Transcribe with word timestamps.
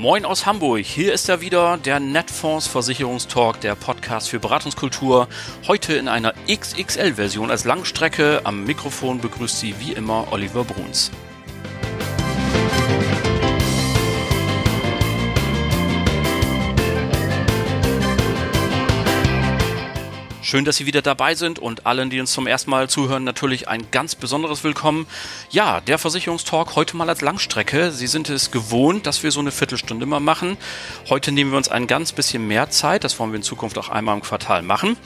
Moin 0.00 0.24
aus 0.24 0.46
Hamburg. 0.46 0.86
Hier 0.86 1.12
ist 1.12 1.28
er 1.28 1.42
wieder, 1.42 1.76
der 1.76 2.00
Netfonds 2.00 2.66
Versicherungstalk, 2.66 3.60
der 3.60 3.74
Podcast 3.74 4.30
für 4.30 4.40
Beratungskultur. 4.40 5.28
Heute 5.68 5.92
in 5.92 6.08
einer 6.08 6.32
XXL-Version 6.50 7.50
als 7.50 7.66
Langstrecke. 7.66 8.40
Am 8.44 8.64
Mikrofon 8.64 9.20
begrüßt 9.20 9.60
Sie 9.60 9.74
wie 9.78 9.92
immer 9.92 10.28
Oliver 10.30 10.64
Bruns. 10.64 11.10
Schön, 20.50 20.64
dass 20.64 20.78
Sie 20.78 20.86
wieder 20.86 21.00
dabei 21.00 21.36
sind 21.36 21.60
und 21.60 21.86
allen, 21.86 22.10
die 22.10 22.18
uns 22.18 22.32
zum 22.32 22.48
ersten 22.48 22.72
Mal 22.72 22.90
zuhören, 22.90 23.22
natürlich 23.22 23.68
ein 23.68 23.88
ganz 23.92 24.16
besonderes 24.16 24.64
Willkommen. 24.64 25.06
Ja, 25.50 25.80
der 25.80 25.96
Versicherungstalk 25.96 26.74
heute 26.74 26.96
mal 26.96 27.08
als 27.08 27.20
Langstrecke. 27.20 27.92
Sie 27.92 28.08
sind 28.08 28.28
es 28.28 28.50
gewohnt, 28.50 29.06
dass 29.06 29.22
wir 29.22 29.30
so 29.30 29.38
eine 29.38 29.52
Viertelstunde 29.52 30.06
mal 30.06 30.18
machen. 30.18 30.56
Heute 31.08 31.30
nehmen 31.30 31.52
wir 31.52 31.56
uns 31.56 31.68
ein 31.68 31.86
ganz 31.86 32.10
bisschen 32.10 32.48
mehr 32.48 32.68
Zeit. 32.68 33.04
Das 33.04 33.16
wollen 33.20 33.30
wir 33.30 33.36
in 33.36 33.44
Zukunft 33.44 33.78
auch 33.78 33.90
einmal 33.90 34.16
im 34.16 34.22
Quartal 34.22 34.62
machen. 34.62 34.96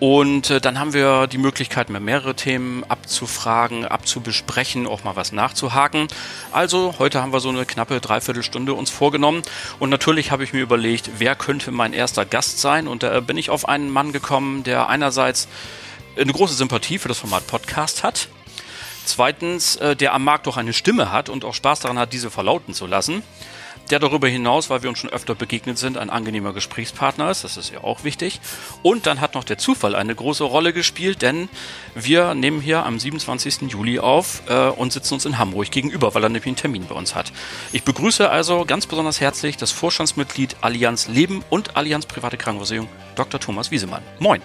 Und 0.00 0.50
äh, 0.50 0.60
dann 0.60 0.78
haben 0.78 0.92
wir 0.92 1.26
die 1.26 1.38
Möglichkeit, 1.38 1.90
mehr 1.90 2.00
mehrere 2.00 2.34
Themen 2.34 2.84
abzufragen, 2.84 3.84
abzubesprechen, 3.84 4.86
auch 4.86 5.02
mal 5.02 5.16
was 5.16 5.32
nachzuhaken. 5.32 6.06
Also 6.52 6.94
heute 7.00 7.20
haben 7.20 7.32
wir 7.32 7.40
so 7.40 7.48
eine 7.48 7.66
knappe 7.66 8.00
Dreiviertelstunde 8.00 8.74
uns 8.74 8.90
vorgenommen. 8.90 9.42
Und 9.80 9.90
natürlich 9.90 10.30
habe 10.30 10.44
ich 10.44 10.52
mir 10.52 10.60
überlegt, 10.60 11.10
wer 11.18 11.34
könnte 11.34 11.72
mein 11.72 11.92
erster 11.92 12.24
Gast 12.24 12.60
sein. 12.60 12.86
Und 12.86 13.02
da 13.02 13.18
bin 13.20 13.36
ich 13.36 13.50
auf 13.50 13.68
einen 13.68 13.90
Mann 13.90 14.12
gekommen, 14.12 14.62
der 14.62 14.88
einerseits 14.88 15.48
eine 16.16 16.32
große 16.32 16.54
Sympathie 16.54 16.98
für 16.98 17.08
das 17.08 17.18
Format 17.18 17.46
Podcast 17.48 18.04
hat. 18.04 18.28
Zweitens, 19.04 19.76
äh, 19.76 19.96
der 19.96 20.14
am 20.14 20.22
Markt 20.22 20.46
auch 20.46 20.56
eine 20.56 20.74
Stimme 20.74 21.10
hat 21.10 21.28
und 21.28 21.44
auch 21.44 21.54
Spaß 21.54 21.80
daran 21.80 21.98
hat, 21.98 22.12
diese 22.12 22.30
verlauten 22.30 22.72
zu 22.72 22.86
lassen 22.86 23.24
der 23.88 23.98
darüber 23.98 24.28
hinaus, 24.28 24.70
weil 24.70 24.82
wir 24.82 24.90
uns 24.90 24.98
schon 24.98 25.10
öfter 25.10 25.34
begegnet 25.34 25.78
sind, 25.78 25.98
ein 25.98 26.10
angenehmer 26.10 26.52
Gesprächspartner 26.52 27.30
ist. 27.30 27.44
Das 27.44 27.56
ist 27.56 27.72
ja 27.72 27.82
auch 27.82 28.04
wichtig. 28.04 28.40
Und 28.82 29.06
dann 29.06 29.20
hat 29.20 29.34
noch 29.34 29.44
der 29.44 29.58
Zufall 29.58 29.94
eine 29.94 30.14
große 30.14 30.44
Rolle 30.44 30.72
gespielt, 30.72 31.22
denn 31.22 31.48
wir 31.94 32.34
nehmen 32.34 32.60
hier 32.60 32.84
am 32.84 32.98
27. 32.98 33.70
Juli 33.70 33.98
auf 33.98 34.42
äh, 34.48 34.68
und 34.68 34.92
sitzen 34.92 35.14
uns 35.14 35.24
in 35.24 35.38
Hamburg 35.38 35.70
gegenüber, 35.70 36.14
weil 36.14 36.22
er 36.22 36.28
nämlich 36.28 36.46
einen 36.46 36.56
Termin 36.56 36.86
bei 36.86 36.94
uns 36.94 37.14
hat. 37.14 37.32
Ich 37.72 37.82
begrüße 37.82 38.30
also 38.30 38.64
ganz 38.64 38.86
besonders 38.86 39.20
herzlich 39.20 39.56
das 39.56 39.72
Vorstandsmitglied 39.72 40.56
Allianz 40.60 41.08
Leben 41.08 41.42
und 41.50 41.76
Allianz 41.76 42.06
Private 42.06 42.36
Krankenversicherung, 42.36 42.88
Dr. 43.14 43.40
Thomas 43.40 43.70
Wiesemann. 43.70 44.02
Moin. 44.18 44.42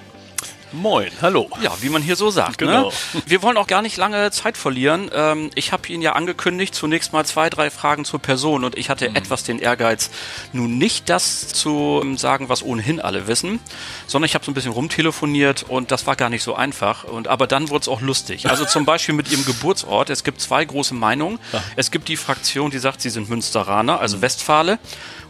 Moin, 0.73 1.11
hallo. 1.21 1.47
Ja, 1.61 1.71
wie 1.81 1.89
man 1.89 2.01
hier 2.01 2.15
so 2.15 2.31
sagt. 2.31 2.61
Ne? 2.61 2.67
Genau. 2.67 2.89
Ne? 3.13 3.21
Wir 3.27 3.43
wollen 3.43 3.57
auch 3.57 3.67
gar 3.67 3.83
nicht 3.83 3.95
lange 3.95 4.31
Zeit 4.31 4.57
verlieren. 4.57 5.11
Ähm, 5.13 5.51
ich 5.53 5.71
habe 5.71 5.87
Ihnen 5.87 6.01
ja 6.01 6.13
angekündigt, 6.13 6.73
zunächst 6.73 7.13
mal 7.13 7.23
zwei, 7.25 7.51
drei 7.51 7.69
Fragen 7.69 8.05
zur 8.05 8.19
Person 8.19 8.63
und 8.63 8.75
ich 8.75 8.89
hatte 8.89 9.07
mhm. 9.07 9.15
etwas 9.15 9.43
den 9.43 9.59
Ehrgeiz, 9.59 10.09
nun 10.51 10.79
nicht 10.79 11.09
das 11.09 11.49
zu 11.49 12.01
ähm, 12.03 12.17
sagen, 12.17 12.49
was 12.49 12.63
ohnehin 12.63 12.99
alle 12.99 13.27
wissen, 13.27 13.59
sondern 14.07 14.25
ich 14.25 14.33
habe 14.33 14.43
so 14.43 14.49
ein 14.49 14.55
bisschen 14.55 14.71
rumtelefoniert 14.71 15.61
und 15.61 15.91
das 15.91 16.07
war 16.07 16.15
gar 16.15 16.31
nicht 16.31 16.41
so 16.41 16.55
einfach. 16.55 17.03
Und 17.03 17.27
aber 17.27 17.45
dann 17.45 17.69
wurde 17.69 17.83
es 17.83 17.87
auch 17.87 18.01
lustig. 18.01 18.49
Also 18.49 18.65
zum 18.65 18.83
Beispiel 18.83 19.13
mit 19.13 19.31
Ihrem 19.31 19.45
Geburtsort. 19.45 20.09
Es 20.09 20.23
gibt 20.23 20.41
zwei 20.41 20.65
große 20.65 20.95
Meinungen. 20.95 21.37
Ja. 21.51 21.63
Es 21.75 21.91
gibt 21.91 22.07
die 22.07 22.17
Fraktion, 22.17 22.71
die 22.71 22.79
sagt, 22.79 22.99
Sie 22.99 23.11
sind 23.11 23.29
Münsteraner, 23.29 23.99
also 23.99 24.17
mhm. 24.17 24.21
Westfale. 24.23 24.79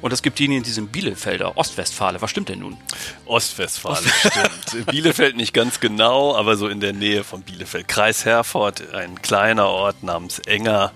Und 0.03 0.11
es 0.11 0.21
gibt 0.21 0.37
diejenigen, 0.37 0.63
die 0.63 0.71
sind 0.71 0.91
Bielefelder, 0.91 1.55
Ostwestfale. 1.55 2.21
Was 2.21 2.29
stimmt 2.29 2.49
denn 2.49 2.59
nun? 2.59 2.77
Ostwestfale, 3.25 4.05
stimmt. 4.05 4.87
Bielefeld 4.87 5.37
nicht 5.37 5.53
ganz 5.53 5.79
genau, 5.79 6.35
aber 6.35 6.57
so 6.57 6.67
in 6.67 6.81
der 6.81 6.91
Nähe 6.91 7.23
von 7.23 7.41
Bielefeld. 7.41 7.87
Kreis 7.87 8.25
Herford, 8.25 8.93
ein 8.93 9.21
kleiner 9.21 9.67
Ort 9.67 10.03
namens 10.03 10.39
Enger 10.39 10.91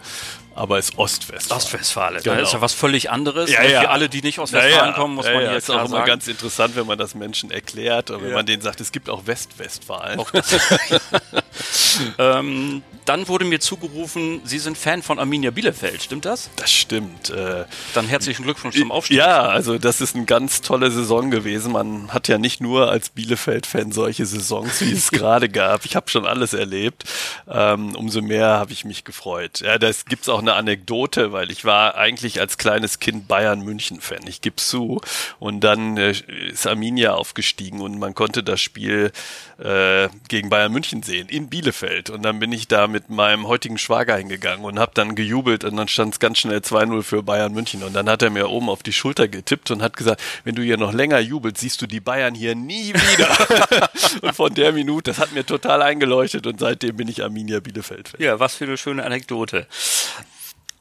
aber 0.56 0.80
ist 0.80 0.98
Ostwestfalen. 0.98 1.62
Ostwestfalen, 1.62 2.24
genau. 2.24 2.36
das 2.38 2.50
ist 2.50 2.54
ja 2.54 2.62
was 2.62 2.74
völlig 2.74 3.12
anderes. 3.12 3.52
Ja, 3.52 3.62
ja. 3.62 3.82
Für 3.82 3.90
alle, 3.92 4.10
die 4.10 4.24
nicht 4.24 4.40
aus 4.40 4.52
Westfalen 4.52 4.90
ja, 4.90 4.94
kommen, 4.94 5.14
muss 5.14 5.26
man 5.26 5.36
ja, 5.36 5.50
hier 5.50 5.58
ist 5.58 5.70
auch 5.70 5.86
immer 5.86 6.04
ganz 6.04 6.28
interessant, 6.28 6.76
wenn 6.76 6.88
man 6.88 6.98
das 6.98 7.14
Menschen 7.14 7.52
erklärt 7.52 8.10
und 8.10 8.24
wenn 8.24 8.34
man 8.34 8.46
denen 8.46 8.64
sagt, 8.64 8.82
es 8.82 8.92
gibt 8.92 9.08
auch 9.08 9.28
Westwestfalen. 9.28 10.20
Auch 10.20 10.32
ähm, 12.18 12.82
dann 13.08 13.28
wurde 13.30 13.46
mir 13.46 13.60
zugerufen, 13.62 14.42
Sie 14.44 14.60
sind 14.60 14.78
Fan 14.78 15.02
von 15.02 15.18
Arminia 15.18 15.52
Bielefeld, 15.52 16.04
stimmt 16.04 16.26
das? 16.26 16.50
Das 16.58 16.72
stimmt. 16.72 17.30
Äh, 17.30 17.64
dann 17.94 18.06
herzlichen 18.06 18.44
Glückwunsch 18.44 18.78
zum 18.78 18.92
Aufstieg. 18.92 19.18
Ja, 19.18 19.44
also 19.44 19.78
das 19.78 20.02
ist 20.02 20.16
eine 20.16 20.26
ganz 20.26 20.62
tolle 20.62 20.92
Saison 20.92 21.32
gewesen. 21.32 21.72
Man 21.72 22.14
hat 22.14 22.28
ja 22.28 22.38
nicht 22.38 22.60
nur 22.60 22.92
als 22.92 23.10
Bielefeld-Fan 23.10 23.94
solche 23.94 24.26
Saisons, 24.26 24.82
wie 24.82 24.92
es 24.92 25.12
gerade 25.12 25.48
gab. 25.48 25.86
Ich 25.86 25.96
habe 25.96 26.10
schon 26.10 26.26
alles 26.26 26.54
erlebt. 26.54 27.06
Ähm, 27.50 27.96
umso 27.96 28.22
mehr 28.22 28.48
habe 28.48 28.74
ich 28.74 28.84
mich 28.84 29.06
gefreut. 29.06 29.62
Ja, 29.62 29.78
das 29.78 30.04
gibt's 30.06 30.28
auch 30.28 30.40
eine 30.40 30.56
Anekdote, 30.56 31.32
weil 31.32 31.50
ich 31.50 31.64
war 31.64 31.96
eigentlich 31.96 32.42
als 32.42 32.58
kleines 32.58 33.00
Kind 33.00 33.30
Bayern 33.30 33.62
München 33.62 34.02
Fan. 34.02 34.28
Ich 34.28 34.42
gebe 34.42 34.58
zu. 34.58 35.00
Und 35.40 35.62
dann 35.62 35.96
äh, 35.96 36.12
ist 36.52 36.68
Arminia 36.68 37.14
aufgestiegen 37.14 37.80
und 37.80 38.00
man 38.00 38.14
konnte 38.14 38.44
das 38.44 38.60
Spiel 38.60 39.14
äh, 39.60 40.10
gegen 40.28 40.50
Bayern 40.50 40.74
München 40.74 41.04
sehen 41.04 41.30
in 41.30 41.48
Bielefeld. 41.48 42.10
Und 42.10 42.24
dann 42.24 42.40
bin 42.40 42.52
ich 42.52 42.68
da 42.68 42.88
mit 42.88 42.97
meinem 43.10 43.48
heutigen 43.48 43.78
Schwager 43.78 44.18
hingegangen 44.18 44.66
und 44.66 44.80
habe 44.80 44.92
dann 44.94 45.16
gejubelt 45.16 45.64
und 45.64 45.78
dann 45.78 45.88
stand 45.88 46.14
es 46.14 46.20
ganz 46.20 46.40
schnell 46.40 46.60
2-0 46.60 47.04
für 47.04 47.24
Bayern 47.24 47.54
München. 47.54 47.84
Und 47.84 47.94
dann 47.94 48.10
hat 48.10 48.22
er 48.22 48.30
mir 48.30 48.50
oben 48.50 48.70
auf 48.70 48.84
die 48.84 48.94
Schulter 48.94 49.28
getippt 49.28 49.72
und 49.72 49.82
hat 49.82 49.96
gesagt, 49.96 50.22
wenn 50.44 50.56
du 50.56 50.62
hier 50.62 50.78
noch 50.78 50.94
länger 50.94 51.20
jubelst, 51.20 51.62
siehst 51.62 51.82
du 51.82 51.88
die 51.88 52.00
Bayern 52.00 52.36
hier 52.36 52.56
nie 52.56 52.94
wieder. 52.94 53.90
und 54.22 54.36
von 54.36 54.54
der 54.54 54.74
Minute, 54.74 55.12
das 55.12 55.20
hat 55.20 55.34
mir 55.34 55.46
total 55.46 55.82
eingeleuchtet 55.82 56.48
und 56.48 56.60
seitdem 56.60 56.98
bin 56.98 57.08
ich 57.08 57.24
Arminia 57.24 57.60
Bielefeld. 57.60 58.10
-Fan. 58.10 58.24
Ja, 58.24 58.40
was 58.40 58.56
für 58.56 58.66
eine 58.66 58.78
schöne 58.78 59.04
Anekdote. 59.04 59.68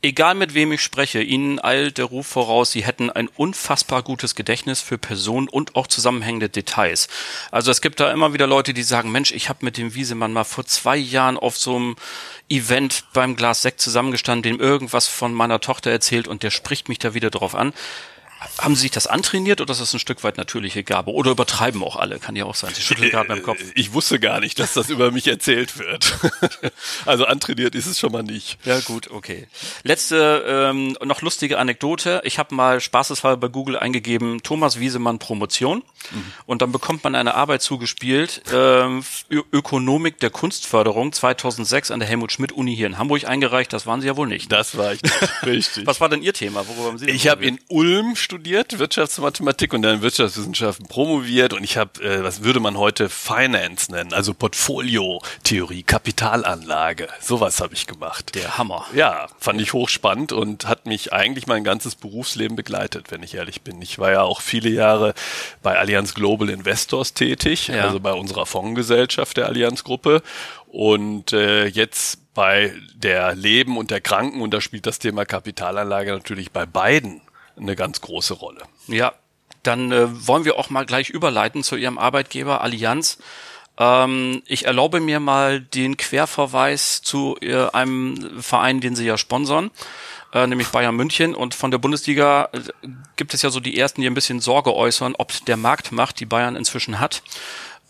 Egal 0.07 0.37
mit 0.37 0.55
wem 0.55 0.71
ich 0.71 0.83
spreche, 0.83 1.21
Ihnen 1.21 1.59
eilt 1.59 1.99
der 1.99 2.05
Ruf 2.05 2.29
voraus, 2.29 2.71
Sie 2.71 2.87
hätten 2.87 3.11
ein 3.11 3.29
unfassbar 3.35 4.05
gutes 4.05 4.37
Gedächtnis 4.37 4.81
für 4.81 4.99
Personen 4.99 5.49
und 5.49 5.75
auch 5.75 5.89
zusammenhängende 5.89 6.49
Details. 6.49 7.09
Also 7.51 7.73
es 7.73 7.81
gibt 7.81 7.99
da 7.99 8.13
immer 8.13 8.33
wieder 8.33 8.47
Leute, 8.47 8.73
die 8.73 8.85
sagen, 8.85 9.11
Mensch, 9.11 9.33
ich 9.33 9.49
habe 9.49 9.65
mit 9.65 9.77
dem 9.77 9.97
Wiesemann 9.97 10.33
mal 10.33 10.45
vor 10.45 10.65
zwei 10.65 10.97
Jahren 10.97 11.37
auf 11.37 11.59
so 11.59 11.75
einem 11.75 11.97
Event 12.49 13.03
beim 13.15 13.35
Glas 13.35 13.63
Sekt 13.63 13.81
zusammengestanden, 13.81 14.45
dem 14.45 14.61
irgendwas 14.61 15.09
von 15.09 15.35
meiner 15.35 15.61
Tochter 15.61 15.91
erzählt 15.91 16.29
und 16.29 16.45
der 16.45 16.51
spricht 16.51 16.89
mich 16.89 17.01
da 17.01 17.15
wieder 17.15 17.31
drauf 17.31 17.57
an. 17.57 17.73
Haben 18.59 18.75
Sie 18.75 18.83
sich 18.83 18.91
das 18.91 19.07
antrainiert 19.07 19.61
oder 19.61 19.73
ist 19.73 19.81
das 19.81 19.95
ein 19.95 19.99
Stück 19.99 20.23
weit 20.23 20.37
natürliche 20.37 20.85
Gabe? 20.85 21.11
Oder 21.13 21.31
übertreiben 21.31 21.83
auch 21.83 21.97
alle? 21.97 22.19
Kann 22.19 22.37
ja 22.37 22.45
auch 22.45 22.55
sein. 22.55 22.73
Sie 22.75 22.83
schütteln 22.83 23.11
gerade 23.11 23.29
beim 23.29 23.43
Kopf. 23.43 23.61
Ich 23.75 23.93
wusste 23.95 24.21
gar 24.21 24.41
nicht, 24.41 24.59
dass 24.59 24.75
das 24.75 24.91
über 24.91 25.11
mich 25.11 25.27
erzählt 25.27 25.79
wird. 25.79 26.19
also 27.07 27.25
antrainiert 27.25 27.75
ist 27.75 27.87
es 27.87 27.99
schon 27.99 28.13
mal 28.13 28.23
nicht. 28.23 28.59
Ja 28.65 28.81
gut, 28.81 29.11
okay. 29.11 29.47
Letzte 29.85 30.45
ähm, 30.47 30.97
noch 31.03 31.23
lustige 31.23 31.59
Anekdote. 31.59 32.21
Ich 32.25 32.39
habe 32.39 32.55
mal 32.55 32.81
spaßeshalber 32.81 33.37
bei 33.37 33.49
Google 33.49 33.79
eingegeben 33.79 34.43
Thomas 34.43 34.79
Wiesemann 34.81 35.19
Promotion 35.19 35.79
mhm. 36.11 36.33
und 36.45 36.63
dann 36.63 36.73
bekommt 36.73 37.05
man 37.05 37.15
eine 37.15 37.35
Arbeit 37.35 37.63
zugespielt 37.63 38.43
ähm, 38.53 39.03
Ökonomik 39.31 40.19
der 40.21 40.31
Kunstförderung 40.31 41.13
2006 41.13 41.91
an 41.91 42.01
der 42.01 42.09
Helmut 42.09 42.33
Schmidt 42.33 42.53
Uni 42.53 42.77
hier 42.77 42.87
in 42.87 42.99
Hamburg 42.99 43.25
eingereicht. 43.25 43.73
Das 43.73 43.87
waren 43.87 44.01
Sie 44.01 44.07
ja 44.07 44.17
wohl 44.17 44.27
nicht. 44.27 44.53
Das 44.53 44.77
war 44.77 44.93
ich 44.93 45.03
nicht. 45.03 45.17
Richtig. 45.47 45.87
Was 45.87 46.01
war 46.01 46.09
denn 46.09 46.23
Ihr 46.23 46.33
Thema? 46.33 46.67
Worüber 46.69 46.89
haben 46.89 46.99
Sie 46.99 47.07
Ich 47.07 47.29
habe 47.29 47.45
in 47.45 47.59
Ulm 47.69 48.17
studiert, 48.27 48.81
Wirtschaftsmathematik 48.81 49.73
und 49.73 49.83
dann 49.83 50.03
Wirtschaftswissenschaften 50.03 50.89
promoviert 50.89 51.53
und 51.53 51.63
ich 51.63 51.77
habe, 51.77 52.03
äh, 52.03 52.25
was 52.25 52.43
würde 52.43 52.59
man 52.59 52.77
heute 52.77 53.09
Finance 53.09 53.93
nennen, 53.93 54.13
also 54.13 54.35
Portfoliotheorie, 54.35 55.85
Kapitalanlage, 55.85 57.07
sowas 57.21 57.61
habe 57.61 57.75
ich 57.75 57.87
gemacht. 57.87 58.35
Der 58.35 58.59
Hammer. 58.59 58.85
Ja, 58.93 59.29
fand 59.39 59.61
ich 59.61 59.73
hochspannend 59.73 60.33
und 60.33 60.67
hat 60.67 60.87
mich 60.87 61.13
eigentlich 61.13 61.47
mein 61.47 61.63
ganzes 61.63 61.95
Berufsleben 61.95 62.57
begleitet, 62.57 63.13
wenn 63.13 63.23
ich 63.23 63.35
ehrlich 63.35 63.63
bin. 63.63 63.81
Ich 63.81 64.01
war 64.01 64.11
ja 64.11 64.23
auch 64.23 64.41
viele 64.41 64.71
Jahre 64.71 65.15
bei 65.63 65.79
Allianz 65.79 66.13
Global 66.13 66.51
Investors 66.51 67.15
tätig, 67.15 67.69
ja. 67.69 67.85
also 67.85 68.01
bei 68.01 68.13
unserer 68.13 68.45
Fondsgesellschaft 68.45 69.37
der 69.37 69.47
Allianz 69.47 69.85
Gruppe 69.85 70.21
und 70.67 71.33
äh, 71.33 71.67
jetzt 71.67 72.35
bei 72.35 72.75
der 72.93 73.37
Leben 73.37 73.79
und 73.79 73.93
der 73.93 74.01
Kranken 74.01 74.41
und 74.41 74.53
da 74.53 74.61
spielt 74.61 74.85
das 74.85 74.99
Thema 74.99 75.25
Kapitalanlage 75.25 76.11
natürlich 76.11 76.51
bei 76.51 76.67
beiden 76.67 77.21
eine 77.57 77.77
ganz 77.77 78.01
große 78.01 78.35
Rolle. 78.35 78.63
Ja, 78.87 79.13
dann 79.63 79.93
äh, 79.93 80.27
wollen 80.27 80.45
wir 80.45 80.59
auch 80.59 80.71
mal 80.71 80.87
gleich 80.87 81.11
überleiten 81.11 81.63
zu 81.63 81.77
Ihrem 81.77 81.99
Arbeitgeber 81.99 82.61
Allianz. 82.61 83.19
Ähm, 83.79 84.43
ich 84.47 84.67
erlaube 84.67 85.01
mir 85.01 85.21
mal 85.21 85.61
den 85.61 85.97
Querverweis 85.97 87.03
zu 87.03 87.37
äh, 87.41 87.69
einem 87.71 88.41
Verein, 88.41 88.81
den 88.81 88.97
Sie 88.97 89.07
ja 89.07 89.19
sponsern, 89.19 89.71
äh, 90.33 90.47
nämlich 90.47 90.69
Bayern 90.69 90.97
München. 90.97 91.35
Und 91.35 91.55
von 91.55 91.71
der 91.71 91.79
Bundesliga 91.79 92.49
äh, 92.53 92.61
gibt 93.17 93.35
es 93.35 93.43
ja 93.43 93.51
so 93.51 93.61
die 93.61 93.79
ersten, 93.79 94.01
die 94.01 94.07
ein 94.07 94.15
bisschen 94.15 94.41
Sorge 94.41 94.75
äußern, 94.75 95.15
ob 95.19 95.33
der 95.47 95.57
Marktmacht, 95.57 96.21
die 96.21 96.27
Bayern 96.27 96.57
inzwischen 96.57 97.01
hat, 97.01 97.23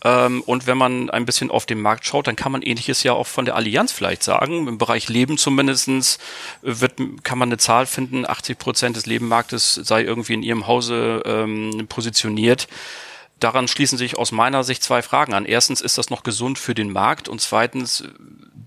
und 0.03 0.67
wenn 0.67 0.77
man 0.77 1.09
ein 1.09 1.25
bisschen 1.25 1.49
auf 1.49 1.65
den 1.65 1.81
Markt 1.81 2.05
schaut, 2.05 2.27
dann 2.27 2.35
kann 2.35 2.51
man 2.51 2.61
ähnliches 2.61 3.01
ja 3.03 3.13
auch 3.13 3.25
von 3.25 3.45
der 3.45 3.55
Allianz 3.55 3.91
vielleicht 3.91 4.23
sagen. 4.23 4.67
Im 4.67 4.77
Bereich 4.77 5.09
Leben 5.09 5.37
zumindestens 5.37 6.19
wird, 6.61 6.93
kann 7.23 7.39
man 7.39 7.49
eine 7.49 7.57
Zahl 7.57 7.87
finden, 7.87 8.27
80 8.27 8.59
Prozent 8.59 8.95
des 8.95 9.07
Lebenmarktes 9.07 9.73
sei 9.73 10.03
irgendwie 10.03 10.35
in 10.35 10.43
ihrem 10.43 10.67
Hause 10.67 11.23
ähm, 11.25 11.87
positioniert. 11.89 12.67
Daran 13.39 13.67
schließen 13.67 13.97
sich 13.97 14.17
aus 14.17 14.31
meiner 14.31 14.63
Sicht 14.63 14.83
zwei 14.83 15.01
Fragen 15.01 15.33
an. 15.33 15.45
Erstens, 15.45 15.81
ist 15.81 15.97
das 15.97 16.09
noch 16.09 16.23
gesund 16.23 16.59
für 16.59 16.75
den 16.75 16.91
Markt? 16.91 17.27
Und 17.27 17.41
zweitens, 17.41 18.03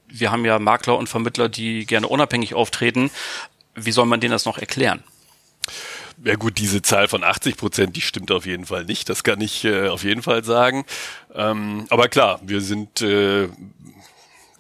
wir 0.09 0.31
haben 0.31 0.45
ja 0.45 0.59
Makler 0.59 0.97
und 0.97 1.09
Vermittler, 1.09 1.49
die 1.49 1.87
gerne 1.87 2.09
unabhängig 2.09 2.55
auftreten. 2.55 3.11
Wie 3.75 3.93
soll 3.93 4.07
man 4.07 4.21
denen 4.21 4.33
das 4.33 4.47
noch 4.47 4.59
erklären? 4.59 5.03
Ja 6.23 6.35
gut, 6.35 6.59
diese 6.59 6.83
Zahl 6.83 7.09
von 7.09 7.25
80 7.25 7.57
Prozent, 7.57 7.97
die 7.97 8.03
stimmt 8.03 8.31
auf 8.31 8.45
jeden 8.45 8.67
Fall 8.67 8.85
nicht. 8.85 9.09
Das 9.09 9.25
kann 9.25 9.41
ich 9.41 9.65
äh, 9.65 9.89
auf 9.89 10.05
jeden 10.05 10.23
Fall 10.23 10.45
sagen. 10.45 10.85
Ähm, 11.35 11.87
aber 11.89 12.09
klar, 12.09 12.41
wir 12.43 12.61
sind 12.61 13.01
äh, 13.01 13.49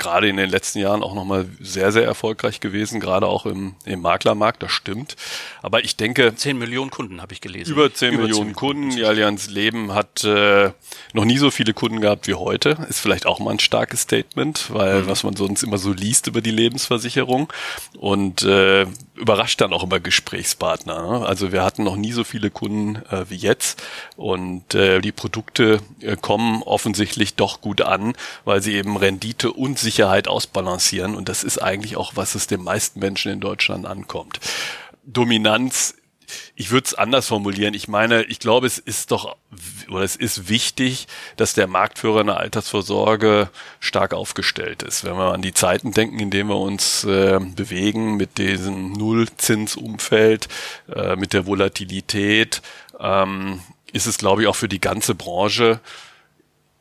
gerade 0.01 0.29
in 0.29 0.37
den 0.37 0.51
letzten 0.51 0.81
Jahren 0.81 1.05
auch 1.05 1.15
nochmal 1.15 1.47
sehr, 1.61 1.93
sehr 1.93 2.05
erfolgreich 2.05 2.59
gewesen, 2.59 2.99
gerade 2.99 3.27
auch 3.27 3.47
im, 3.47 3.75
im 3.85 4.01
Maklermarkt, 4.01 4.63
das 4.63 4.73
stimmt. 4.73 5.15
Aber 5.63 5.85
ich 5.85 5.97
denke. 5.97 6.35
10 6.35 6.59
Millionen 6.59 6.91
Kunden 6.91 7.23
habe 7.23 7.33
ich 7.33 7.41
gelesen. 7.41 7.71
Über 7.71 7.93
10 7.93 8.15
über 8.15 8.23
Millionen 8.25 8.49
10 8.49 8.57
Kunden. 8.57 8.91
Die 8.91 9.05
Allianz 9.05 9.49
Leben 9.49 9.95
hat 9.95 10.25
äh, 10.25 10.73
noch 11.13 11.25
nie 11.25 11.39
so 11.39 11.51
viele 11.51 11.75
Kunden 11.75 12.01
gehabt 12.01 12.27
wie 12.27 12.35
heute. 12.35 12.79
Ist 12.89 13.01
vielleicht 13.01 13.27
auch 13.27 13.39
mal 13.39 13.53
ein 13.53 13.61
starkes 13.61 14.01
Statement, 14.01 14.73
weil 14.73 15.03
mhm. 15.03 15.09
was 15.09 15.23
man 15.23 15.37
sonst 15.37 15.63
immer 15.63 15.79
so 15.79 15.93
liest 15.93 16.27
über 16.27 16.41
die 16.41 16.51
Lebensversicherung 16.51 17.53
und 17.99 18.43
äh, 18.43 18.87
überrascht 19.15 19.61
dann 19.61 19.73
auch 19.75 19.85
immer 19.85 20.01
Gesprächspartner. 20.01 21.19
Ne? 21.19 21.27
Also 21.27 21.53
wir 21.53 21.63
hatten 21.63 21.85
noch 21.85 21.97
nie 21.97 22.13
so 22.13 22.25
viele 22.25 22.51
Kunden 22.51 22.97
äh, 23.11 23.29
wie 23.29 23.37
jetzt 23.37 23.83
und 24.17 24.75
äh, 24.75 25.01
die 25.01 25.13
Produkte 25.13 25.81
äh, 26.01 26.17
kommen 26.17 26.63
offensichtlich 26.63 27.35
doch 27.35 27.61
gut 27.61 27.83
an, 27.83 28.15
weil 28.47 28.63
sie 28.63 28.75
eben 28.75 28.97
Rendite 28.97 29.53
und 29.53 29.79
Sicherheit 29.79 29.90
ausbalancieren 30.29 31.15
und 31.15 31.29
das 31.29 31.45
ist 31.45 31.59
eigentlich 31.59 31.97
auch, 31.97 32.13
was 32.17 32.35
es 32.35 32.47
den 32.47 32.63
meisten 32.63 33.01
Menschen 33.01 33.33
in 33.33 33.41
Deutschland 33.41 33.87
ankommt. 33.87 34.41
Dominanz 35.05 35.95
ich 36.55 36.71
würde 36.71 36.87
es 36.87 36.95
anders 36.95 37.29
formulieren. 37.29 37.75
Ich 37.75 37.89
meine, 37.89 38.23
ich 38.25 38.39
glaube, 38.39 38.67
es 38.67 38.79
ist 38.79 39.11
doch 39.11 39.37
oder 39.89 40.03
es 40.03 40.17
ist 40.17 40.49
wichtig, 40.49 41.07
dass 41.37 41.55
der 41.55 41.67
Marktführer 41.67 42.21
in 42.21 42.29
der 42.29 42.39
Altersvorsorge 42.39 43.51
stark 43.81 44.15
aufgestellt 44.15 44.83
ist. 44.83 45.05
Wenn 45.05 45.17
wir 45.17 45.33
an 45.33 45.43
die 45.43 45.55
Zeiten 45.55 45.93
denken, 45.93 46.19
in 46.21 46.31
denen 46.31 46.49
wir 46.49 46.59
uns 46.59 47.05
äh, 47.05 47.41
bewegen, 47.41 48.17
mit 48.17 48.39
diesem 48.39 48.93
Nullzinsumfeld, 48.93 50.49
äh, 50.95 51.17
mit 51.17 51.33
der 51.33 51.47
Volatilität, 51.47 52.63
ähm, 52.99 53.61
ist 53.93 54.07
es, 54.07 54.19
glaube 54.19 54.43
ich, 54.43 54.49
auch 54.49 54.57
für 54.57 54.69
die 54.69 54.81
ganze 54.81 55.15
Branche 55.15 55.81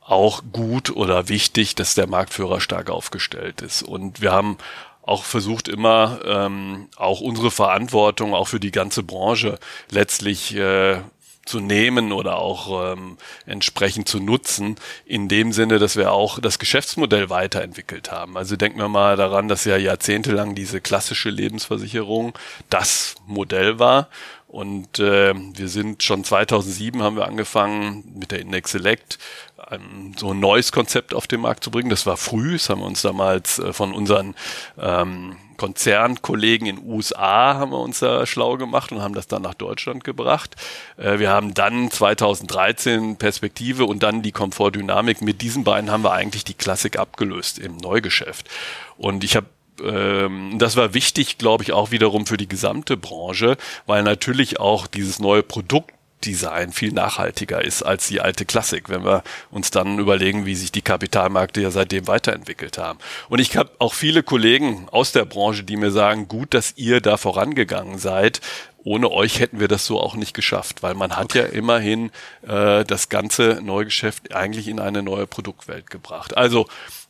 auch 0.10 0.42
gut 0.52 0.90
oder 0.90 1.30
wichtig, 1.30 1.76
dass 1.76 1.94
der 1.94 2.08
Marktführer 2.08 2.62
stark 2.62 2.90
aufgestellt 2.90 3.62
ist. 3.62 3.84
Und 3.84 4.22
wir 4.22 4.32
haben 4.32 4.58
auch 5.04 5.24
versucht 5.24 5.68
immer 5.68 6.20
ähm, 6.26 6.88
auch 6.96 7.22
unsere 7.22 7.52
Verantwortung 7.52 8.34
auch 8.34 8.48
für 8.48 8.60
die 8.60 8.72
ganze 8.72 9.04
Branche 9.04 9.60
letztlich 9.92 10.56
äh, 10.56 10.98
zu 11.46 11.60
nehmen 11.60 12.12
oder 12.12 12.38
auch 12.38 12.94
ähm, 12.94 13.18
entsprechend 13.46 14.08
zu 14.08 14.20
nutzen, 14.20 14.76
in 15.06 15.28
dem 15.28 15.52
Sinne, 15.52 15.80
dass 15.80 15.96
wir 15.96 16.12
auch 16.12 16.40
das 16.40 16.60
Geschäftsmodell 16.60 17.30
weiterentwickelt 17.30 18.12
haben. 18.12 18.38
Also 18.38 18.56
denken 18.56 18.80
wir 18.80 18.88
mal 18.88 19.16
daran, 19.16 19.48
dass 19.48 19.66
ja 19.66 19.78
jahrzehntelang 19.78 20.54
diese 20.54 20.82
klassische 20.82 21.30
Lebensversicherung 21.30 22.34
das 22.70 23.16
Modell 23.26 23.80
war 23.80 24.10
und 24.50 24.98
äh, 24.98 25.36
wir 25.36 25.70
sind 25.70 26.02
schon 26.02 26.24
2007 26.24 27.04
haben 27.04 27.16
wir 27.16 27.28
angefangen 27.28 28.04
mit 28.18 28.32
der 28.32 28.40
Index 28.40 28.72
Select 28.72 29.20
ein, 29.58 30.16
so 30.18 30.32
ein 30.32 30.40
neues 30.40 30.72
Konzept 30.72 31.14
auf 31.14 31.28
den 31.28 31.42
Markt 31.42 31.64
zu 31.64 31.70
bringen. 31.70 31.92
Das 31.92 32.08
war 32.08 32.18
früh, 32.18 32.54
das 32.54 32.68
haben 32.68 32.82
wir 32.82 32.88
uns 32.88 33.04
damals 33.04 33.60
äh, 33.60 33.74
von 33.74 33.94
unseren 33.94 34.34
ähm, 34.80 35.36
Konzernkollegen 35.58 36.66
in 36.66 36.84
USA 36.84 37.56
haben 37.56 37.72
wir 37.72 37.80
uns 37.80 38.00
da 38.00 38.26
schlau 38.26 38.58
gemacht 38.58 38.92
und 38.92 39.04
haben 39.04 39.14
das 39.14 39.28
dann 39.28 39.44
nach 39.44 39.54
Deutschland 39.54 40.04
gebracht. 40.04 40.56
Äh, 40.98 41.20
wir 41.20 41.30
haben 41.30 41.54
dann 41.54 41.92
2013 41.92 43.18
Perspektive 43.18 43.86
und 43.86 44.02
dann 44.02 44.24
die 44.24 44.32
Komfortdynamik. 44.32 45.22
Mit 45.22 45.44
diesen 45.44 45.64
beiden 45.64 45.92
haben 45.92 46.04
wir 46.04 46.14
eigentlich 46.14 46.44
die 46.44 46.56
Klassik 46.56 46.98
abgelöst 46.98 47.60
im 47.60 47.78
Neugeschäft. 47.78 48.50
Und 48.98 49.24
ich 49.24 49.36
habe 49.36 49.46
ähm, 49.84 50.58
das 50.58 50.76
war 50.76 50.94
wichtig, 50.94 51.38
glaube 51.38 51.64
ich, 51.64 51.72
auch 51.72 51.92
wiederum 51.92 52.26
für 52.26 52.38
die 52.38 52.48
gesamte 52.48 52.98
Branche, 52.98 53.58
weil 53.86 54.04
natürlich 54.04 54.60
auch 54.60 54.88
dieses 54.88 55.20
neue 55.20 55.44
Produkt 55.44 55.94
Design 56.26 56.74
viel 56.74 56.92
nachhaltiger 56.92 57.64
ist 57.64 57.84
als 57.84 58.08
die 58.08 58.20
alte 58.20 58.46
Klassik, 58.46 58.90
wenn 58.90 59.06
wir 59.06 59.24
uns 59.52 59.72
dann 59.72 60.00
überlegen, 60.00 60.46
wie 60.46 60.56
sich 60.56 60.72
die 60.72 60.82
Kapitalmärkte 60.82 61.62
ja 61.62 61.72
seitdem 61.72 62.08
weiterentwickelt 62.08 62.78
haben. 62.78 63.00
Und 63.30 63.40
ich 63.40 63.56
habe 63.56 63.72
auch 63.80 63.94
viele 63.94 64.24
Kollegen 64.24 64.88
aus 64.92 65.12
der 65.12 65.26
Branche, 65.26 65.64
die 65.64 65.78
mir 65.78 65.92
sagen, 65.92 66.28
gut, 66.28 66.54
dass 66.54 66.74
ihr 66.76 67.02
da 67.02 67.18
vorangegangen 67.18 67.98
seid. 67.98 68.42
Ohne 68.84 69.12
euch 69.12 69.40
hätten 69.40 69.60
wir 69.60 69.68
das 69.68 69.86
so 69.86 70.00
auch 70.00 70.16
nicht 70.16 70.34
geschafft, 70.34 70.84
weil 70.84 70.94
man 70.94 71.16
hat 71.16 71.34
ja 71.36 71.44
immerhin 71.44 72.12
äh, 72.48 72.84
das 72.86 73.10
ganze 73.10 73.60
Neugeschäft 73.62 74.34
eigentlich 74.34 74.68
in 74.68 74.80
eine 74.80 75.04
neue 75.04 75.28
Produktwelt 75.28 75.90
gebracht. 75.90 76.36
Also 76.38 76.68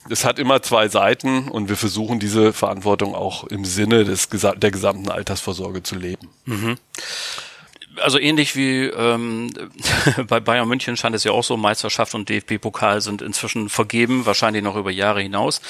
es 0.10 0.24
hat 0.24 0.40
immer 0.40 0.62
zwei 0.62 0.88
Seiten 0.88 1.50
und 1.50 1.70
wir 1.70 1.76
versuchen 1.76 2.20
diese 2.20 2.54
Verantwortung 2.54 3.16
auch 3.16 3.44
im 3.46 3.66
Sinne 3.66 4.06
des, 4.06 4.30
der 4.30 4.72
gesamten 4.72 5.10
Altersvorsorge 5.10 5.84
zu 5.84 5.96
leben. 5.96 6.30
Mhm 6.46 6.78
also 8.02 8.20
ähnlich 8.20 8.56
wie 8.56 8.86
ähm, 8.86 9.52
bei 10.28 10.40
Bayern 10.40 10.68
München 10.68 10.98
scheint 10.98 11.16
es 11.16 11.24
ja 11.24 11.32
auch 11.32 11.44
so, 11.44 11.58
Meisterschaft 11.58 12.16
und 12.16 12.30
DFB-Pokal 12.30 13.02
sind 13.02 13.22
inzwischen 13.22 13.70
vergeben, 13.70 14.26
wahrscheinlich 14.26 14.64
noch 14.64 14.76
über 14.76 14.92
Jahre 14.92 15.22
hinaus. 15.22 15.62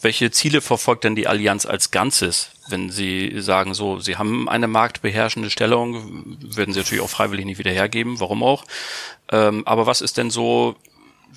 Welche 0.00 0.30
Ziele 0.30 0.60
verfolgt 0.60 1.04
denn 1.04 1.16
die 1.16 1.26
Allianz 1.26 1.66
als 1.66 1.90
Ganzes? 1.90 2.50
Wenn 2.68 2.90
Sie 2.90 3.40
sagen, 3.40 3.74
so, 3.74 3.98
Sie 3.98 4.16
haben 4.16 4.48
eine 4.48 4.68
marktbeherrschende 4.68 5.50
Stellung, 5.50 6.36
werden 6.40 6.74
Sie 6.74 6.80
natürlich 6.80 7.02
auch 7.02 7.10
freiwillig 7.10 7.46
nicht 7.46 7.58
wieder 7.58 7.70
hergeben, 7.70 8.20
warum 8.20 8.42
auch. 8.42 8.64
Ähm, 9.30 9.66
aber 9.66 9.86
was 9.86 10.00
ist 10.00 10.16
denn 10.16 10.30
so, 10.30 10.76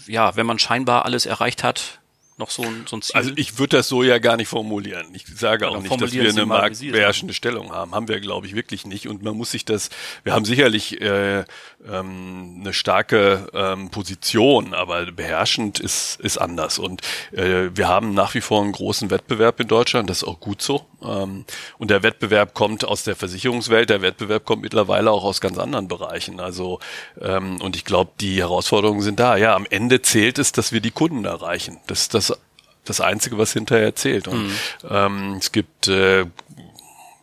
ja, 0.08 0.36
wenn 0.36 0.46
man 0.46 0.60
scheinbar 0.60 1.06
alles 1.06 1.26
erreicht 1.26 1.64
hat, 1.64 1.99
noch 2.40 2.50
so 2.50 2.64
ein, 2.64 2.86
so 2.88 2.98
ein 2.98 3.02
Ziel? 3.02 3.16
Also 3.16 3.32
ich 3.36 3.60
würde 3.60 3.78
das 3.78 3.88
so 3.88 4.02
ja 4.02 4.18
gar 4.18 4.38
nicht 4.38 4.48
formulieren. 4.48 5.08
Ich 5.14 5.26
sage 5.28 5.68
auch 5.68 5.82
nicht, 5.82 6.02
dass 6.02 6.14
wir 6.14 6.30
eine 6.30 6.46
marktbeherrschende 6.46 7.34
Stellung 7.34 7.72
haben. 7.72 7.94
Haben 7.94 8.08
wir, 8.08 8.20
glaube 8.20 8.48
ich, 8.48 8.56
wirklich 8.56 8.86
nicht. 8.86 9.08
Und 9.08 9.22
man 9.24 9.36
muss 9.36 9.52
sich 9.52 9.66
das, 9.66 9.90
wir 10.24 10.34
haben 10.34 10.46
sicherlich 10.46 11.02
äh, 11.02 11.44
ähm, 11.88 12.58
eine 12.62 12.74
starke 12.74 13.50
ähm, 13.54 13.90
Position, 13.90 14.74
aber 14.74 15.12
beherrschend 15.12 15.80
ist, 15.80 16.20
ist 16.20 16.38
anders. 16.38 16.80
Und 16.80 17.02
äh, 17.32 17.70
wir 17.74 17.88
haben 17.88 18.14
nach 18.14 18.34
wie 18.34 18.42
vor 18.42 18.62
einen 18.62 18.72
großen 18.72 19.10
Wettbewerb 19.10 19.60
in 19.60 19.68
Deutschland, 19.68 20.10
das 20.10 20.20
ist 20.20 20.28
auch 20.28 20.40
gut 20.40 20.62
so. 20.62 20.86
Ähm, 21.02 21.46
und 21.78 21.92
der 21.92 22.04
Wettbewerb 22.04 22.54
kommt 22.54 22.86
aus 22.86 23.04
der 23.04 23.16
Versicherungswelt, 23.16 23.90
der 23.90 24.02
Wettbewerb 24.02 24.46
kommt 24.46 24.62
mittlerweile 24.62 25.12
auch 25.12 25.24
aus 25.24 25.42
ganz 25.42 25.58
anderen 25.58 25.88
Bereichen. 25.88 26.40
Also 26.40 26.80
ähm, 27.22 27.62
und 27.62 27.76
ich 27.76 27.86
glaube, 27.86 28.12
die 28.20 28.40
Herausforderungen 28.40 29.02
sind 29.02 29.20
da. 29.20 29.38
Ja, 29.38 29.56
am 29.56 29.66
Ende 29.70 30.02
zählt 30.02 30.40
es, 30.40 30.52
dass 30.52 30.72
wir 30.72 30.82
die 30.82 30.92
Kunden 30.92 31.26
erreichen. 31.26 31.78
Das 31.88 32.10
das 32.10 32.29
das 32.90 33.02
Einzige, 33.02 33.38
was 33.38 33.54
hinterher 33.54 33.96
zählt. 33.96 34.28
Und 34.28 34.48
mhm. 34.48 34.54
ähm, 34.90 35.36
es 35.40 35.52
gibt 35.52 35.88
äh, 35.88 36.26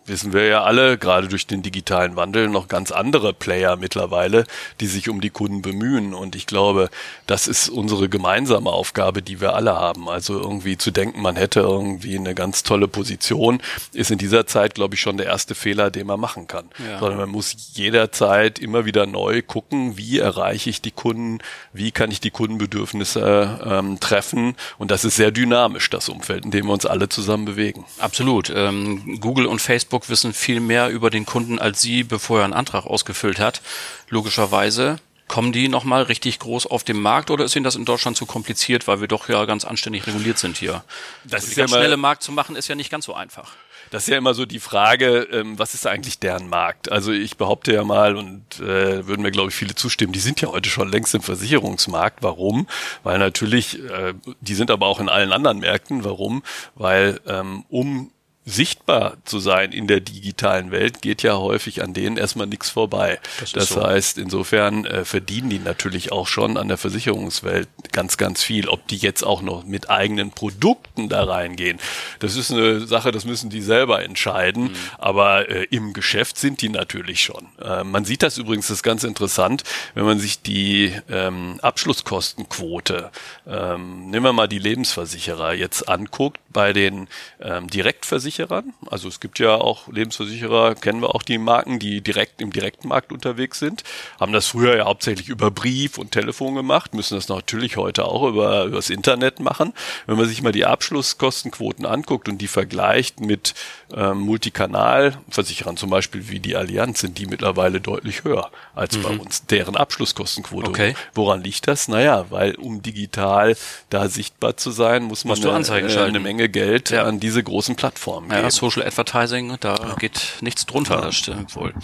wissen 0.07 0.33
wir 0.33 0.47
ja 0.47 0.63
alle, 0.63 0.99
gerade 0.99 1.29
durch 1.29 1.47
den 1.47 1.63
digitalen 1.63 2.17
Wandel, 2.17 2.49
noch 2.49 2.69
ganz 2.69 2.91
andere 2.91 3.33
Player 3.33 3.77
mittlerweile, 3.77 4.45
die 4.81 4.87
sich 4.87 5.09
um 5.09 5.21
die 5.21 5.31
Kunden 5.31 5.63
bemühen. 5.63 6.15
Und 6.15 6.37
ich 6.37 6.47
glaube, 6.47 6.91
das 7.27 7.49
ist 7.49 7.69
unsere 7.69 8.09
gemeinsame 8.09 8.71
Aufgabe, 8.71 9.23
die 9.23 9.41
wir 9.41 9.55
alle 9.55 9.75
haben. 9.75 10.09
Also 10.09 10.39
irgendwie 10.39 10.77
zu 10.77 10.91
denken, 10.91 11.23
man 11.23 11.37
hätte 11.37 11.61
irgendwie 11.61 12.17
eine 12.17 12.35
ganz 12.35 12.63
tolle 12.63 12.89
Position, 12.89 13.61
ist 13.93 14.11
in 14.11 14.19
dieser 14.19 14.47
Zeit, 14.47 14.75
glaube 14.75 14.95
ich, 14.95 15.01
schon 15.01 15.17
der 15.17 15.27
erste 15.27 15.55
Fehler, 15.55 15.91
den 15.91 16.07
man 16.07 16.21
machen 16.21 16.47
kann. 16.47 16.69
Ja. 16.79 16.99
Sondern 16.99 17.19
man 17.19 17.31
muss 17.31 17.57
jederzeit 17.75 18.59
immer 18.59 18.85
wieder 18.85 19.07
neu 19.07 19.43
gucken, 19.43 19.97
wie 19.97 20.19
erreiche 20.19 20.71
ich 20.71 20.83
die 20.83 20.91
Kunden, 20.91 21.39
wie 21.73 21.91
kann 21.91 22.11
ich 22.11 22.21
die 22.21 22.31
Kundenbedürfnisse 22.31 23.61
ähm, 23.65 24.01
treffen. 24.01 24.57
Und 24.79 24.91
das 24.91 25.05
ist 25.05 25.17
sehr 25.17 25.31
dynamisch, 25.31 25.91
das 25.91 26.09
Umfeld, 26.09 26.45
in 26.45 26.51
dem 26.51 26.67
wir 26.67 26.73
uns 26.73 26.87
alle 26.87 27.09
zusammen 27.09 27.45
bewegen. 27.45 27.85
Absolut. 27.99 28.53
Ähm, 28.55 29.19
Google 29.21 29.47
und 29.47 29.61
Facebook 29.61 29.96
Facebook 29.97 30.09
wissen 30.11 30.33
viel 30.33 30.61
mehr 30.61 30.91
über 30.91 31.11
den 31.11 31.25
Kunden 31.25 31.59
als 31.59 31.81
Sie, 31.81 32.05
bevor 32.05 32.41
er 32.41 32.45
einen 32.45 32.53
Antrag 32.53 32.87
ausgefüllt 32.87 33.39
hat. 33.39 33.63
Logischerweise. 34.09 34.99
Kommen 35.29 35.51
die 35.51 35.67
nochmal 35.67 36.03
richtig 36.03 36.39
groß 36.39 36.67
auf 36.67 36.85
den 36.85 37.01
Markt 37.01 37.33
oder 37.33 37.45
ist 37.45 37.57
Ihnen 37.57 37.65
das 37.65 37.75
in 37.75 37.85
Deutschland 37.85 38.17
zu 38.17 38.27
kompliziert, 38.27 38.87
weil 38.87 39.01
wir 39.01 39.09
doch 39.09 39.29
ja 39.29 39.45
ganz 39.45 39.65
anständig 39.65 40.07
reguliert 40.07 40.39
sind 40.39 40.57
hier? 40.57 40.85
Das 41.25 41.43
also 41.43 41.49
ist 41.49 41.57
ja 41.57 41.67
schnelle 41.67 41.97
Markt 41.97 42.23
zu 42.23 42.31
machen, 42.31 42.55
ist 42.55 42.69
ja 42.69 42.77
nicht 42.77 42.91
ganz 42.91 43.07
so 43.07 43.15
einfach. 43.15 43.57
Das 43.91 44.05
ist 44.05 44.09
ja 44.09 44.19
immer 44.19 44.35
so 44.35 44.47
die 44.47 44.61
Frage, 44.61 45.27
ähm, 45.33 45.59
was 45.59 45.75
ist 45.75 45.85
eigentlich 45.85 46.21
deren 46.21 46.49
Markt? 46.49 46.93
Also 46.93 47.11
ich 47.11 47.37
behaupte 47.37 47.73
ja 47.73 47.83
mal 47.83 48.15
und 48.15 48.61
äh, 48.61 49.05
würden 49.09 49.23
mir 49.23 49.33
glaube 49.33 49.51
ich 49.51 49.57
viele 49.57 49.75
zustimmen, 49.75 50.13
die 50.13 50.21
sind 50.21 50.41
ja 50.41 50.49
heute 50.49 50.71
schon 50.71 50.89
längst 50.89 51.13
im 51.17 51.23
Versicherungsmarkt. 51.23 52.23
Warum? 52.23 52.69
Weil 53.03 53.19
natürlich, 53.19 53.83
äh, 53.83 54.15
die 54.41 54.55
sind 54.55 54.71
aber 54.71 54.87
auch 54.87 55.01
in 55.01 55.09
allen 55.09 55.33
anderen 55.33 55.59
Märkten. 55.59 56.05
Warum? 56.05 56.45
Weil 56.77 57.21
ähm, 57.27 57.65
um 57.69 58.13
sichtbar 58.49 59.17
zu 59.25 59.41
sein 59.41 59.73
in 59.73 59.89
der 59.89 59.99
digitalen 59.99 60.71
Welt, 60.71 61.03
geht 61.03 61.25
ja 61.25 61.37
häufig 61.37 61.83
an 61.83 61.95
denen 61.95 62.17
erstmal 62.17 62.47
nichts 62.47 62.71
vorbei. 62.71 63.19
Das, 63.41 63.51
das 63.51 63.69
so. 63.71 63.83
heißt, 63.83 64.19
insofern 64.19 64.87
äh, 64.87 65.05
verdienen 65.05 65.51
die 65.51 65.59
natürlich 65.59 66.13
auch 66.13 66.29
schon 66.29 66.57
an 66.57 66.69
der 66.69 66.77
Versicherungswelt 66.77 67.69
ganz, 67.91 68.17
ganz 68.17 68.45
viel. 68.45 68.69
Ob 68.69 68.87
die 68.87 68.99
jetzt 68.99 69.25
auch 69.25 69.43
noch 69.43 69.65
mit 69.65 69.91
eigenen 69.91 70.31
Produkten 70.31 71.09
da 71.09 71.25
reingehen, 71.25 71.79
das 72.21 72.37
ist 72.37 72.53
eine 72.53 72.87
Sache, 72.87 73.11
das 73.11 73.25
müssen 73.25 73.51
die 73.51 73.63
selber 73.63 74.05
entscheiden. 74.05 74.65
Mhm. 74.65 74.77
Aber 74.99 75.49
äh, 75.49 75.65
im 75.71 75.93
Geschäft 75.93 76.39
sind 76.39 76.63
die 76.63 76.69
natürlich 76.69 77.23
schon. 77.23 77.49
Äh, 77.61 77.83
man 77.83 78.05
sieht 78.05 78.23
das 78.23 78.39
übrigens, 78.39 78.69
das 78.69 78.79
ist 78.79 78.83
ganz 78.85 79.03
interessant, 79.03 79.65
wenn 79.95 80.05
man 80.05 80.21
sich 80.21 80.41
die 80.43 80.93
ähm, 81.11 81.59
Abschlusskostenquote, 81.63 83.11
ähm, 83.49 84.09
nehmen 84.11 84.25
wir 84.25 84.33
mal 84.33 84.47
die 84.47 84.61
Lebensversicherer 84.61 85.53
jetzt 85.53 85.89
anguckt, 85.89 86.39
bei 86.53 86.73
den 86.73 87.09
ähm, 87.41 87.69
Direktversicherern, 87.69 88.36
Lebensversicherern. 88.37 88.75
Also 88.87 89.09
es 89.09 89.21
gibt 89.21 89.39
ja 89.39 89.55
auch 89.55 89.89
Lebensversicherer, 89.89 90.75
kennen 90.75 91.01
wir 91.01 91.15
auch 91.15 91.23
die 91.23 91.39
Marken, 91.39 91.79
die 91.79 92.01
direkt 92.01 92.41
im 92.41 92.53
direkten 92.53 92.89
Markt 92.89 93.13
unterwegs 93.13 93.59
sind. 93.59 93.83
Haben 94.21 94.33
das 94.33 94.47
früher 94.49 94.77
ja 94.77 94.85
hauptsächlich 94.85 95.29
über 95.29 95.51
Brief 95.51 95.99
und 95.99 96.13
Telefon 96.13 96.55
gemacht, 96.55 96.95
müssen 96.95 97.15
das 97.15 97.29
natürlich 97.29 97.77
heute 97.77 98.05
auch 98.05 98.29
über, 98.29 98.65
über 98.65 98.77
das 98.77 98.91
Internet 98.91 99.41
machen. 99.41 99.73
Wenn 100.07 100.17
man 100.17 100.29
sich 100.29 100.43
mal 100.43 100.53
die 100.53 100.67
Abschlusskostenquoten 100.67 101.87
anguckt 101.87 102.29
und 102.29 102.39
die 102.39 102.49
vergleicht 102.49 103.21
mit 103.21 103.55
ähm, 103.95 104.19
Multikanalversicherern, 104.19 105.77
zum 105.77 105.91
Beispiel 105.91 106.29
wie 106.29 106.41
die 106.41 106.57
Allianz, 106.57 107.01
sind 107.01 107.19
die 107.19 107.27
mittlerweile 107.27 107.81
deutlich 107.81 108.25
höher 108.25 108.51
als 108.75 108.97
mhm. 108.97 109.03
bei 109.03 109.11
uns, 109.11 109.47
deren 109.47 109.77
Abschlusskostenquote. 109.77 110.69
Okay. 110.69 110.95
Woran 111.15 111.43
liegt 111.43 111.69
das? 111.69 111.89
Naja, 111.89 112.27
weil 112.31 112.55
um 112.57 112.83
digital 112.83 113.57
da 113.91 114.09
sichtbar 114.09 114.57
zu 114.57 114.71
sein, 114.71 115.05
muss 115.05 115.25
man 115.25 115.43
eine, 115.43 115.69
äh, 115.69 115.99
eine, 115.99 116.21
Menge 116.21 116.49
Geld 116.49 116.91
ja. 116.91 117.05
an 117.05 117.21
diese 117.21 117.43
großen 117.43 117.77
Plattformen 117.77 118.26
ja, 118.31 118.37
geben. 118.37 118.51
Social 118.51 118.87
Advertising, 118.87 119.57
da 119.61 119.75
ja. 119.77 119.95
geht 119.95 120.35
nichts 120.41 120.67
drunter, 120.67 121.01
das 121.01 121.17
stimmt 121.17 121.55
wohl. 121.57 121.75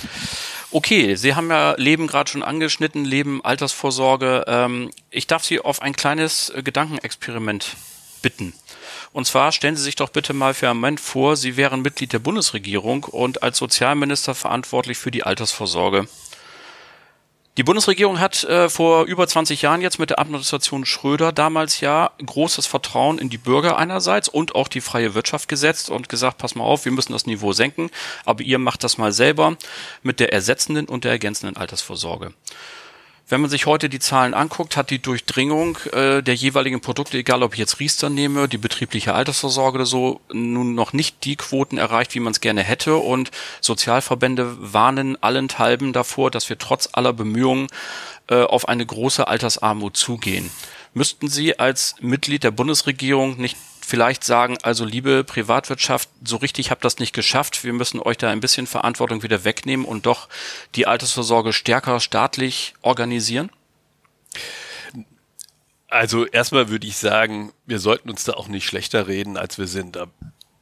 Okay, 0.70 1.16
Sie 1.16 1.34
haben 1.34 1.50
ja 1.50 1.74
Leben 1.76 2.06
gerade 2.06 2.30
schon 2.30 2.42
angeschnitten, 2.42 3.04
Leben, 3.04 3.44
Altersvorsorge. 3.44 4.44
Ähm, 4.46 4.90
ich 5.10 5.26
darf 5.26 5.44
Sie 5.44 5.60
auf 5.60 5.82
ein 5.82 5.94
kleines 5.94 6.50
äh, 6.50 6.62
Gedankenexperiment 6.62 7.76
bitten. 8.22 8.54
Und 9.12 9.26
zwar 9.26 9.52
stellen 9.52 9.76
Sie 9.76 9.82
sich 9.82 9.96
doch 9.96 10.08
bitte 10.08 10.32
mal 10.32 10.54
für 10.54 10.70
einen 10.70 10.80
Moment 10.80 11.00
vor, 11.00 11.36
Sie 11.36 11.56
wären 11.56 11.82
Mitglied 11.82 12.14
der 12.14 12.18
Bundesregierung 12.18 13.04
und 13.04 13.42
als 13.42 13.58
Sozialminister 13.58 14.34
verantwortlich 14.34 14.96
für 14.96 15.10
die 15.10 15.24
Altersvorsorge. 15.24 16.06
Die 17.58 17.64
Bundesregierung 17.64 18.18
hat 18.18 18.44
äh, 18.44 18.70
vor 18.70 19.04
über 19.04 19.28
20 19.28 19.60
Jahren 19.60 19.82
jetzt 19.82 19.98
mit 19.98 20.08
der 20.08 20.18
Administration 20.18 20.86
Schröder 20.86 21.32
damals 21.32 21.80
ja 21.80 22.10
großes 22.24 22.66
Vertrauen 22.66 23.18
in 23.18 23.28
die 23.28 23.36
Bürger 23.36 23.76
einerseits 23.76 24.30
und 24.30 24.54
auch 24.54 24.68
die 24.68 24.80
freie 24.80 25.14
Wirtschaft 25.14 25.50
gesetzt 25.50 25.90
und 25.90 26.08
gesagt, 26.08 26.38
pass 26.38 26.54
mal 26.54 26.64
auf, 26.64 26.86
wir 26.86 26.92
müssen 26.92 27.12
das 27.12 27.26
Niveau 27.26 27.52
senken, 27.52 27.90
aber 28.24 28.42
ihr 28.42 28.58
macht 28.58 28.84
das 28.84 28.96
mal 28.96 29.12
selber 29.12 29.58
mit 30.02 30.18
der 30.18 30.32
ersetzenden 30.32 30.86
und 30.86 31.04
der 31.04 31.10
ergänzenden 31.10 31.58
Altersvorsorge. 31.58 32.32
Wenn 33.32 33.40
man 33.40 33.48
sich 33.48 33.64
heute 33.64 33.88
die 33.88 33.98
Zahlen 33.98 34.34
anguckt, 34.34 34.76
hat 34.76 34.90
die 34.90 34.98
Durchdringung 34.98 35.78
äh, 35.94 36.22
der 36.22 36.34
jeweiligen 36.34 36.82
Produkte, 36.82 37.16
egal 37.16 37.42
ob 37.42 37.54
ich 37.54 37.58
jetzt 37.60 37.80
Riester 37.80 38.10
nehme, 38.10 38.46
die 38.46 38.58
betriebliche 38.58 39.14
Altersvorsorge 39.14 39.76
oder 39.76 39.86
so, 39.86 40.20
nun 40.30 40.74
noch 40.74 40.92
nicht 40.92 41.24
die 41.24 41.36
Quoten 41.36 41.78
erreicht, 41.78 42.14
wie 42.14 42.20
man 42.20 42.32
es 42.32 42.42
gerne 42.42 42.62
hätte. 42.62 42.96
Und 42.96 43.30
Sozialverbände 43.62 44.74
warnen 44.74 45.16
allenthalben 45.22 45.94
davor, 45.94 46.30
dass 46.30 46.50
wir 46.50 46.58
trotz 46.58 46.90
aller 46.92 47.14
Bemühungen 47.14 47.68
äh, 48.28 48.42
auf 48.42 48.68
eine 48.68 48.84
große 48.84 49.26
Altersarmut 49.26 49.96
zugehen. 49.96 50.50
Müssten 50.92 51.28
Sie 51.28 51.58
als 51.58 51.94
Mitglied 52.02 52.44
der 52.44 52.50
Bundesregierung 52.50 53.40
nicht 53.40 53.56
vielleicht 53.84 54.24
sagen, 54.24 54.58
also 54.62 54.84
liebe 54.84 55.24
Privatwirtschaft, 55.24 56.08
so 56.24 56.36
richtig 56.36 56.70
habt 56.70 56.84
das 56.84 56.98
nicht 56.98 57.12
geschafft, 57.12 57.64
wir 57.64 57.72
müssen 57.72 58.00
euch 58.00 58.16
da 58.16 58.30
ein 58.30 58.40
bisschen 58.40 58.66
Verantwortung 58.66 59.22
wieder 59.22 59.44
wegnehmen 59.44 59.84
und 59.86 60.06
doch 60.06 60.28
die 60.74 60.86
Altersvorsorge 60.86 61.52
stärker 61.52 62.00
staatlich 62.00 62.74
organisieren? 62.82 63.50
Also 65.88 66.26
erstmal 66.26 66.70
würde 66.70 66.86
ich 66.86 66.96
sagen, 66.96 67.52
wir 67.66 67.78
sollten 67.78 68.08
uns 68.08 68.24
da 68.24 68.32
auch 68.34 68.48
nicht 68.48 68.66
schlechter 68.66 69.08
reden, 69.08 69.36
als 69.36 69.58
wir 69.58 69.66
sind. 69.66 69.98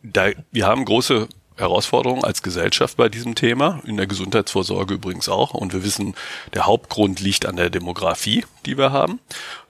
Da, 0.02 0.30
wir 0.50 0.66
haben 0.66 0.84
große 0.84 1.28
Herausforderung 1.60 2.24
als 2.24 2.42
Gesellschaft 2.42 2.96
bei 2.96 3.08
diesem 3.08 3.34
Thema, 3.34 3.80
in 3.84 3.96
der 3.96 4.06
Gesundheitsvorsorge 4.06 4.94
übrigens 4.94 5.28
auch. 5.28 5.54
Und 5.54 5.72
wir 5.72 5.84
wissen, 5.84 6.14
der 6.54 6.66
Hauptgrund 6.66 7.20
liegt 7.20 7.46
an 7.46 7.56
der 7.56 7.70
Demografie, 7.70 8.44
die 8.66 8.76
wir 8.76 8.92
haben, 8.92 9.20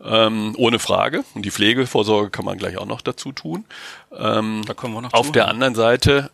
ähm, 0.03 0.55
ohne 0.57 0.79
Frage. 0.79 1.25
Und 1.35 1.45
die 1.45 1.51
Pflegevorsorge 1.51 2.31
kann 2.31 2.45
man 2.45 2.59
gleich 2.59 2.79
auch 2.79 2.87
noch 2.87 3.03
dazu 3.03 3.33
tun. 3.33 3.65
Ähm, 4.17 4.63
da 4.67 4.75
kommen 4.75 4.95
wir 4.95 5.03
noch 5.03 5.13
Auf 5.13 5.27
zu. 5.27 5.33
der 5.33 5.49
anderen 5.49 5.75
Seite 5.75 6.31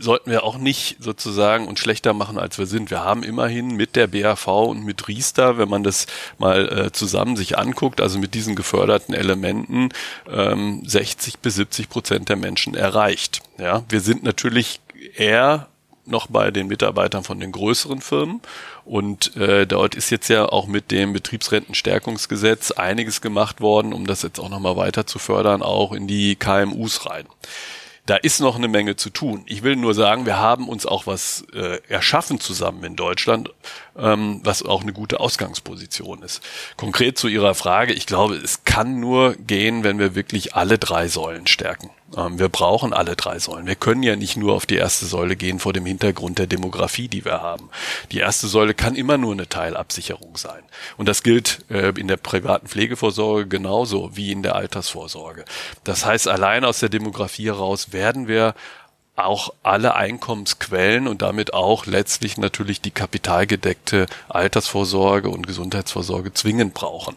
sollten 0.00 0.30
wir 0.30 0.44
auch 0.44 0.56
nicht 0.56 0.96
sozusagen 0.98 1.68
uns 1.68 1.78
schlechter 1.78 2.14
machen, 2.14 2.38
als 2.38 2.58
wir 2.58 2.66
sind. 2.66 2.90
Wir 2.90 3.04
haben 3.04 3.22
immerhin 3.22 3.76
mit 3.76 3.96
der 3.96 4.06
BAV 4.06 4.46
und 4.46 4.84
mit 4.84 5.08
Riester, 5.08 5.58
wenn 5.58 5.68
man 5.68 5.84
das 5.84 6.06
mal 6.38 6.86
äh, 6.86 6.92
zusammen 6.92 7.36
sich 7.36 7.58
anguckt, 7.58 8.00
also 8.00 8.18
mit 8.18 8.34
diesen 8.34 8.56
geförderten 8.56 9.14
Elementen, 9.14 9.90
ähm, 10.30 10.82
60 10.86 11.40
bis 11.40 11.56
70 11.56 11.88
Prozent 11.90 12.28
der 12.30 12.36
Menschen 12.36 12.74
erreicht. 12.74 13.42
Ja, 13.58 13.84
wir 13.88 14.00
sind 14.00 14.22
natürlich 14.22 14.80
eher 15.16 15.68
noch 16.06 16.26
bei 16.26 16.50
den 16.50 16.66
Mitarbeitern 16.66 17.24
von 17.24 17.40
den 17.40 17.52
größeren 17.52 18.00
Firmen. 18.00 18.40
Und 18.84 19.36
äh, 19.36 19.66
dort 19.66 19.94
ist 19.94 20.10
jetzt 20.10 20.28
ja 20.28 20.46
auch 20.46 20.66
mit 20.66 20.90
dem 20.90 21.12
Betriebsrentenstärkungsgesetz 21.12 22.72
einiges 22.72 23.20
gemacht 23.20 23.60
worden, 23.60 23.92
um 23.92 24.06
das 24.06 24.22
jetzt 24.22 24.40
auch 24.40 24.48
nochmal 24.48 24.76
weiter 24.76 25.06
zu 25.06 25.18
fördern, 25.18 25.62
auch 25.62 25.92
in 25.92 26.06
die 26.06 26.36
KMUs 26.36 27.06
rein. 27.06 27.26
Da 28.06 28.16
ist 28.16 28.40
noch 28.40 28.56
eine 28.56 28.66
Menge 28.66 28.96
zu 28.96 29.10
tun. 29.10 29.44
Ich 29.46 29.62
will 29.62 29.76
nur 29.76 29.94
sagen, 29.94 30.26
wir 30.26 30.38
haben 30.38 30.68
uns 30.68 30.84
auch 30.84 31.06
was 31.06 31.44
äh, 31.52 31.78
erschaffen 31.88 32.40
zusammen 32.40 32.82
in 32.82 32.96
Deutschland, 32.96 33.50
ähm, 33.96 34.40
was 34.42 34.64
auch 34.64 34.82
eine 34.82 34.92
gute 34.92 35.20
Ausgangsposition 35.20 36.22
ist. 36.22 36.42
Konkret 36.76 37.18
zu 37.18 37.28
Ihrer 37.28 37.54
Frage, 37.54 37.92
ich 37.92 38.06
glaube, 38.06 38.34
es 38.34 38.64
kann 38.64 38.98
nur 38.98 39.34
gehen, 39.34 39.84
wenn 39.84 40.00
wir 40.00 40.16
wirklich 40.16 40.56
alle 40.56 40.78
drei 40.78 41.06
Säulen 41.06 41.46
stärken. 41.46 41.90
Ähm, 42.16 42.38
wir 42.38 42.48
brauchen 42.48 42.92
alle 42.92 43.16
drei 43.16 43.38
Säulen. 43.38 43.66
Wir 43.66 43.76
können 43.76 44.02
ja 44.02 44.16
nicht 44.16 44.36
nur 44.36 44.54
auf 44.54 44.66
die 44.66 44.76
erste 44.76 45.06
Säule 45.06 45.36
gehen 45.36 45.58
vor 45.58 45.72
dem 45.72 45.86
Hintergrund 45.86 46.38
der 46.38 46.46
Demografie, 46.46 47.08
die 47.08 47.24
wir 47.24 47.40
haben. 47.40 47.70
Die 48.12 48.18
erste 48.18 48.48
Säule 48.48 48.74
kann 48.74 48.94
immer 48.94 49.18
nur 49.18 49.32
eine 49.32 49.48
Teilabsicherung 49.48 50.36
sein. 50.36 50.62
Und 50.96 51.08
das 51.08 51.22
gilt 51.22 51.64
äh, 51.70 51.92
in 51.98 52.08
der 52.08 52.16
privaten 52.16 52.68
Pflegevorsorge 52.68 53.46
genauso 53.46 54.16
wie 54.16 54.32
in 54.32 54.42
der 54.42 54.56
Altersvorsorge. 54.56 55.44
Das 55.84 56.04
heißt, 56.04 56.28
allein 56.28 56.64
aus 56.64 56.80
der 56.80 56.88
Demografie 56.88 57.46
heraus 57.46 57.92
werden 57.92 58.28
wir 58.28 58.54
auch 59.16 59.52
alle 59.62 59.94
Einkommensquellen 59.94 61.06
und 61.06 61.22
damit 61.22 61.52
auch 61.52 61.86
letztlich 61.86 62.38
natürlich 62.38 62.80
die 62.80 62.90
kapitalgedeckte 62.90 64.06
Altersvorsorge 64.28 65.28
und 65.28 65.46
Gesundheitsvorsorge 65.46 66.32
zwingend 66.32 66.74
brauchen. 66.74 67.16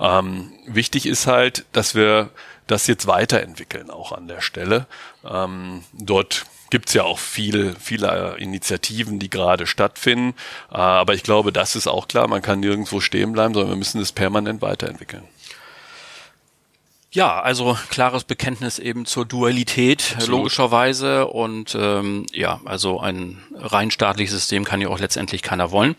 Ähm, 0.00 0.52
wichtig 0.66 1.06
ist 1.06 1.26
halt, 1.26 1.66
dass 1.72 1.94
wir 1.94 2.30
das 2.66 2.86
jetzt 2.86 3.06
weiterentwickeln 3.06 3.90
auch 3.90 4.12
an 4.12 4.28
der 4.28 4.40
Stelle. 4.40 4.86
Ähm, 5.24 5.84
dort 5.92 6.46
gibt's 6.70 6.94
ja 6.94 7.04
auch 7.04 7.18
viel, 7.18 7.76
viele 7.78 8.36
Initiativen, 8.38 9.18
die 9.18 9.28
gerade 9.28 9.66
stattfinden. 9.66 10.34
Äh, 10.70 10.76
aber 10.76 11.14
ich 11.14 11.22
glaube, 11.22 11.52
das 11.52 11.76
ist 11.76 11.86
auch 11.86 12.08
klar, 12.08 12.28
man 12.28 12.40
kann 12.40 12.60
nirgendwo 12.60 13.00
stehen 13.00 13.32
bleiben, 13.32 13.52
sondern 13.52 13.72
wir 13.72 13.76
müssen 13.76 14.00
es 14.00 14.12
permanent 14.12 14.62
weiterentwickeln. 14.62 15.24
Ja, 17.10 17.42
also 17.42 17.76
klares 17.90 18.24
Bekenntnis 18.24 18.78
eben 18.78 19.04
zur 19.04 19.26
Dualität 19.26 20.14
Absolut. 20.14 20.38
logischerweise 20.38 21.26
und 21.26 21.76
ähm, 21.78 22.24
ja, 22.32 22.62
also 22.64 23.00
ein 23.00 23.42
rein 23.54 23.90
staatliches 23.90 24.34
System 24.34 24.64
kann 24.64 24.80
ja 24.80 24.88
auch 24.88 24.98
letztendlich 24.98 25.42
keiner 25.42 25.70
wollen. 25.72 25.94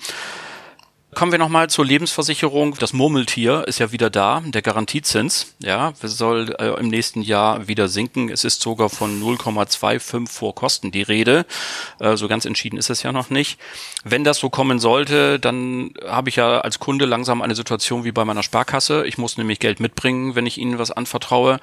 Kommen 1.16 1.32
wir 1.32 1.40
nochmal 1.40 1.70
zur 1.70 1.86
Lebensversicherung. 1.86 2.76
Das 2.80 2.94
Murmeltier 2.94 3.66
ist 3.68 3.80
ja 3.80 3.92
wieder 3.92 4.10
da, 4.10 4.42
der 4.46 4.62
Garantiezins. 4.62 5.54
Ja, 5.60 5.94
soll 6.02 6.56
äh, 6.58 6.80
im 6.80 6.88
nächsten 6.88 7.22
Jahr 7.22 7.68
wieder 7.68 7.88
sinken. 7.88 8.30
Es 8.30 8.44
ist 8.44 8.62
sogar 8.62 8.90
von 8.90 9.22
0,25 9.22 10.28
vor 10.28 10.56
Kosten 10.56 10.92
die 10.92 11.02
Rede. 11.02 11.46
Äh, 12.00 12.16
so 12.16 12.28
ganz 12.28 12.46
entschieden 12.46 12.78
ist 12.78 12.90
es 12.90 13.04
ja 13.04 13.12
noch 13.12 13.30
nicht. 13.30 13.60
Wenn 14.04 14.24
das 14.24 14.38
so 14.38 14.50
kommen 14.50 14.80
sollte, 14.80 15.40
dann 15.40 15.94
habe 16.08 16.30
ich 16.30 16.38
ja 16.38 16.62
als 16.62 16.80
Kunde 16.80 17.06
langsam 17.06 17.42
eine 17.42 17.56
Situation 17.56 18.06
wie 18.06 18.12
bei 18.12 18.26
meiner 18.26 18.44
Sparkasse. 18.44 19.06
Ich 19.06 19.18
muss 19.18 19.38
nämlich 19.38 19.60
Geld 19.60 19.80
mitbringen, 19.80 20.36
wenn 20.36 20.46
ich 20.46 20.58
Ihnen 20.58 20.80
was 20.80 20.92
anvertraue. 20.92 21.60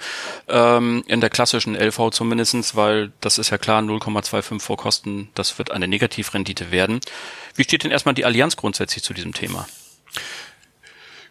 Ähm, 0.49 1.02
in 1.07 1.21
der 1.21 1.30
klassischen 1.30 1.75
LV 1.75 2.11
zumindestens, 2.11 2.76
weil 2.76 3.12
das 3.21 3.38
ist 3.38 3.50
ja 3.50 3.59
klar, 3.59 3.83
0,25 3.83 4.61
vor 4.61 4.76
Kosten, 4.76 5.30
das 5.35 5.59
wird 5.59 5.71
eine 5.71 5.88
Negativrendite 5.88 6.71
werden. 6.71 7.00
Wie 7.57 7.64
steht 7.64 7.85
denn 7.85 7.90
erstmal 7.90 8.14
die 8.14 8.25
Allianz 8.25 8.57
grundsätzlich 8.57 9.02
zu 9.02 9.12
diesem 9.12 9.35
Thema? 9.35 9.39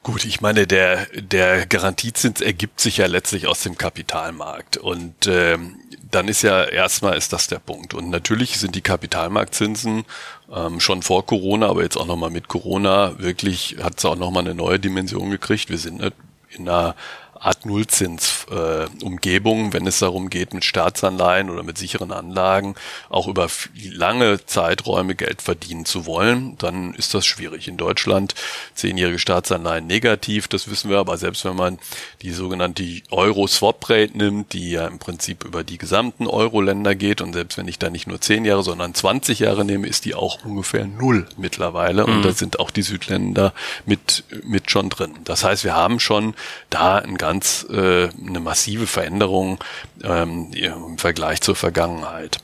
Gut, 0.02 0.24
ich 0.24 0.40
meine, 0.40 0.66
der, 0.66 1.08
der 1.14 1.66
Garantiezins 1.66 2.40
ergibt 2.40 2.80
sich 2.80 2.98
ja 2.98 3.06
letztlich 3.06 3.48
aus 3.48 3.62
dem 3.62 3.78
Kapitalmarkt. 3.78 4.78
Und 4.78 5.28
ähm, 5.28 5.76
dann 6.10 6.28
ist 6.28 6.42
ja 6.42 6.64
erstmal 6.64 7.18
ist 7.18 7.34
das 7.34 7.48
der 7.48 7.60
Punkt. 7.60 7.94
Und 7.94 8.10
natürlich 8.10 8.58
sind 8.58 8.76
die 8.76 8.82
Kapitalmarktzinsen 8.82 10.06
ähm, 10.54 10.80
schon 10.80 11.04
vor 11.04 11.26
Corona, 11.26 11.68
aber 11.68 11.84
jetzt 11.84 11.98
auch 11.98 12.08
nochmal 12.08 12.30
mit 12.30 12.48
Corona, 12.48 13.20
wirklich 13.20 13.78
hat 13.84 14.00
es 14.00 14.06
auch 14.06 14.16
nochmal 14.16 14.46
eine 14.46 14.56
neue 14.56 14.80
Dimension 14.80 15.30
gekriegt. 15.30 15.70
Wir 15.70 15.78
sind 15.78 16.02
in 16.50 16.68
einer 16.68 16.96
Art 17.40 17.66
Nullzins-Umgebung, 17.66 19.70
äh, 19.70 19.74
wenn 19.74 19.88
es 19.88 20.00
darum 20.00 20.30
geht, 20.30 20.54
mit 20.54 20.66
Staatsanleihen 20.66 21.50
oder 21.50 21.64
mit 21.64 21.78
sicheren 21.78 22.12
Anlagen 22.12 22.76
auch 23.10 23.28
über 23.28 23.48
lange 23.92 24.46
Zeiträume 24.46 25.16
Geld 25.16 25.42
verdienen 25.42 25.86
zu 25.86 26.06
wollen, 26.06 26.58
dann 26.58 26.94
ist 26.94 27.14
das 27.14 27.26
schwierig. 27.26 27.70
In 27.70 27.78
Deutschland 27.78 28.36
zehnjährige 28.76 29.20
Staatsanleihen 29.20 29.88
negativ, 29.88 30.50
das 30.50 30.70
wissen 30.70 30.90
wir, 30.90 30.98
aber 30.98 31.18
selbst 31.18 31.46
wenn 31.46 31.56
man 31.56 31.80
die 32.22 32.32
sogenannte 32.32 32.84
Euro-Swap-Rate 33.10 34.18
nimmt, 34.18 34.52
die 34.54 34.72
ja 34.72 34.88
im 34.88 35.00
Prinzip 35.00 35.46
über 35.46 35.64
die 35.64 35.78
gesamten 35.78 36.28
Euro-Länder 36.28 36.96
geht 36.96 37.22
und 37.22 37.32
selbst 37.34 37.58
wenn 37.58 37.68
ich 37.68 37.80
da 37.80 37.90
nicht 37.90 38.08
nur 38.08 38.20
zehn 38.20 38.44
Jahre, 38.44 38.64
sondern 38.64 38.94
20 38.94 39.40
Jahre 39.40 39.64
nehme, 39.64 39.88
ist 39.88 40.04
die 40.06 40.16
auch 40.16 40.44
ungefähr 40.44 40.86
null 40.86 41.28
mittlerweile 41.38 42.06
mhm. 42.06 42.18
und 42.18 42.26
da 42.26 42.34
sind 42.34 42.60
auch 42.60 42.72
die 42.72 42.82
Südländer 42.82 43.54
mit, 43.86 44.26
mit 44.44 44.70
schon 44.70 44.90
drin. 44.90 45.14
Das 45.24 45.46
heißt, 45.46 45.64
wir 45.64 45.76
haben 45.76 46.02
schon 46.02 46.34
da 46.70 46.98
ein 46.98 47.18
ganz 47.18 47.29
ganz 47.30 47.64
äh, 47.70 48.10
eine 48.10 48.40
massive 48.40 48.88
Veränderung 48.88 49.60
ähm, 50.04 50.52
im 50.54 50.98
Vergleich 50.98 51.42
zur 51.42 51.56
Vergangenheit. 51.56 52.40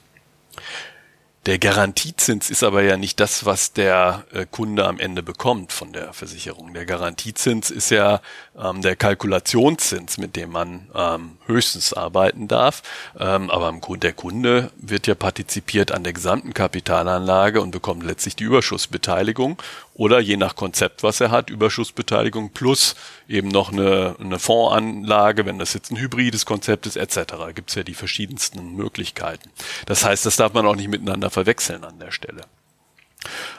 Der 1.47 1.59
Garantiezins 1.59 2.49
ist 2.49 2.63
aber 2.63 2.81
ja 2.81 2.97
nicht 2.97 3.19
das, 3.19 3.45
was 3.45 3.71
der 3.73 4.25
äh, 4.31 4.45
Kunde 4.49 4.85
am 4.85 4.99
Ende 4.99 5.21
bekommt 5.21 5.71
von 5.71 5.91
der 5.91 6.11
Versicherung. 6.13 6.73
Der 6.73 6.85
Garantiezins 6.85 7.69
ist 7.69 7.89
ja 7.91 8.19
ähm, 8.59 8.81
der 8.81 8.95
Kalkulationszins, 8.95 10.17
mit 10.17 10.35
dem 10.35 10.51
man 10.51 10.87
ähm, 10.95 11.37
höchstens 11.45 11.93
arbeiten 11.93 12.47
darf. 12.47 12.81
Ähm, 13.19 13.51
aber 13.51 13.69
im 13.69 13.81
der 13.99 14.13
Kunde 14.13 14.71
wird 14.77 15.05
ja 15.05 15.13
partizipiert 15.13 15.91
an 15.91 16.03
der 16.03 16.13
gesamten 16.13 16.53
Kapitalanlage 16.53 17.61
und 17.61 17.71
bekommt 17.71 18.03
letztlich 18.03 18.35
die 18.35 18.43
Überschussbeteiligung 18.43 19.61
oder 19.95 20.19
je 20.19 20.37
nach 20.37 20.55
Konzept, 20.55 21.03
was 21.03 21.21
er 21.21 21.31
hat, 21.31 21.49
Überschussbeteiligung 21.49 22.51
plus 22.51 22.95
eben 23.27 23.47
noch 23.47 23.71
eine, 23.71 24.15
eine 24.19 24.39
Fondsanlage, 24.39 25.45
wenn 25.45 25.57
das 25.57 25.73
jetzt 25.73 25.91
ein 25.91 25.97
hybrides 25.97 26.45
Konzept 26.45 26.85
ist, 26.85 26.97
etc. 26.97 27.33
Gibt 27.55 27.69
es 27.69 27.75
ja 27.75 27.83
die 27.83 27.93
verschiedensten 27.93 28.75
Möglichkeiten. 28.75 29.49
Das 29.85 30.03
heißt, 30.03 30.25
das 30.25 30.35
darf 30.35 30.53
man 30.53 30.65
auch 30.65 30.75
nicht 30.75 30.89
miteinander 30.89 31.29
verwechseln 31.29 31.83
an 31.85 31.97
der 31.97 32.11
Stelle. 32.11 32.41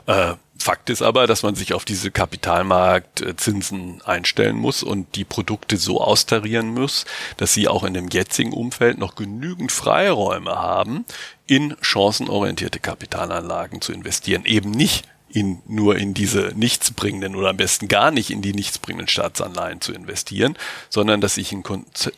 Äh, 0.06 0.34
Fakt 0.58 0.90
ist 0.90 1.02
aber, 1.02 1.26
dass 1.26 1.42
man 1.42 1.54
sich 1.54 1.74
auf 1.74 1.84
diese 1.84 2.10
Kapitalmarktzinsen 2.10 4.02
einstellen 4.02 4.56
muss 4.56 4.82
und 4.82 5.14
die 5.14 5.24
Produkte 5.24 5.76
so 5.76 6.00
austarieren 6.00 6.68
muss, 6.68 7.04
dass 7.36 7.52
sie 7.52 7.68
auch 7.68 7.84
in 7.84 7.94
dem 7.94 8.08
jetzigen 8.08 8.52
Umfeld 8.52 8.98
noch 8.98 9.14
genügend 9.14 9.70
Freiräume 9.70 10.56
haben, 10.56 11.04
in 11.46 11.76
chancenorientierte 11.80 12.80
Kapitalanlagen 12.80 13.80
zu 13.80 13.92
investieren. 13.92 14.44
Eben 14.44 14.70
nicht 14.70 15.04
in, 15.28 15.62
nur 15.66 15.96
in 15.96 16.14
diese 16.14 16.52
nichtsbringenden 16.54 17.36
oder 17.36 17.50
am 17.50 17.56
besten 17.56 17.88
gar 17.88 18.10
nicht 18.10 18.30
in 18.30 18.42
die 18.42 18.52
nichtsbringenden 18.52 19.08
Staatsanleihen 19.08 19.80
zu 19.80 19.92
investieren, 19.92 20.56
sondern 20.88 21.20
dass 21.20 21.36
ich 21.36 21.52
ein 21.52 21.62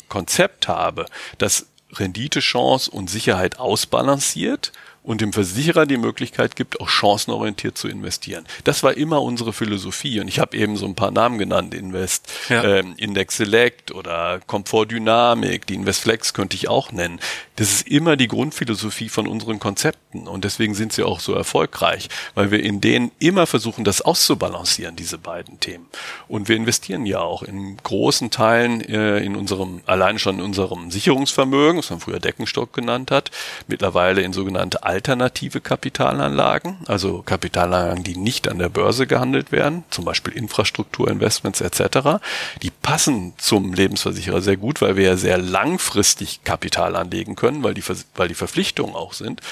Konzept 0.08 0.68
habe, 0.68 1.06
das 1.38 1.66
Renditechance 1.92 2.90
und 2.90 3.08
Sicherheit 3.08 3.58
ausbalanciert 3.58 4.72
und 5.02 5.20
dem 5.20 5.32
Versicherer 5.32 5.86
die 5.86 5.96
Möglichkeit 5.96 6.56
gibt, 6.56 6.80
auch 6.80 6.88
chancenorientiert 6.88 7.78
zu 7.78 7.88
investieren. 7.88 8.44
Das 8.64 8.82
war 8.82 8.96
immer 8.96 9.22
unsere 9.22 9.52
Philosophie 9.52 10.20
und 10.20 10.28
ich 10.28 10.38
habe 10.38 10.56
eben 10.56 10.76
so 10.76 10.86
ein 10.86 10.94
paar 10.94 11.10
Namen 11.10 11.38
genannt, 11.38 11.74
Invest, 11.74 12.30
ja. 12.48 12.62
ähm, 12.62 12.94
Index 12.96 13.36
Select 13.36 13.92
oder 13.92 14.40
Komfort 14.46 14.86
Dynamik, 14.86 15.66
die 15.66 15.74
Investflex 15.74 16.34
könnte 16.34 16.56
ich 16.56 16.68
auch 16.68 16.92
nennen. 16.92 17.20
Das 17.56 17.72
ist 17.72 17.88
immer 17.88 18.16
die 18.16 18.28
Grundphilosophie 18.28 19.08
von 19.08 19.26
unseren 19.26 19.58
Konzepten 19.58 20.28
und 20.28 20.44
deswegen 20.44 20.74
sind 20.74 20.92
sie 20.92 21.02
auch 21.02 21.20
so 21.20 21.34
erfolgreich, 21.34 22.08
weil 22.34 22.50
wir 22.50 22.62
in 22.62 22.80
denen 22.80 23.10
immer 23.18 23.46
versuchen, 23.46 23.84
das 23.84 24.02
auszubalancieren, 24.02 24.94
diese 24.94 25.18
beiden 25.18 25.58
Themen. 25.58 25.86
Und 26.28 26.48
wir 26.48 26.56
investieren 26.56 27.06
ja 27.06 27.20
auch 27.20 27.42
in 27.42 27.76
großen 27.78 28.30
Teilen 28.30 28.80
äh, 28.82 29.18
in 29.18 29.36
unserem, 29.36 29.80
allein 29.86 30.18
schon 30.18 30.38
in 30.38 30.44
unserem 30.44 30.90
Sicherungsvermögen, 30.90 31.78
was 31.78 31.90
man 31.90 32.00
früher 32.00 32.20
Deckenstock 32.20 32.72
genannt 32.72 33.10
hat, 33.10 33.30
mittlerweile 33.66 34.22
in 34.22 34.32
sogenannte 34.32 34.84
alternative 34.98 35.60
Kapitalanlagen, 35.60 36.78
also 36.88 37.22
Kapitalanlagen, 37.22 38.02
die 38.02 38.16
nicht 38.16 38.48
an 38.48 38.58
der 38.58 38.68
Börse 38.68 39.06
gehandelt 39.06 39.52
werden, 39.52 39.84
zum 39.90 40.04
Beispiel 40.04 40.32
Infrastrukturinvestments 40.32 41.60
etc. 41.60 42.18
Die 42.62 42.72
passen 42.88 43.34
zum 43.36 43.74
Lebensversicherer 43.74 44.40
sehr 44.40 44.56
gut, 44.56 44.80
weil 44.80 44.96
wir 44.96 45.04
ja 45.04 45.16
sehr 45.18 45.36
langfristig 45.36 46.42
Kapital 46.42 46.96
anlegen 46.96 47.36
können, 47.36 47.62
weil 47.62 47.74
die, 47.74 47.82
weil 48.14 48.28
die 48.28 48.34
Verpflichtungen 48.34 48.94
auch 48.94 49.12
sind. 49.12 49.42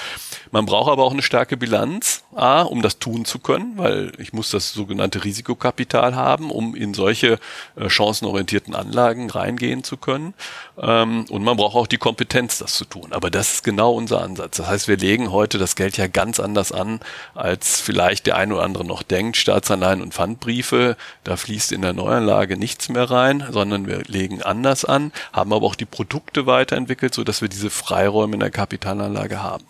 Man 0.49 0.65
braucht 0.65 0.91
aber 0.91 1.03
auch 1.03 1.11
eine 1.11 1.21
starke 1.21 1.55
Bilanz, 1.55 2.23
A, 2.35 2.63
um 2.63 2.81
das 2.81 2.97
tun 2.97 3.25
zu 3.25 3.37
können, 3.37 3.73
weil 3.77 4.11
ich 4.17 4.33
muss 4.33 4.49
das 4.49 4.73
sogenannte 4.73 5.23
Risikokapital 5.23 6.15
haben, 6.15 6.49
um 6.49 6.73
in 6.75 6.95
solche 6.95 7.37
äh, 7.75 7.89
chancenorientierten 7.89 8.73
Anlagen 8.73 9.29
reingehen 9.29 9.83
zu 9.83 9.97
können. 9.97 10.33
Ähm, 10.79 11.25
und 11.29 11.43
man 11.43 11.57
braucht 11.57 11.75
auch 11.75 11.87
die 11.87 11.97
Kompetenz, 11.97 12.57
das 12.57 12.73
zu 12.73 12.85
tun. 12.85 13.09
Aber 13.11 13.29
das 13.29 13.53
ist 13.53 13.63
genau 13.63 13.93
unser 13.93 14.23
Ansatz. 14.23 14.57
Das 14.57 14.67
heißt, 14.67 14.87
wir 14.87 14.97
legen 14.97 15.31
heute 15.31 15.59
das 15.59 15.75
Geld 15.75 15.97
ja 15.97 16.07
ganz 16.07 16.39
anders 16.39 16.71
an, 16.71 17.01
als 17.35 17.81
vielleicht 17.81 18.25
der 18.25 18.37
ein 18.37 18.51
oder 18.51 18.63
andere 18.63 18.83
noch 18.83 19.03
denkt. 19.03 19.37
Staatsanleihen 19.37 20.01
und 20.01 20.15
Pfandbriefe, 20.15 20.97
da 21.23 21.37
fließt 21.37 21.71
in 21.71 21.83
der 21.83 21.93
Neuanlage 21.93 22.57
nichts 22.57 22.89
mehr 22.89 23.09
rein, 23.09 23.26
sondern 23.51 23.87
wir 23.87 24.03
legen 24.07 24.41
anders 24.41 24.85
an, 24.85 25.11
haben 25.33 25.53
aber 25.53 25.65
auch 25.65 25.75
die 25.75 25.85
Produkte 25.85 26.45
weiterentwickelt, 26.45 27.13
so 27.13 27.23
dass 27.23 27.41
wir 27.41 27.49
diese 27.49 27.69
Freiräume 27.69 28.35
in 28.35 28.39
der 28.39 28.51
Kapitalanlage 28.51 29.41
haben. 29.41 29.63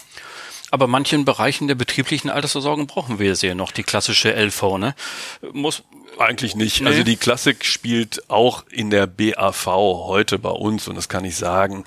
Aber 0.69 0.87
manchen 0.87 1.23
Bereichen 1.23 1.67
der 1.67 1.75
betrieblichen 1.75 2.29
Altersversorgung 2.29 2.87
brauchen 2.87 3.19
wir 3.19 3.35
sehr 3.35 3.55
noch 3.55 3.71
die 3.71 3.83
klassische 3.83 4.33
LV, 4.33 4.77
ne? 4.77 4.95
Muss 5.53 5.83
eigentlich 6.19 6.55
nicht. 6.55 6.81
Nee. 6.81 6.87
Also 6.87 7.03
die 7.03 7.15
Klassik 7.15 7.63
spielt 7.63 8.29
auch 8.29 8.65
in 8.69 8.89
der 8.89 9.07
BAV 9.07 9.65
heute 9.65 10.39
bei 10.39 10.49
uns 10.49 10.87
und 10.87 10.95
das 10.95 11.09
kann 11.09 11.23
ich 11.25 11.35
sagen, 11.35 11.85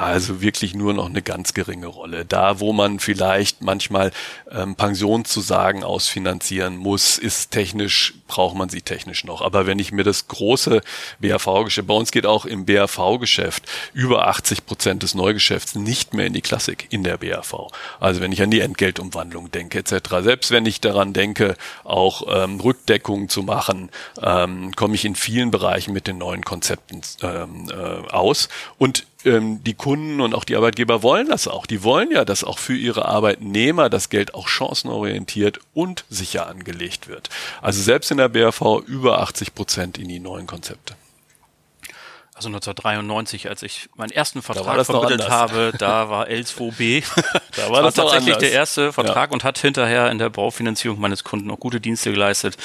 also 0.00 0.40
wirklich 0.40 0.74
nur 0.74 0.94
noch 0.94 1.10
eine 1.10 1.20
ganz 1.20 1.52
geringe 1.52 1.86
Rolle. 1.86 2.24
Da, 2.24 2.58
wo 2.58 2.72
man 2.72 3.00
vielleicht 3.00 3.60
manchmal 3.60 4.12
ähm, 4.50 4.74
Pensionszusagen 4.74 5.84
ausfinanzieren 5.84 6.78
muss, 6.78 7.18
ist 7.18 7.50
technisch, 7.50 8.14
braucht 8.26 8.56
man 8.56 8.70
sie 8.70 8.80
technisch 8.80 9.24
noch. 9.24 9.42
Aber 9.42 9.66
wenn 9.66 9.78
ich 9.78 9.92
mir 9.92 10.02
das 10.02 10.26
große 10.26 10.80
BAV-Geschäft, 11.20 11.86
bei 11.86 11.92
uns 11.92 12.12
geht 12.12 12.24
auch 12.24 12.46
im 12.46 12.64
BAV-Geschäft 12.64 13.64
über 13.92 14.26
80 14.26 14.64
Prozent 14.64 15.02
des 15.02 15.14
Neugeschäfts 15.14 15.74
nicht 15.74 16.14
mehr 16.14 16.24
in 16.24 16.32
die 16.32 16.40
Klassik 16.40 16.86
in 16.88 17.04
der 17.04 17.18
BAV. 17.18 17.68
Also 18.00 18.22
wenn 18.22 18.32
ich 18.32 18.40
an 18.40 18.50
die 18.50 18.60
Entgeltumwandlung 18.60 19.50
denke 19.50 19.80
etc. 19.80 20.22
Selbst 20.22 20.50
wenn 20.50 20.64
ich 20.64 20.80
daran 20.80 21.12
denke, 21.12 21.56
auch 21.84 22.22
ähm, 22.26 22.58
Rückdeckungen 22.58 23.28
zu 23.28 23.42
machen, 23.42 23.90
ähm, 24.22 24.72
komme 24.76 24.94
ich 24.94 25.04
in 25.04 25.14
vielen 25.14 25.50
Bereichen 25.50 25.92
mit 25.92 26.06
den 26.06 26.16
neuen 26.16 26.42
Konzepten 26.42 27.02
ähm, 27.22 27.68
äh, 27.70 28.10
aus. 28.10 28.48
Und 28.78 29.04
ähm, 29.24 29.62
die 29.64 29.74
Kunden 29.74 30.20
und 30.20 30.34
auch 30.34 30.44
die 30.44 30.56
Arbeitgeber 30.56 31.02
wollen 31.02 31.28
das 31.28 31.48
auch. 31.48 31.66
Die 31.66 31.82
wollen 31.82 32.10
ja, 32.10 32.24
dass 32.24 32.44
auch 32.44 32.58
für 32.58 32.76
ihre 32.76 33.06
Arbeitnehmer 33.06 33.90
das 33.90 34.08
Geld 34.08 34.34
auch 34.34 34.48
chancenorientiert 34.48 35.60
und 35.74 36.04
sicher 36.08 36.46
angelegt 36.48 37.08
wird. 37.08 37.28
Also 37.62 37.82
selbst 37.82 38.10
in 38.10 38.18
der 38.18 38.28
BRV 38.28 38.82
über 38.86 39.20
80 39.20 39.54
Prozent 39.54 39.98
in 39.98 40.08
die 40.08 40.20
neuen 40.20 40.46
Konzepte 40.46 40.94
also 42.40 42.48
1993, 42.48 43.50
als 43.50 43.62
ich 43.62 43.90
meinen 43.96 44.10
ersten 44.10 44.40
Vertrag 44.40 44.86
vermittelt 44.86 45.28
habe, 45.28 45.72
da 45.76 46.08
war 46.08 46.26
L2B. 46.26 47.04
da 47.56 47.70
war, 47.70 47.82
das 47.82 47.98
war 47.98 48.06
tatsächlich 48.06 48.38
der 48.38 48.52
erste 48.52 48.92
Vertrag 48.92 49.30
ja. 49.30 49.34
und 49.34 49.44
hat 49.44 49.58
hinterher 49.58 50.10
in 50.10 50.18
der 50.18 50.30
Baufinanzierung 50.30 50.98
meines 50.98 51.22
Kunden 51.22 51.50
auch 51.50 51.60
gute 51.60 51.80
Dienste 51.80 52.10
geleistet 52.10 52.56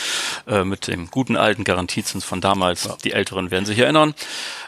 äh, 0.48 0.64
mit 0.64 0.88
dem 0.88 1.12
guten 1.12 1.36
alten 1.36 1.66
Garantiezins 1.66 2.24
von 2.24 2.40
damals. 2.40 2.86
Ja. 2.86 2.98
Die 3.04 3.12
Älteren 3.12 3.52
werden 3.52 3.66
sich 3.66 3.80
erinnern. 3.80 4.16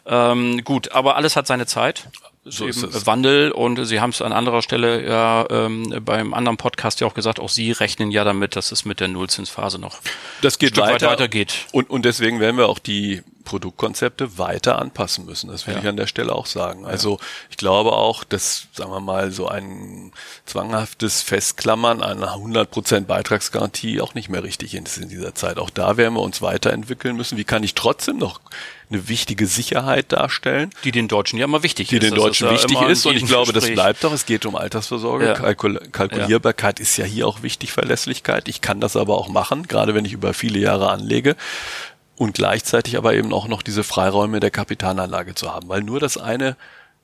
Ähm, 0.05 0.63
gut, 0.65 0.91
aber 0.91 1.15
alles 1.15 1.37
hat 1.37 1.47
seine 1.47 1.65
Zeit 1.65 2.09
so 2.49 2.65
ist 2.65 2.83
es. 2.83 3.05
Wandel 3.05 3.51
und 3.51 3.83
Sie 3.85 3.99
haben 3.99 4.11
es 4.11 4.21
an 4.21 4.31
anderer 4.31 4.61
Stelle 4.61 5.05
ja 5.05 5.45
ähm, 5.49 6.01
beim 6.01 6.33
anderen 6.33 6.57
Podcast 6.57 7.01
ja 7.01 7.07
auch 7.07 7.13
gesagt, 7.13 7.39
auch 7.39 7.49
Sie 7.49 7.71
rechnen 7.71 8.11
ja 8.11 8.23
damit, 8.23 8.55
dass 8.55 8.71
es 8.71 8.85
mit 8.85 8.99
der 8.99 9.09
Nullzinsphase 9.09 9.79
noch 9.79 9.99
das 10.41 10.57
geht 10.57 10.79
ein 10.79 10.93
weiter. 10.93 11.07
weitergeht. 11.07 11.65
Und, 11.71 11.89
und 11.89 12.05
deswegen 12.05 12.39
werden 12.39 12.57
wir 12.57 12.69
auch 12.69 12.79
die 12.79 13.21
Produktkonzepte 13.47 14.37
weiter 14.37 14.77
anpassen 14.77 15.25
müssen. 15.25 15.49
Das 15.49 15.65
will 15.67 15.73
ja. 15.73 15.79
ich 15.79 15.87
an 15.87 15.95
der 15.95 16.07
Stelle 16.07 16.33
auch 16.33 16.45
sagen. 16.45 16.85
Also 16.85 17.17
ich 17.49 17.55
glaube 17.55 17.93
auch, 17.93 18.25
dass, 18.25 18.67
sagen 18.73 18.91
wir 18.91 18.99
mal, 18.99 19.31
so 19.31 19.47
ein 19.47 20.11
zwanghaftes 20.45 21.21
Festklammern 21.21 22.03
an 22.03 22.21
einer 22.21 22.35
100% 22.35 23.05
Beitragsgarantie 23.05 24.01
auch 24.01 24.15
nicht 24.15 24.27
mehr 24.27 24.43
richtig 24.43 24.73
ist 24.73 24.97
in 24.97 25.07
dieser 25.07 25.33
Zeit. 25.33 25.59
Auch 25.59 25.69
da 25.69 25.95
werden 25.95 26.15
wir 26.15 26.21
uns 26.21 26.41
weiterentwickeln 26.41 27.15
müssen. 27.15 27.37
Wie 27.37 27.45
kann 27.45 27.63
ich 27.63 27.73
trotzdem 27.73 28.17
noch 28.17 28.41
eine 28.89 29.07
wichtige 29.07 29.47
Sicherheit 29.47 30.11
darstellen? 30.11 30.69
Die 30.83 30.91
den 30.91 31.07
Deutschen 31.07 31.39
ja 31.39 31.45
immer 31.45 31.63
wichtig 31.63 31.87
die 31.87 31.95
ist. 31.95 32.03
Die 32.03 32.09
den 32.09 32.15
Deutschen 32.15 32.49
wichtig 32.49 32.81
ist. 32.81 33.05
Und 33.05 33.15
ich 33.15 33.25
glaube, 33.25 33.53
das 33.53 33.65
bleibt 33.71 34.03
doch. 34.03 34.11
Es 34.11 34.25
geht 34.25 34.45
um 34.45 34.57
Altersvorsorge. 34.57 35.25
Ja. 35.25 35.33
Kalkul 35.35 35.79
Kalkulierbarkeit 35.93 36.79
ja. 36.79 36.83
ist 36.83 36.97
ja 36.97 37.05
hier 37.05 37.29
auch 37.29 37.43
wichtig, 37.43 37.71
Verlässlichkeit. 37.71 38.49
Ich 38.49 38.59
kann 38.59 38.81
das 38.81 38.97
aber 38.97 39.17
auch 39.17 39.29
machen, 39.29 39.69
gerade 39.69 39.95
wenn 39.95 40.03
ich 40.03 40.11
über 40.11 40.33
viele 40.33 40.59
Jahre 40.59 40.89
anlege 40.89 41.37
und 42.17 42.33
gleichzeitig 42.33 42.97
aber 42.97 43.13
eben 43.13 43.31
auch 43.31 43.47
noch 43.47 43.61
diese 43.61 43.83
Freiräume 43.83 44.39
der 44.39 44.51
Kapitalanlage 44.51 45.35
zu 45.35 45.53
haben, 45.53 45.69
weil 45.69 45.81
nur 45.81 45.99
das 45.99 46.17
eine 46.17 46.57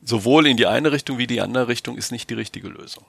sowohl 0.04 0.47
in 0.47 0.58
die 0.58 0.67
eine 0.67 0.91
Richtung 0.91 1.17
wie 1.17 1.28
die 1.28 1.39
andere 1.39 1.67
Richtung 1.67 1.97
ist 1.97 2.12
nicht 2.12 2.30
die 2.30 2.34
richtige 2.34 2.67
Lösung. 2.67 3.06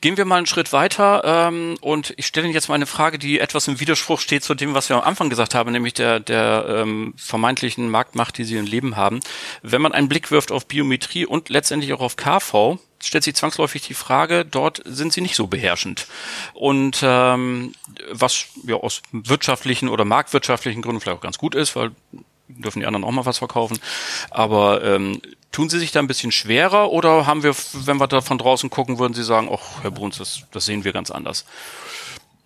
Gehen 0.00 0.16
wir 0.16 0.24
mal 0.24 0.38
einen 0.38 0.46
Schritt 0.46 0.72
weiter 0.72 1.22
ähm, 1.26 1.76
und 1.82 2.14
ich 2.16 2.26
stelle 2.26 2.46
Ihnen 2.46 2.54
jetzt 2.54 2.70
mal 2.70 2.76
eine 2.76 2.86
Frage, 2.86 3.18
die 3.18 3.38
etwas 3.38 3.68
im 3.68 3.80
Widerspruch 3.80 4.18
steht 4.18 4.42
zu 4.42 4.54
dem, 4.54 4.72
was 4.72 4.88
wir 4.88 4.96
am 4.96 5.02
Anfang 5.02 5.28
gesagt 5.28 5.54
haben, 5.54 5.72
nämlich 5.72 5.92
der, 5.92 6.20
der 6.20 6.64
ähm, 6.68 7.12
vermeintlichen 7.18 7.90
Marktmacht, 7.90 8.38
die 8.38 8.44
Sie 8.44 8.56
im 8.56 8.64
Leben 8.64 8.96
haben. 8.96 9.20
Wenn 9.60 9.82
man 9.82 9.92
einen 9.92 10.08
Blick 10.08 10.30
wirft 10.30 10.52
auf 10.52 10.66
Biometrie 10.66 11.26
und 11.26 11.50
letztendlich 11.50 11.92
auch 11.92 12.00
auf 12.00 12.16
KV, 12.16 12.78
stellt 13.02 13.24
sich 13.24 13.34
zwangsläufig 13.34 13.82
die 13.82 13.94
Frage, 13.94 14.44
dort 14.44 14.82
sind 14.84 15.12
sie 15.12 15.20
nicht 15.20 15.36
so 15.36 15.46
beherrschend. 15.46 16.06
Und 16.54 17.00
ähm, 17.02 17.74
was 18.10 18.46
ja 18.64 18.76
aus 18.76 19.02
wirtschaftlichen 19.12 19.88
oder 19.88 20.04
marktwirtschaftlichen 20.04 20.82
Gründen 20.82 21.00
vielleicht 21.00 21.18
auch 21.18 21.22
ganz 21.22 21.38
gut 21.38 21.54
ist, 21.54 21.76
weil 21.76 21.92
dürfen 22.48 22.80
die 22.80 22.86
anderen 22.86 23.04
auch 23.04 23.12
mal 23.12 23.26
was 23.26 23.38
verkaufen. 23.38 23.78
Aber 24.30 24.82
ähm, 24.82 25.20
Tun 25.52 25.68
Sie 25.68 25.80
sich 25.80 25.90
da 25.90 25.98
ein 25.98 26.06
bisschen 26.06 26.30
schwerer 26.30 26.92
oder 26.92 27.26
haben 27.26 27.42
wir, 27.42 27.54
wenn 27.84 27.96
wir 27.96 28.06
da 28.06 28.20
von 28.20 28.38
draußen 28.38 28.70
gucken, 28.70 29.00
würden 29.00 29.14
Sie 29.14 29.24
sagen, 29.24 29.48
ach, 29.52 29.82
Herr 29.82 29.90
Bruns, 29.90 30.18
das, 30.18 30.42
das 30.52 30.64
sehen 30.64 30.84
wir 30.84 30.92
ganz 30.92 31.10
anders? 31.10 31.44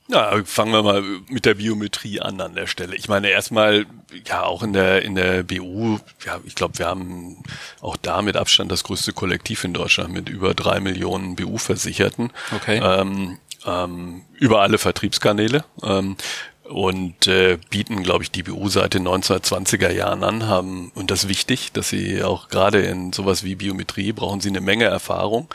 Ja, 0.09 0.39
fangen 0.45 0.73
wir 0.73 0.83
mal 0.83 1.03
mit 1.29 1.47
der 1.47 1.55
Biometrie 1.55 2.21
an 2.21 2.41
an 2.41 2.55
der 2.55 2.67
Stelle. 2.67 2.95
Ich 2.95 3.09
meine, 3.09 3.31
erstmal, 3.31 3.87
ja, 4.27 4.43
auch 4.43 4.63
in 4.63 4.75
der, 4.75 5.03
in 5.03 5.15
der 5.15 5.43
BU, 5.43 5.99
ja, 6.27 6.41
ich 6.45 6.55
glaube, 6.55 6.79
wir 6.79 6.87
haben 6.87 7.43
auch 7.81 7.97
da 7.97 8.21
mit 8.21 8.37
Abstand 8.37 8.71
das 8.71 8.85
größte 8.85 9.15
Kollektiv 9.15 9.65
in 9.65 9.73
Deutschland 9.73 10.13
mit 10.13 10.29
über 10.29 10.53
drei 10.53 10.79
Millionen 10.81 11.37
BU-Versicherten. 11.37 12.31
Okay. 12.55 12.81
Ähm, 12.83 13.39
ähm, 13.65 14.23
über 14.35 14.61
alle 14.61 14.77
Vertriebskanäle. 14.77 15.65
Ähm, 15.83 16.17
und 16.65 17.27
äh, 17.27 17.59
bieten, 17.71 18.03
glaube 18.03 18.25
ich, 18.25 18.31
die 18.31 18.43
BU 18.43 18.69
seit 18.69 18.95
den 18.95 19.07
1920er 19.07 19.91
Jahren 19.91 20.25
an, 20.25 20.47
haben, 20.47 20.91
und 20.95 21.11
das 21.11 21.25
ist 21.25 21.29
wichtig, 21.29 21.73
dass 21.73 21.91
sie 21.91 22.23
auch 22.23 22.49
gerade 22.49 22.81
in 22.81 23.13
sowas 23.13 23.45
wie 23.45 23.55
Biometrie 23.55 24.13
brauchen 24.13 24.41
sie 24.41 24.49
eine 24.49 24.63
Menge 24.63 24.85
Erfahrung. 24.85 25.49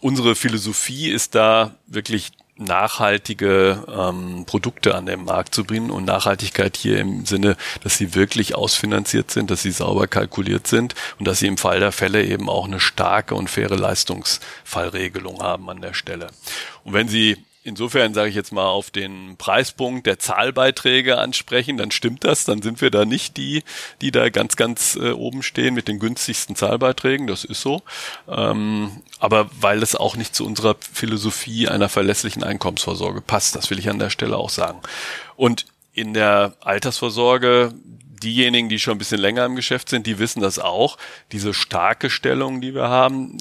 Unsere 0.00 0.34
Philosophie 0.34 1.08
ist 1.08 1.34
da 1.34 1.74
wirklich 1.86 2.32
nachhaltige 2.58 3.84
ähm, 3.88 4.44
Produkte 4.46 4.94
an 4.94 5.06
den 5.06 5.24
Markt 5.24 5.54
zu 5.54 5.64
bringen 5.64 5.90
und 5.90 6.04
Nachhaltigkeit 6.04 6.76
hier 6.76 6.98
im 6.98 7.24
Sinne, 7.24 7.56
dass 7.82 7.96
sie 7.96 8.14
wirklich 8.14 8.54
ausfinanziert 8.54 9.30
sind, 9.30 9.50
dass 9.50 9.62
sie 9.62 9.70
sauber 9.70 10.06
kalkuliert 10.06 10.66
sind 10.66 10.94
und 11.18 11.26
dass 11.26 11.38
sie 11.38 11.46
im 11.46 11.56
Fall 11.56 11.80
der 11.80 11.92
Fälle 11.92 12.24
eben 12.24 12.48
auch 12.48 12.66
eine 12.66 12.80
starke 12.80 13.34
und 13.34 13.48
faire 13.48 13.76
Leistungsfallregelung 13.76 15.42
haben 15.42 15.70
an 15.70 15.80
der 15.80 15.94
Stelle. 15.94 16.28
Und 16.84 16.92
wenn 16.94 17.08
Sie 17.08 17.36
insofern 17.68 18.14
sage 18.14 18.30
ich 18.30 18.34
jetzt 18.34 18.52
mal 18.52 18.66
auf 18.66 18.90
den 18.90 19.36
Preispunkt 19.36 20.06
der 20.06 20.18
Zahlbeiträge 20.18 21.18
ansprechen, 21.18 21.76
dann 21.76 21.90
stimmt 21.90 22.24
das, 22.24 22.44
dann 22.44 22.62
sind 22.62 22.80
wir 22.80 22.90
da 22.90 23.04
nicht 23.04 23.36
die, 23.36 23.62
die 24.00 24.10
da 24.10 24.30
ganz, 24.30 24.56
ganz 24.56 24.96
äh, 24.96 25.10
oben 25.10 25.42
stehen 25.42 25.74
mit 25.74 25.86
den 25.86 25.98
günstigsten 25.98 26.56
Zahlbeiträgen, 26.56 27.26
das 27.26 27.44
ist 27.44 27.60
so. 27.60 27.82
Ähm, 28.26 29.02
aber 29.20 29.50
weil 29.60 29.82
es 29.82 29.94
auch 29.94 30.16
nicht 30.16 30.34
zu 30.34 30.44
unserer 30.46 30.76
Philosophie 30.80 31.68
einer 31.68 31.88
verlässlichen 31.88 32.42
Einkommensvorsorge 32.42 33.20
passt, 33.20 33.54
das 33.54 33.70
will 33.70 33.78
ich 33.78 33.90
an 33.90 33.98
der 33.98 34.10
Stelle 34.10 34.36
auch 34.36 34.50
sagen. 34.50 34.80
Und 35.36 35.66
in 35.92 36.14
der 36.14 36.54
Altersvorsorge 36.60 37.74
diejenigen, 38.22 38.68
die 38.68 38.78
schon 38.78 38.94
ein 38.94 38.98
bisschen 38.98 39.20
länger 39.20 39.44
im 39.44 39.56
Geschäft 39.56 39.88
sind, 39.88 40.06
die 40.06 40.18
wissen 40.18 40.40
das 40.40 40.58
auch. 40.58 40.98
Diese 41.32 41.54
starke 41.54 42.10
Stellung, 42.10 42.60
die 42.60 42.74
wir 42.74 42.88
haben, 42.88 43.38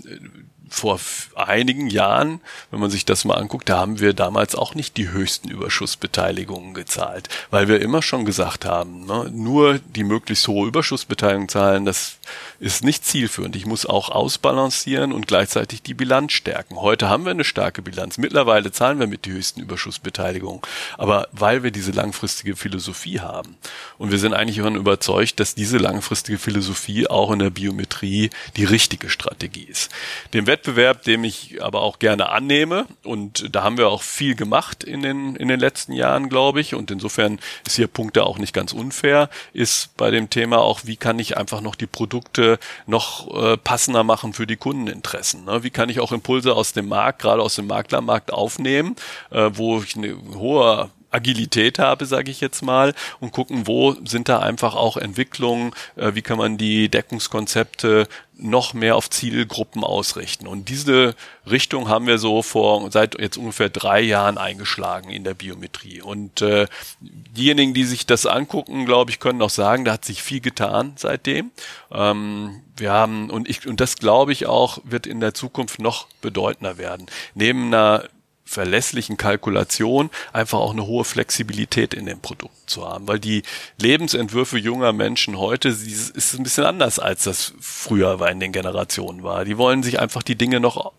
vor 0.69 0.99
einigen 1.35 1.89
Jahren, 1.89 2.41
wenn 2.71 2.79
man 2.79 2.89
sich 2.89 3.05
das 3.05 3.25
mal 3.25 3.35
anguckt, 3.35 3.69
da 3.69 3.77
haben 3.77 3.99
wir 3.99 4.13
damals 4.13 4.55
auch 4.55 4.75
nicht 4.75 4.97
die 4.97 5.09
höchsten 5.09 5.49
Überschussbeteiligungen 5.49 6.73
gezahlt, 6.73 7.29
weil 7.49 7.67
wir 7.67 7.81
immer 7.81 8.01
schon 8.01 8.25
gesagt 8.25 8.65
haben, 8.65 9.05
ne, 9.05 9.29
nur 9.31 9.79
die 9.79 10.03
möglichst 10.03 10.47
hohe 10.47 10.67
Überschussbeteiligung 10.67 11.49
zahlen, 11.49 11.85
das 11.85 12.17
ist 12.59 12.83
nicht 12.83 13.05
zielführend. 13.05 13.55
Ich 13.55 13.65
muss 13.65 13.85
auch 13.85 14.09
ausbalancieren 14.09 15.11
und 15.11 15.27
gleichzeitig 15.27 15.81
die 15.81 15.93
Bilanz 15.93 16.33
stärken. 16.33 16.77
Heute 16.77 17.09
haben 17.09 17.25
wir 17.25 17.31
eine 17.31 17.43
starke 17.43 17.81
Bilanz. 17.81 18.17
Mittlerweile 18.17 18.71
zahlen 18.71 18.99
wir 18.99 19.07
mit 19.07 19.25
die 19.25 19.31
höchsten 19.31 19.61
Überschussbeteiligungen. 19.61 20.61
Aber 20.97 21.27
weil 21.31 21.63
wir 21.63 21.71
diese 21.71 21.91
langfristige 21.91 22.55
Philosophie 22.55 23.19
haben 23.19 23.57
und 23.97 24.11
wir 24.11 24.19
sind 24.19 24.33
eigentlich 24.33 24.57
davon 24.57 24.75
überzeugt, 24.75 25.39
dass 25.39 25.55
diese 25.55 25.77
langfristige 25.77 26.37
Philosophie 26.37 27.07
auch 27.07 27.31
in 27.31 27.39
der 27.39 27.49
Biometrie 27.49 28.29
die 28.55 28.65
richtige 28.65 29.09
Strategie 29.09 29.63
ist. 29.63 29.91
Den 30.33 30.47
Wettbewerb, 30.47 31.03
dem 31.03 31.23
ich 31.23 31.63
aber 31.63 31.81
auch 31.81 31.99
gerne 31.99 32.29
annehme 32.29 32.85
und 33.03 33.55
da 33.55 33.63
haben 33.63 33.77
wir 33.77 33.89
auch 33.89 34.03
viel 34.03 34.35
gemacht 34.35 34.83
in 34.83 35.01
den, 35.01 35.35
in 35.35 35.47
den 35.47 35.59
letzten 35.59 35.93
Jahren, 35.93 36.29
glaube 36.29 36.61
ich. 36.61 36.75
Und 36.75 36.91
insofern 36.91 37.39
ist 37.65 37.75
hier 37.75 37.87
Punkte 37.87 38.25
auch 38.25 38.37
nicht 38.37 38.53
ganz 38.53 38.73
unfair, 38.73 39.29
ist 39.53 39.95
bei 39.97 40.11
dem 40.11 40.29
Thema 40.29 40.59
auch, 40.59 40.81
wie 40.83 40.97
kann 40.97 41.19
ich 41.19 41.37
einfach 41.37 41.61
noch 41.61 41.75
die 41.75 41.87
Produkte 41.87 42.46
noch 42.85 43.33
äh, 43.35 43.57
passender 43.57 44.03
machen 44.03 44.33
für 44.33 44.47
die 44.47 44.57
Kundeninteressen. 44.57 45.45
Ne? 45.45 45.63
Wie 45.63 45.69
kann 45.69 45.89
ich 45.89 45.99
auch 45.99 46.11
Impulse 46.11 46.55
aus 46.55 46.73
dem 46.73 46.87
Markt, 46.87 47.21
gerade 47.21 47.41
aus 47.41 47.55
dem 47.55 47.67
Maklermarkt 47.67 48.31
aufnehmen, 48.31 48.95
äh, 49.31 49.49
wo 49.53 49.79
ich 49.81 49.95
eine 49.95 50.15
hohe 50.35 50.89
Agilität 51.11 51.79
habe, 51.79 52.05
sage 52.05 52.31
ich 52.31 52.41
jetzt 52.41 52.61
mal, 52.61 52.93
und 53.19 53.31
gucken, 53.31 53.67
wo 53.67 53.95
sind 54.05 54.29
da 54.29 54.39
einfach 54.39 54.75
auch 54.75 54.97
Entwicklungen, 54.97 55.71
äh, 55.95 56.15
wie 56.15 56.21
kann 56.21 56.37
man 56.37 56.57
die 56.57 56.89
Deckungskonzepte 56.89 58.07
noch 58.39 58.73
mehr 58.73 58.95
auf 58.95 59.09
Zielgruppen 59.09 59.83
ausrichten. 59.83 60.47
Und 60.47 60.69
diese 60.69 61.15
Richtung 61.49 61.89
haben 61.89 62.07
wir 62.07 62.17
so 62.17 62.41
vor 62.41 62.91
seit 62.91 63.19
jetzt 63.19 63.37
ungefähr 63.37 63.69
drei 63.69 64.01
Jahren 64.01 64.37
eingeschlagen 64.37 65.09
in 65.09 65.23
der 65.23 65.33
Biometrie. 65.33 66.01
Und 66.01 66.41
äh, 66.41 66.67
diejenigen, 66.99 67.73
die 67.73 67.85
sich 67.85 68.05
das 68.05 68.25
angucken, 68.25 68.85
glaube 68.85 69.11
ich, 69.11 69.19
können 69.19 69.41
auch 69.41 69.49
sagen, 69.49 69.85
da 69.85 69.93
hat 69.93 70.05
sich 70.05 70.21
viel 70.21 70.39
getan 70.39 70.93
seitdem. 70.97 71.51
Ähm, 71.91 72.61
wir 72.75 72.91
haben 72.91 73.29
und 73.29 73.49
ich 73.49 73.67
und 73.67 73.79
das 73.79 73.95
glaube 73.97 74.33
ich 74.33 74.45
auch 74.45 74.79
wird 74.83 75.07
in 75.07 75.19
der 75.19 75.33
Zukunft 75.33 75.79
noch 75.79 76.07
bedeutender 76.21 76.77
werden. 76.77 77.07
Neben 77.33 77.67
einer 77.67 78.03
verlässlichen 78.47 79.17
Kalkulation 79.17 80.09
einfach 80.33 80.59
auch 80.59 80.71
eine 80.71 80.85
hohe 80.85 81.03
Flexibilität 81.03 81.93
in 81.93 82.05
dem 82.05 82.19
Produkt 82.19 82.55
zu 82.69 82.87
haben, 82.87 83.07
weil 83.07 83.19
die 83.19 83.43
Lebensentwürfe 83.79 84.57
junger 84.57 84.93
Menschen 84.93 85.37
heute 85.37 85.69
ist 85.69 86.33
ein 86.33 86.43
bisschen 86.43 86.65
anders 86.65 86.99
als 86.99 87.23
das 87.23 87.53
früher 87.59 88.19
war 88.19 88.31
in 88.31 88.39
den 88.39 88.51
Generationen 88.51 89.23
war. 89.23 89.45
Die 89.45 89.57
wollen 89.57 89.83
sich 89.83 89.99
einfach 89.99 90.23
die 90.23 90.35
Dinge 90.35 90.59
noch 90.59 90.93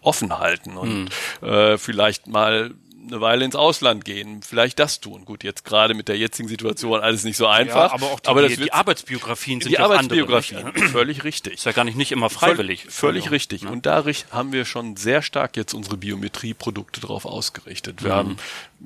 offen 0.00 0.38
halten 0.38 0.76
und 0.76 1.10
mhm. 1.42 1.48
äh, 1.48 1.78
vielleicht 1.78 2.26
mal 2.26 2.74
eine 3.06 3.20
Weile 3.20 3.44
ins 3.44 3.56
Ausland 3.56 4.04
gehen, 4.04 4.42
vielleicht 4.42 4.78
das 4.78 5.00
tun. 5.00 5.24
Gut, 5.24 5.44
jetzt 5.44 5.64
gerade 5.64 5.94
mit 5.94 6.08
der 6.08 6.16
jetzigen 6.16 6.48
Situation 6.48 7.00
alles 7.00 7.24
nicht 7.24 7.36
so 7.36 7.46
einfach. 7.46 7.90
Ja, 7.90 7.94
aber 7.94 8.06
auch 8.12 8.20
die, 8.20 8.28
aber 8.28 8.48
die, 8.48 8.56
die 8.56 8.72
Arbeitsbiografien 8.72 9.60
sind 9.60 9.70
die 9.70 9.74
ja 9.74 9.84
Arbeitsbiografien, 9.84 10.64
andere, 10.64 10.88
völlig 10.88 11.24
richtig. 11.24 11.54
Ist 11.54 11.66
ja 11.66 11.72
gar 11.72 11.84
nicht, 11.84 11.96
nicht 11.96 12.12
immer 12.12 12.30
freiwillig. 12.30 12.80
Völlig, 12.82 12.94
völlig 12.94 13.22
also, 13.24 13.34
richtig. 13.34 13.62
Ne? 13.62 13.70
Und 13.70 13.86
da 13.86 14.04
haben 14.30 14.52
wir 14.52 14.64
schon 14.64 14.96
sehr 14.96 15.22
stark 15.22 15.56
jetzt 15.56 15.74
unsere 15.74 15.96
Biometrieprodukte 15.96 17.00
drauf 17.00 17.24
ausgerichtet. 17.24 18.02
Wir 18.02 18.12
mhm. 18.12 18.16
haben 18.16 18.36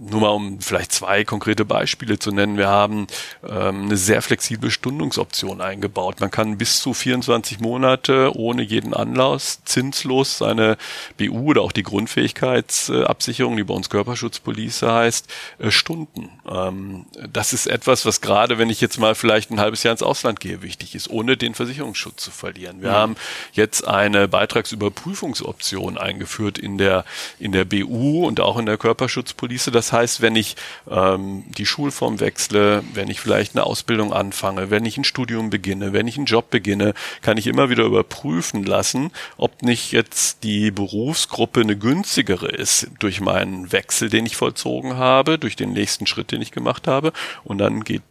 nur 0.00 0.20
mal 0.20 0.28
um 0.28 0.60
vielleicht 0.60 0.92
zwei 0.92 1.24
konkrete 1.24 1.64
Beispiele 1.64 2.18
zu 2.18 2.30
nennen, 2.30 2.56
wir 2.56 2.68
haben 2.68 3.08
ähm, 3.48 3.86
eine 3.86 3.96
sehr 3.96 4.22
flexible 4.22 4.70
Stundungsoption 4.70 5.60
eingebaut. 5.60 6.20
Man 6.20 6.30
kann 6.30 6.56
bis 6.56 6.80
zu 6.80 6.94
24 6.94 7.58
Monate 7.58 8.32
ohne 8.36 8.62
jeden 8.62 8.94
Anlass 8.94 9.60
zinslos 9.64 10.38
seine 10.38 10.76
BU 11.16 11.50
oder 11.50 11.62
auch 11.62 11.72
die 11.72 11.82
Grundfähigkeitsabsicherung, 11.82 13.56
die 13.56 13.64
bei 13.64 13.74
uns 13.74 13.90
Körperschutzpolice 13.90 14.92
heißt, 14.92 15.26
äh, 15.58 15.70
stunden. 15.70 16.30
Ähm, 16.48 17.06
das 17.32 17.52
ist 17.52 17.66
etwas, 17.66 18.06
was 18.06 18.20
gerade, 18.20 18.58
wenn 18.58 18.70
ich 18.70 18.80
jetzt 18.80 18.98
mal 18.98 19.16
vielleicht 19.16 19.50
ein 19.50 19.58
halbes 19.58 19.82
Jahr 19.82 19.92
ins 19.92 20.02
Ausland 20.02 20.38
gehe, 20.38 20.62
wichtig 20.62 20.94
ist, 20.94 21.10
ohne 21.10 21.36
den 21.36 21.54
Versicherungsschutz 21.54 22.22
zu 22.22 22.30
verlieren. 22.30 22.82
Wir 22.82 22.90
ja. 22.90 22.94
haben 22.94 23.16
jetzt 23.52 23.86
eine 23.86 24.28
Beitragsüberprüfungsoption 24.28 25.98
eingeführt 25.98 26.58
in 26.58 26.78
der, 26.78 27.04
in 27.40 27.50
der 27.50 27.64
BU 27.64 28.26
und 28.26 28.40
auch 28.40 28.58
in 28.58 28.66
der 28.66 28.78
Körperschutzpolice. 28.78 29.72
Das 29.72 29.87
heißt, 29.92 30.20
wenn 30.20 30.36
ich 30.36 30.56
ähm, 30.90 31.44
die 31.56 31.66
Schulform 31.66 32.20
wechsle, 32.20 32.82
wenn 32.94 33.08
ich 33.08 33.20
vielleicht 33.20 33.54
eine 33.54 33.64
Ausbildung 33.64 34.12
anfange, 34.12 34.70
wenn 34.70 34.84
ich 34.84 34.96
ein 34.96 35.04
Studium 35.04 35.50
beginne, 35.50 35.92
wenn 35.92 36.06
ich 36.06 36.16
einen 36.16 36.26
Job 36.26 36.50
beginne, 36.50 36.94
kann 37.22 37.36
ich 37.36 37.46
immer 37.46 37.70
wieder 37.70 37.84
überprüfen 37.84 38.64
lassen, 38.64 39.10
ob 39.36 39.62
nicht 39.62 39.92
jetzt 39.92 40.42
die 40.42 40.70
Berufsgruppe 40.70 41.60
eine 41.60 41.76
günstigere 41.76 42.48
ist 42.48 42.88
durch 42.98 43.20
meinen 43.20 43.72
Wechsel, 43.72 44.08
den 44.08 44.26
ich 44.26 44.36
vollzogen 44.36 44.96
habe, 44.96 45.38
durch 45.38 45.56
den 45.56 45.72
nächsten 45.72 46.06
Schritt, 46.06 46.32
den 46.32 46.42
ich 46.42 46.52
gemacht 46.52 46.86
habe. 46.86 47.12
Und 47.44 47.58
dann 47.58 47.84
geht 47.84 48.02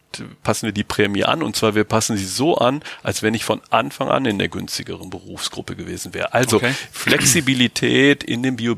passen 0.42 0.66
wir 0.66 0.72
die 0.72 0.84
Prämie 0.84 1.24
an 1.24 1.42
und 1.42 1.56
zwar 1.56 1.74
wir 1.74 1.84
passen 1.84 2.16
sie 2.16 2.24
so 2.24 2.56
an, 2.56 2.82
als 3.02 3.22
wenn 3.22 3.34
ich 3.34 3.44
von 3.44 3.60
Anfang 3.70 4.08
an 4.08 4.24
in 4.24 4.38
der 4.38 4.48
günstigeren 4.48 5.10
Berufsgruppe 5.10 5.76
gewesen 5.76 6.14
wäre. 6.14 6.32
Also 6.32 6.56
okay. 6.56 6.72
Flexibilität 6.92 8.24
in 8.24 8.42
den 8.42 8.56
Bio 8.56 8.74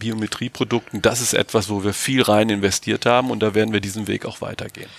Biometrieprodukten, 0.00 1.00
das 1.00 1.20
ist 1.20 1.32
etwas, 1.32 1.68
wo 1.68 1.84
wir 1.84 1.94
viel 1.94 2.22
rein 2.22 2.50
investiert 2.50 3.06
haben 3.06 3.30
und 3.30 3.40
da 3.40 3.54
werden 3.54 3.72
wir 3.72 3.80
diesen 3.80 4.08
Weg 4.08 4.26
auch 4.26 4.40
weitergehen. 4.40 4.90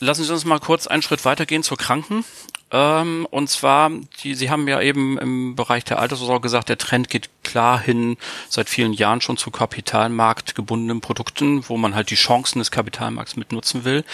Lassen 0.00 0.24
Sie 0.24 0.32
uns 0.32 0.44
mal 0.44 0.60
kurz 0.60 0.86
einen 0.86 1.02
Schritt 1.02 1.24
weitergehen 1.24 1.62
zur 1.62 1.76
Kranken. 1.76 2.24
Ähm, 2.70 3.26
und 3.30 3.50
zwar, 3.50 3.90
die, 4.22 4.34
Sie 4.34 4.50
haben 4.50 4.68
ja 4.68 4.80
eben 4.80 5.18
im 5.18 5.56
Bereich 5.56 5.84
der 5.84 5.98
Altersvorsorge 5.98 6.42
gesagt, 6.42 6.68
der 6.68 6.78
Trend 6.78 7.10
geht 7.10 7.30
klar 7.42 7.80
hin 7.80 8.16
seit 8.48 8.68
vielen 8.68 8.92
Jahren 8.92 9.20
schon 9.20 9.36
zu 9.36 9.50
kapitalmarktgebundenen 9.50 11.00
Produkten, 11.00 11.68
wo 11.68 11.76
man 11.76 11.94
halt 11.94 12.10
die 12.10 12.14
Chancen 12.14 12.60
des 12.60 12.70
Kapitalmarkts 12.70 13.36
mitnutzen 13.36 13.84
will. 13.84 14.04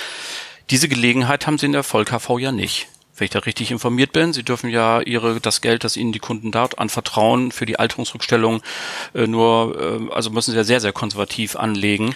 Diese 0.71 0.89
Gelegenheit 0.89 1.47
haben 1.47 1.59
Sie 1.59 1.67
in 1.67 1.73
der 1.73 1.83
VolKV 1.83 2.39
ja 2.39 2.51
nicht 2.51 2.89
wenn 3.17 3.27
ich 3.27 3.31
da 3.31 3.41
richtig 3.41 3.71
informiert 3.71 4.13
bin. 4.13 4.33
Sie 4.33 4.43
dürfen 4.43 4.71
ja 4.71 5.01
ihre 5.01 5.41
das 5.41 5.61
Geld, 5.61 5.85
das 5.85 5.97
ihnen 5.97 6.13
die 6.13 6.19
Kunden 6.19 6.51
dort 6.51 6.79
anvertrauen 6.79 7.53
für 7.53 7.67
die 7.67 7.79
Alterungsrückstellung, 7.79 8.63
äh, 9.15 9.27
nur, 9.27 10.09
äh, 10.11 10.15
also 10.15 10.31
müssen 10.31 10.51
sie 10.51 10.57
ja 10.57 10.65
sehr, 10.65 10.81
sehr 10.81 10.93
konservativ 10.93 11.57
anlegen. 11.57 12.15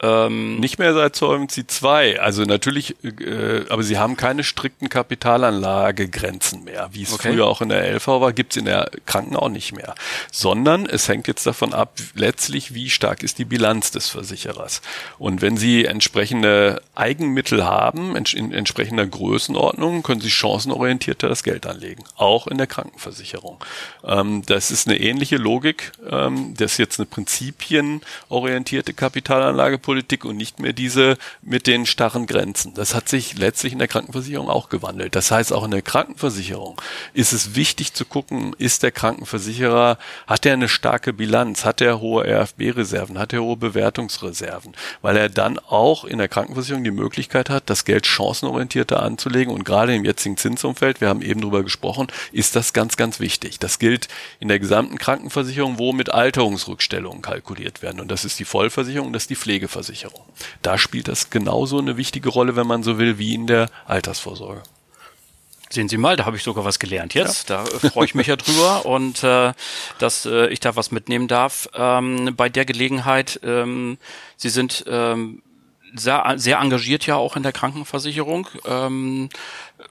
Ähm, 0.00 0.60
Nicht 0.60 0.78
mehr 0.78 0.94
seit 0.94 1.16
Solvency 1.16 1.66
2. 1.66 2.20
Also 2.20 2.44
natürlich, 2.44 2.94
äh, 3.02 3.64
aber 3.68 3.82
sie 3.82 3.98
haben 3.98 4.16
keine 4.16 4.44
strikten 4.44 4.88
Kapitalanlagegrenzen 4.88 6.62
mehr. 6.64 6.90
Wie 6.92 7.02
es 7.02 7.12
okay. 7.12 7.32
früher 7.32 7.46
auch 7.46 7.60
in 7.60 7.68
der 7.68 7.84
LV 7.94 8.06
war, 8.06 8.32
gibt's 8.32 8.56
in 8.56 8.66
der 8.66 8.90
Kranken 9.06 9.34
auch 9.34 9.48
nicht 9.48 9.72
mehr. 9.72 9.94
Sondern 10.30 10.86
es 10.86 11.08
hängt 11.08 11.26
jetzt 11.26 11.46
davon 11.46 11.74
ab, 11.74 11.94
letztlich, 12.14 12.74
wie 12.74 12.90
stark 12.90 13.24
ist 13.24 13.38
die 13.38 13.44
Bilanz 13.44 13.90
des 13.90 14.08
Versicherers. 14.08 14.82
Und 15.18 15.42
wenn 15.42 15.56
sie 15.56 15.84
entsprechende 15.84 16.80
Eigenmittel 16.94 17.64
haben, 17.64 18.14
in 18.14 18.52
entsprechender 18.52 19.06
Größenordnung, 19.06 20.04
können 20.04 20.20
sie 20.20 20.30
chancenorientierter 20.30 21.28
das 21.28 21.42
Geld 21.42 21.66
anlegen. 21.66 22.04
Auch 22.16 22.46
in 22.46 22.58
der 22.58 22.68
Krankenversicherung. 22.68 23.58
Ähm, 24.04 24.42
das 24.46 24.70
ist 24.70 24.86
eine 24.86 25.00
ähnliche 25.00 25.38
Logik. 25.38 25.90
Ähm, 26.08 26.54
das 26.56 26.72
ist 26.72 26.78
jetzt 26.78 27.00
eine 27.00 27.06
prinzipienorientierte 27.06 28.94
Kapitalanlage 28.94 29.78
Politik 29.88 30.26
und 30.26 30.36
nicht 30.36 30.60
mehr 30.60 30.74
diese 30.74 31.16
mit 31.40 31.66
den 31.66 31.86
starren 31.86 32.26
Grenzen. 32.26 32.74
Das 32.74 32.94
hat 32.94 33.08
sich 33.08 33.38
letztlich 33.38 33.72
in 33.72 33.78
der 33.78 33.88
Krankenversicherung 33.88 34.50
auch 34.50 34.68
gewandelt. 34.68 35.14
Das 35.14 35.30
heißt, 35.30 35.50
auch 35.50 35.64
in 35.64 35.70
der 35.70 35.80
Krankenversicherung 35.80 36.78
ist 37.14 37.32
es 37.32 37.54
wichtig 37.54 37.94
zu 37.94 38.04
gucken, 38.04 38.54
ist 38.58 38.82
der 38.82 38.90
Krankenversicherer, 38.90 39.96
hat 40.26 40.44
er 40.44 40.52
eine 40.52 40.68
starke 40.68 41.14
Bilanz, 41.14 41.64
hat 41.64 41.80
er 41.80 42.00
hohe 42.00 42.26
RFB-Reserven, 42.26 43.18
hat 43.18 43.32
er 43.32 43.40
hohe 43.40 43.56
Bewertungsreserven, 43.56 44.74
weil 45.00 45.16
er 45.16 45.30
dann 45.30 45.58
auch 45.58 46.04
in 46.04 46.18
der 46.18 46.28
Krankenversicherung 46.28 46.84
die 46.84 46.90
Möglichkeit 46.90 47.48
hat, 47.48 47.70
das 47.70 47.86
Geld 47.86 48.06
chancenorientierter 48.06 49.02
anzulegen 49.02 49.54
und 49.54 49.64
gerade 49.64 49.94
im 49.94 50.04
jetzigen 50.04 50.36
Zinsumfeld, 50.36 51.00
wir 51.00 51.08
haben 51.08 51.22
eben 51.22 51.40
drüber 51.40 51.62
gesprochen, 51.62 52.08
ist 52.30 52.56
das 52.56 52.74
ganz, 52.74 52.98
ganz 52.98 53.20
wichtig. 53.20 53.58
Das 53.58 53.78
gilt 53.78 54.08
in 54.38 54.48
der 54.48 54.58
gesamten 54.58 54.98
Krankenversicherung, 54.98 55.78
wo 55.78 55.94
mit 55.94 56.12
Alterungsrückstellungen 56.12 57.22
kalkuliert 57.22 57.80
werden 57.80 58.00
und 58.00 58.10
das 58.10 58.26
ist 58.26 58.38
die 58.38 58.44
Vollversicherung, 58.44 59.14
das 59.14 59.22
ist 59.22 59.30
die 59.30 59.36
Pflegeversicherung. 59.36 59.77
Versicherung. 59.78 60.24
Da 60.62 60.76
spielt 60.76 61.06
das 61.06 61.30
genauso 61.30 61.78
eine 61.78 61.96
wichtige 61.96 62.28
Rolle, 62.28 62.56
wenn 62.56 62.66
man 62.66 62.82
so 62.82 62.98
will, 62.98 63.18
wie 63.18 63.34
in 63.34 63.46
der 63.46 63.70
Altersvorsorge. 63.86 64.62
Sehen 65.70 65.88
Sie 65.88 65.98
mal, 65.98 66.16
da 66.16 66.24
habe 66.24 66.36
ich 66.36 66.42
sogar 66.42 66.64
was 66.64 66.78
gelernt 66.78 67.14
jetzt. 67.14 67.50
Ja. 67.50 67.64
Da 67.64 67.70
äh, 67.70 67.90
freue 67.90 68.06
ich 68.06 68.14
mich 68.14 68.26
ja 68.26 68.36
drüber 68.36 68.86
und 68.94 69.22
äh, 69.22 69.52
dass 69.98 70.26
äh, 70.26 70.48
ich 70.48 70.60
da 70.60 70.74
was 70.76 70.90
mitnehmen 70.90 71.28
darf. 71.28 71.68
Ähm, 71.74 72.34
bei 72.36 72.48
der 72.48 72.64
Gelegenheit, 72.64 73.38
ähm, 73.44 73.98
Sie 74.36 74.48
sind 74.48 74.84
ähm, 74.88 75.42
sehr, 75.94 76.34
sehr 76.36 76.58
engagiert 76.58 77.06
ja 77.06 77.16
auch 77.16 77.36
in 77.36 77.42
der 77.42 77.52
Krankenversicherung. 77.52 78.48
Ähm, 78.66 79.28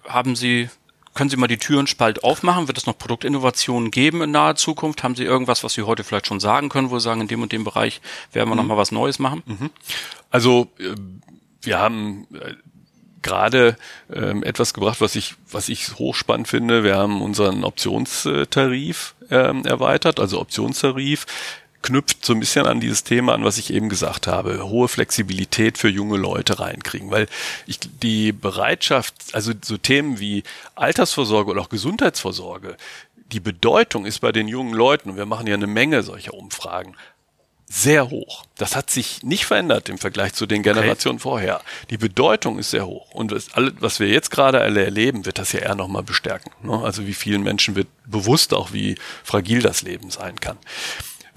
haben 0.08 0.36
Sie 0.36 0.69
können 1.18 1.32
Sie 1.32 1.36
mal 1.36 1.48
die 1.48 1.58
Türen 1.58 1.88
spalt 1.88 2.24
aufmachen? 2.24 2.68
Wird 2.68 2.78
es 2.78 2.86
noch 2.86 2.98
Produktinnovationen 2.98 3.90
geben 3.90 4.22
in 4.22 4.30
naher 4.32 4.56
Zukunft? 4.56 5.02
Haben 5.04 5.16
Sie 5.16 5.24
irgendwas, 5.24 5.64
was 5.64 5.74
Sie 5.74 5.82
heute 5.82 6.04
vielleicht 6.04 6.28
schon 6.28 6.40
sagen 6.40 6.70
können, 6.70 6.92
wo 6.92 7.00
Sie 7.00 7.04
sagen, 7.04 7.22
in 7.22 7.28
dem 7.28 7.42
und 7.42 7.52
dem 7.52 7.64
Bereich 7.64 8.02
werden 8.34 8.50
wir 8.50 8.54
mhm. 8.54 8.62
noch 8.62 8.68
mal 8.68 8.78
was 8.78 8.92
Neues 8.92 9.18
machen? 9.18 9.42
Mhm. 9.48 9.72
Also 10.30 10.72
äh, 10.80 10.94
wir 11.64 11.80
haben 11.80 12.28
äh, 12.34 12.54
gerade 13.24 13.78
ähm, 14.14 14.44
etwas 14.44 14.76
gebracht, 14.76 15.02
was 15.02 15.16
ich, 15.16 15.34
was 15.52 15.70
ich 15.70 15.96
hochspannend 15.96 16.48
finde. 16.48 16.84
Wir 16.84 16.96
haben 16.96 17.24
unseren 17.24 17.64
Optionstarif 17.64 19.16
ähm, 19.32 19.66
erweitert, 19.66 20.20
also 20.20 20.40
Optionstarif 20.40 21.26
knüpft 21.82 22.26
so 22.26 22.34
ein 22.34 22.40
bisschen 22.40 22.66
an 22.66 22.80
dieses 22.80 23.04
Thema 23.04 23.34
an, 23.34 23.44
was 23.44 23.58
ich 23.58 23.72
eben 23.72 23.90
gesagt 23.90 24.28
habe. 24.28 24.68
Hohe 24.68 24.88
Flexibilität 24.88 25.78
für 25.78 25.90
junge 25.90 26.18
Leute 26.18 26.60
reinkriegen, 26.60 27.12
weil 27.12 27.28
ich 27.66 27.80
die 27.80 28.32
Bereitschaft, 28.32 29.13
also 29.34 29.54
so 29.63 29.78
Themen 29.78 30.20
wie 30.20 30.44
Altersvorsorge 30.76 31.52
oder 31.52 31.62
auch 31.62 31.70
Gesundheitsvorsorge, 31.70 32.78
die 33.32 33.40
Bedeutung 33.40 34.06
ist 34.06 34.20
bei 34.20 34.32
den 34.32 34.48
jungen 34.48 34.74
Leuten, 34.74 35.12
und 35.12 35.18
wir 35.18 35.26
machen 35.26 35.48
ja 35.48 35.54
eine 35.54 35.68
Menge 35.68 36.04
solcher 36.04 36.34
Umfragen, 36.34 36.96
sehr 37.70 38.10
hoch. 38.10 38.46
Das 38.58 38.78
hat 38.78 38.90
sich 38.90 39.24
nicht 39.24 39.46
verändert 39.46 39.90
im 39.90 39.98
Vergleich 39.98 40.34
zu 40.34 40.46
den 40.46 40.63
Generationen 40.63 41.18
okay. 41.18 41.24
vorher. 41.24 41.62
Die 41.90 41.98
Bedeutung 41.98 42.60
ist 42.60 42.72
sehr 42.72 42.88
hoch. 42.88 43.12
Und 43.12 43.34
das, 43.34 43.54
alle, 43.54 43.74
was 43.82 44.00
wir 44.00 44.08
jetzt 44.08 44.32
gerade 44.32 44.62
alle 44.62 44.86
erleben, 44.86 45.26
wird 45.26 45.38
das 45.38 45.52
ja 45.52 45.60
eher 45.60 45.76
nochmal 45.76 46.04
bestärken. 46.04 46.52
Ne? 46.63 46.80
Also 46.82 47.06
wie 47.08 47.13
vielen 47.13 47.44
Menschen 47.44 47.76
wird 47.76 47.88
bewusst 48.06 48.54
auch, 48.54 48.72
wie 48.72 48.96
fragil 49.24 49.62
das 49.62 49.82
Leben 49.82 50.10
sein 50.12 50.40
kann. 50.40 50.58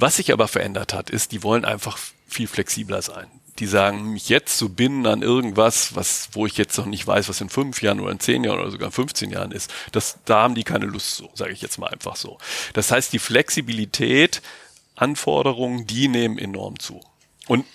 Was 0.00 0.16
sich 0.16 0.32
aber 0.32 0.48
verändert 0.48 0.94
hat, 0.94 1.10
ist, 1.10 1.30
die 1.30 1.42
wollen 1.42 1.66
einfach 1.66 1.98
viel 2.26 2.46
flexibler 2.46 3.02
sein. 3.02 3.26
Die 3.58 3.66
sagen, 3.66 4.14
mich 4.14 4.30
jetzt 4.30 4.56
zu 4.56 4.70
binden 4.70 5.06
an 5.06 5.20
irgendwas, 5.20 5.94
was, 5.94 6.30
wo 6.32 6.46
ich 6.46 6.56
jetzt 6.56 6.78
noch 6.78 6.86
nicht 6.86 7.06
weiß, 7.06 7.28
was 7.28 7.42
in 7.42 7.50
fünf 7.50 7.82
Jahren 7.82 8.00
oder 8.00 8.10
in 8.10 8.18
zehn 8.18 8.42
Jahren 8.42 8.60
oder 8.60 8.70
sogar 8.70 8.86
in 8.86 8.92
15 8.92 9.30
Jahren 9.30 9.52
ist, 9.52 9.70
das, 9.92 10.18
da 10.24 10.44
haben 10.44 10.54
die 10.54 10.64
keine 10.64 10.86
Lust 10.86 11.16
so, 11.16 11.28
sage 11.34 11.52
ich 11.52 11.60
jetzt 11.60 11.76
mal 11.76 11.88
einfach 11.88 12.16
so. 12.16 12.38
Das 12.72 12.90
heißt, 12.90 13.12
die 13.12 13.18
Flexibilität, 13.18 14.40
Anforderungen, 14.96 15.86
die 15.86 16.08
nehmen 16.08 16.38
enorm 16.38 16.78
zu. 16.78 17.02
Und 17.46 17.66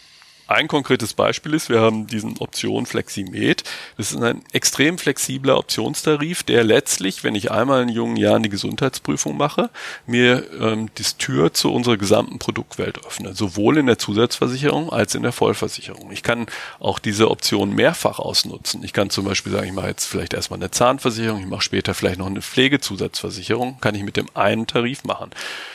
ein 0.47 0.67
konkretes 0.67 1.13
Beispiel 1.13 1.53
ist, 1.53 1.69
wir 1.69 1.81
haben 1.81 2.05
diesen 2.05 2.37
Option 2.37 2.85
Fleximet. 2.85 3.63
Das 3.97 4.11
ist 4.11 4.21
ein 4.21 4.43
extrem 4.53 4.97
flexibler 4.97 5.57
Optionstarif, 5.57 6.43
der 6.43 6.63
letztlich, 6.63 7.23
wenn 7.23 7.33
ich 7.33 7.51
einmal 7.51 7.81
in 7.81 7.89
jungen 7.89 8.15
Jahren 8.15 8.43
die 8.43 8.49
Gesundheitsprüfung 8.49 9.37
mache, 9.37 9.71
mir 10.05 10.45
ähm, 10.61 10.89
die 10.97 11.03
Tür 11.17 11.53
zu 11.53 11.73
unserer 11.73 11.97
gesamten 11.97 12.37
Produktwelt 12.37 13.03
öffnet, 13.05 13.35
sowohl 13.35 13.77
in 13.77 13.87
der 13.87 13.97
Zusatzversicherung 13.97 14.91
als 14.91 15.15
in 15.15 15.23
der 15.23 15.31
Vollversicherung. 15.31 16.11
Ich 16.11 16.21
kann 16.21 16.45
auch 16.79 16.99
diese 16.99 17.31
Option 17.31 17.73
mehrfach 17.73 18.19
ausnutzen. 18.19 18.83
Ich 18.83 18.93
kann 18.93 19.09
zum 19.09 19.25
Beispiel 19.25 19.51
sagen, 19.51 19.67
ich 19.67 19.73
mache 19.73 19.87
jetzt 19.87 20.05
vielleicht 20.05 20.33
erstmal 20.33 20.59
eine 20.59 20.69
Zahnversicherung, 20.69 21.39
ich 21.39 21.47
mache 21.47 21.63
später 21.63 21.95
vielleicht 21.95 22.19
noch 22.19 22.27
eine 22.27 22.41
Pflegezusatzversicherung, 22.41 23.79
kann 23.81 23.95
ich 23.95 24.03
mit 24.03 24.15
dem 24.15 24.27
einen 24.35 24.67
Tarif 24.67 25.03
machen. 25.05 25.31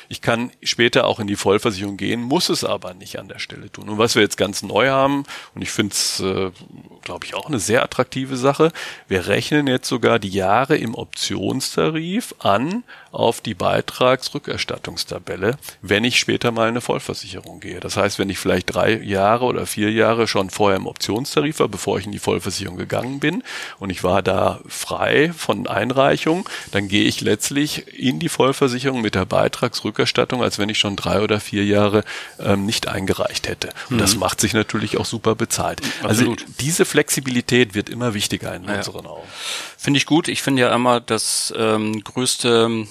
Ich 0.09 0.21
kann 0.21 0.51
später 0.63 1.07
auch 1.07 1.21
in 1.21 1.29
die 1.29 1.37
Vollversicherung 1.37 1.97
gehen, 1.97 2.23
muss 2.23 2.49
es 2.49 2.65
aber 2.65 2.95
nicht 2.95 3.19
an 3.19 3.29
der 3.29 3.39
Stelle 3.39 3.71
tun. 3.71 3.89
Und 3.89 3.99
was 3.99 4.17
wir 4.17 4.23
jetzt 4.23 4.37
ganz 4.37 4.60
neu 4.63 4.89
haben, 4.89 5.25
und 5.55 5.63
ich 5.63 5.71
finde 5.71 5.93
es, 5.93 6.21
äh, 6.21 6.51
glaube 7.03 7.27
ich, 7.27 7.35
auch 7.35 7.47
eine 7.47 7.59
sehr 7.59 7.83
attraktive 7.83 8.37
Sache, 8.37 8.73
wir 9.09 9.27
rechnen 9.27 9.67
jetzt 9.67 9.89
sogar 9.89 10.19
die 10.19 10.29
Jahre 10.29 10.77
im 10.77 10.95
Optionstarif 10.95 12.35
an 12.39 12.85
auf 13.13 13.41
die 13.41 13.55
Beitragsrückerstattungstabelle, 13.55 15.59
wenn 15.83 16.05
ich 16.05 16.19
später 16.19 16.53
mal 16.53 16.65
in 16.65 16.71
eine 16.71 16.81
Vollversicherung 16.81 17.61
gehe. 17.61 17.81
Das 17.81 17.97
heißt, 17.97 18.19
wenn 18.19 18.31
ich 18.31 18.39
vielleicht 18.39 18.75
drei 18.75 18.97
Jahre 18.99 19.47
oder 19.47 19.67
vier 19.67 19.91
Jahre 19.91 20.29
schon 20.29 20.51
vorher 20.51 20.77
im 20.77 20.87
Optionstarif 20.87 21.59
war, 21.59 21.69
bevor 21.69 21.99
ich 21.99 22.07
in 22.07 22.13
die 22.13 22.19
Vollversicherung 22.19 22.77
gegangen 22.77 23.19
bin 23.19 23.43
und 23.79 23.91
ich 23.91 24.05
war 24.05 24.23
da 24.23 24.61
frei 24.67 25.33
von 25.37 25.67
Einreichung, 25.67 26.49
dann 26.71 26.89
gehe 26.89 27.05
ich 27.05 27.21
letztlich 27.21 27.99
in 27.99 28.21
die 28.21 28.29
Vollversicherung 28.29 29.01
mit 29.01 29.15
der 29.15 29.27
Beitragsrückerstattung, 29.27 30.43
als 30.43 30.59
wenn 30.59 30.69
ich 30.69 30.79
schon 30.79 30.97
drei 30.97 31.21
oder 31.21 31.41
vier 31.41 31.65
Jahre 31.65 32.05
ähm, 32.39 32.65
nicht 32.65 32.87
eingereicht 32.87 33.49
hätte. 33.49 33.71
Und 33.89 33.97
mhm. 33.97 34.01
das 34.01 34.17
macht 34.17 34.41
sich 34.41 34.53
natürlich 34.53 34.99
auch 34.99 35.07
super 35.07 35.35
bezahlt. 35.35 35.81
Also 36.03 36.21
Absolut. 36.21 36.43
Also 36.43 36.53
diese 36.61 36.85
Flexibilität 36.85 37.75
wird 37.75 37.89
immer 37.89 38.15
wichtiger 38.15 38.55
in 38.55 38.65
ja. 38.65 38.77
unseren 38.77 39.07
Augen. 39.07 39.27
Finde 39.77 39.99
ich 39.99 40.07
gut. 40.07 40.29
Ich 40.29 40.43
finde 40.43 40.63
ja 40.63 40.75
immer 40.75 41.01
das 41.01 41.53
ähm, 41.57 42.05
größte 42.05 42.87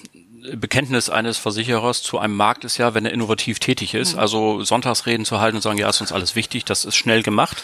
Bekenntnis 0.56 1.10
eines 1.10 1.38
Versicherers 1.38 2.02
zu 2.02 2.18
einem 2.18 2.36
Markt 2.36 2.64
ist 2.64 2.78
ja, 2.78 2.94
wenn 2.94 3.06
er 3.06 3.12
innovativ 3.12 3.60
tätig 3.60 3.94
ist. 3.94 4.14
Mhm. 4.14 4.20
Also 4.20 4.64
Sonntagsreden 4.64 5.26
zu 5.26 5.40
halten 5.40 5.58
und 5.58 5.62
sagen, 5.62 5.78
ja, 5.78 5.90
ist 5.90 6.02
uns 6.02 6.12
alles 6.12 6.36
wichtig, 6.36 6.66
das 6.66 6.86
ist 6.86 6.96
schnell 6.96 7.24
gemacht. 7.24 7.64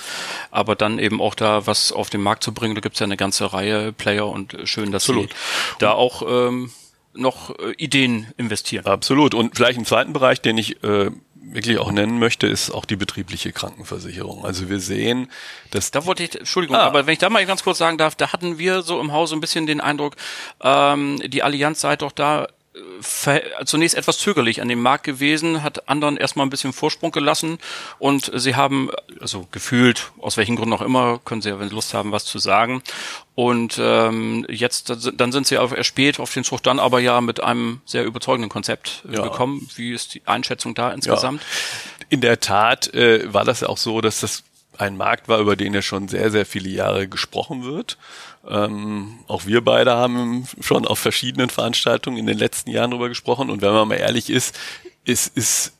Aber 0.51 0.75
dann 0.75 0.99
eben 0.99 1.21
auch 1.21 1.35
da 1.35 1.67
was 1.67 1.91
auf 1.91 2.09
den 2.09 2.21
Markt 2.21 2.43
zu 2.43 2.53
bringen, 2.53 2.75
da 2.75 2.81
gibt's 2.81 2.99
ja 2.99 3.05
eine 3.05 3.17
ganze 3.17 3.53
Reihe 3.53 3.91
Player 3.91 4.27
und 4.27 4.57
schön, 4.65 4.91
dass 4.91 5.03
Absolut. 5.03 5.29
sie 5.29 5.35
da 5.79 5.91
auch 5.91 6.23
ähm, 6.27 6.71
noch 7.13 7.57
äh, 7.59 7.73
Ideen 7.77 8.27
investieren. 8.37 8.85
Absolut. 8.85 9.33
Und 9.33 9.55
vielleicht 9.55 9.77
einen 9.77 9.85
zweiten 9.85 10.13
Bereich, 10.13 10.41
den 10.41 10.57
ich 10.57 10.83
äh, 10.83 11.11
wirklich 11.55 11.77
auch 11.79 11.91
nennen 11.91 12.19
möchte, 12.19 12.47
ist 12.47 12.71
auch 12.71 12.85
die 12.85 12.95
betriebliche 12.95 13.51
Krankenversicherung. 13.51 14.45
Also 14.45 14.69
wir 14.69 14.79
sehen, 14.79 15.29
dass 15.71 15.91
da 15.91 16.05
wollte 16.05 16.23
ich, 16.23 16.35
Entschuldigung, 16.35 16.77
ah. 16.77 16.83
aber 16.83 17.05
wenn 17.05 17.13
ich 17.13 17.19
da 17.19 17.29
mal 17.29 17.45
ganz 17.45 17.63
kurz 17.63 17.77
sagen 17.77 17.97
darf, 17.97 18.15
da 18.15 18.33
hatten 18.33 18.57
wir 18.57 18.81
so 18.81 18.99
im 18.99 19.11
Hause 19.11 19.35
ein 19.35 19.41
bisschen 19.41 19.67
den 19.67 19.81
Eindruck, 19.81 20.15
ähm, 20.61 21.21
die 21.25 21.43
Allianz 21.43 21.81
sei 21.81 21.95
doch 21.95 22.11
da 22.11 22.47
zunächst 23.65 23.95
etwas 23.95 24.17
zögerlich 24.17 24.61
an 24.61 24.67
dem 24.67 24.81
Markt 24.81 25.03
gewesen, 25.03 25.63
hat 25.63 25.87
anderen 25.87 26.17
erstmal 26.17 26.45
ein 26.45 26.49
bisschen 26.49 26.73
Vorsprung 26.73 27.11
gelassen 27.11 27.57
und 27.99 28.31
sie 28.33 28.55
haben, 28.55 28.89
also 29.19 29.47
gefühlt, 29.51 30.11
aus 30.19 30.37
welchen 30.37 30.55
Gründen 30.55 30.73
auch 30.73 30.81
immer, 30.81 31.19
können 31.23 31.41
sie 31.41 31.49
ja, 31.49 31.59
wenn 31.59 31.69
sie 31.69 31.75
Lust 31.75 31.93
haben, 31.93 32.11
was 32.11 32.25
zu 32.25 32.39
sagen. 32.39 32.81
Und 33.35 33.77
ähm, 33.81 34.45
jetzt, 34.49 34.93
dann 35.15 35.31
sind 35.31 35.47
sie 35.47 35.57
auf, 35.57 35.73
spät 35.83 36.19
auf 36.19 36.33
den 36.33 36.43
Zug 36.43 36.63
dann 36.63 36.79
aber 36.79 36.99
ja 36.99 37.19
mit 37.21 37.43
einem 37.43 37.81
sehr 37.85 38.05
überzeugenden 38.05 38.49
Konzept 38.49 39.03
ja. 39.09 39.23
gekommen. 39.23 39.67
Wie 39.75 39.93
ist 39.93 40.13
die 40.13 40.21
Einschätzung 40.25 40.73
da 40.73 40.91
insgesamt? 40.91 41.41
Ja. 41.41 42.05
In 42.09 42.21
der 42.21 42.39
Tat 42.39 42.93
äh, 42.93 43.33
war 43.33 43.43
das 43.43 43.61
ja 43.61 43.67
auch 43.67 43.77
so, 43.77 43.99
dass 43.99 44.21
das 44.21 44.43
ein 44.77 44.97
Markt 44.97 45.27
war, 45.27 45.39
über 45.39 45.55
den 45.55 45.73
ja 45.73 45.81
schon 45.81 46.07
sehr, 46.07 46.31
sehr 46.31 46.45
viele 46.45 46.69
Jahre 46.69 47.07
gesprochen 47.07 47.63
wird. 47.63 47.97
Ähm, 48.47 49.19
auch 49.27 49.45
wir 49.45 49.61
beide 49.61 49.95
haben 49.95 50.47
schon 50.59 50.85
auf 50.85 50.99
verschiedenen 50.99 51.49
Veranstaltungen 51.49 52.17
in 52.17 52.27
den 52.27 52.37
letzten 52.37 52.69
Jahren 52.69 52.91
darüber 52.91 53.09
gesprochen. 53.09 53.49
Und 53.49 53.61
wenn 53.61 53.73
man 53.73 53.87
mal 53.87 53.95
ehrlich 53.95 54.29
ist, 54.29 54.57
es 55.05 55.27
ist 55.27 55.75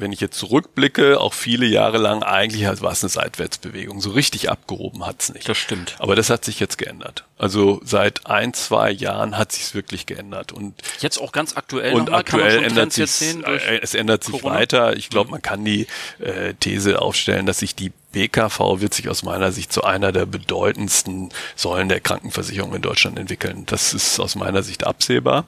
wenn 0.00 0.12
ich 0.12 0.20
jetzt 0.20 0.38
zurückblicke, 0.38 1.20
auch 1.20 1.34
viele 1.34 1.66
Jahre 1.66 1.98
lang 1.98 2.22
eigentlich 2.22 2.64
war 2.82 2.92
es 2.92 3.02
eine 3.02 3.10
Seitwärtsbewegung. 3.10 4.00
So 4.00 4.10
richtig 4.10 4.50
abgehoben 4.50 5.04
hat's 5.04 5.32
nicht. 5.32 5.48
Das 5.48 5.58
stimmt. 5.58 5.96
Aber 5.98 6.16
das 6.16 6.30
hat 6.30 6.44
sich 6.44 6.60
jetzt 6.60 6.78
geändert. 6.78 7.24
Also 7.38 7.80
seit 7.84 8.26
ein, 8.26 8.54
zwei 8.54 8.90
Jahren 8.90 9.36
hat 9.36 9.52
sich's 9.52 9.74
wirklich 9.74 10.06
geändert. 10.06 10.52
Und 10.52 10.74
jetzt 11.00 11.18
auch 11.18 11.32
ganz 11.32 11.56
aktuell. 11.56 11.94
Und 11.94 12.12
aktuell 12.12 12.62
ändert 12.64 12.92
sich 12.92 13.36
äh, 13.44 13.80
es 13.82 13.94
ändert 13.94 14.24
sich 14.24 14.40
Corona? 14.40 14.54
weiter. 14.54 14.96
Ich 14.96 15.10
glaube, 15.10 15.30
man 15.30 15.42
kann 15.42 15.64
die 15.64 15.86
äh, 16.18 16.54
These 16.54 17.00
aufstellen, 17.00 17.46
dass 17.46 17.58
sich 17.58 17.74
die 17.74 17.92
BKV 18.12 18.80
wird 18.80 18.94
sich 18.94 19.08
aus 19.08 19.22
meiner 19.22 19.52
Sicht 19.52 19.72
zu 19.72 19.84
einer 19.84 20.12
der 20.12 20.26
bedeutendsten 20.26 21.30
Säulen 21.56 21.88
der 21.88 22.00
Krankenversicherung 22.00 22.74
in 22.74 22.82
Deutschland 22.82 23.18
entwickeln. 23.18 23.64
Das 23.66 23.94
ist 23.94 24.18
aus 24.18 24.34
meiner 24.34 24.62
Sicht 24.62 24.86
absehbar. 24.86 25.44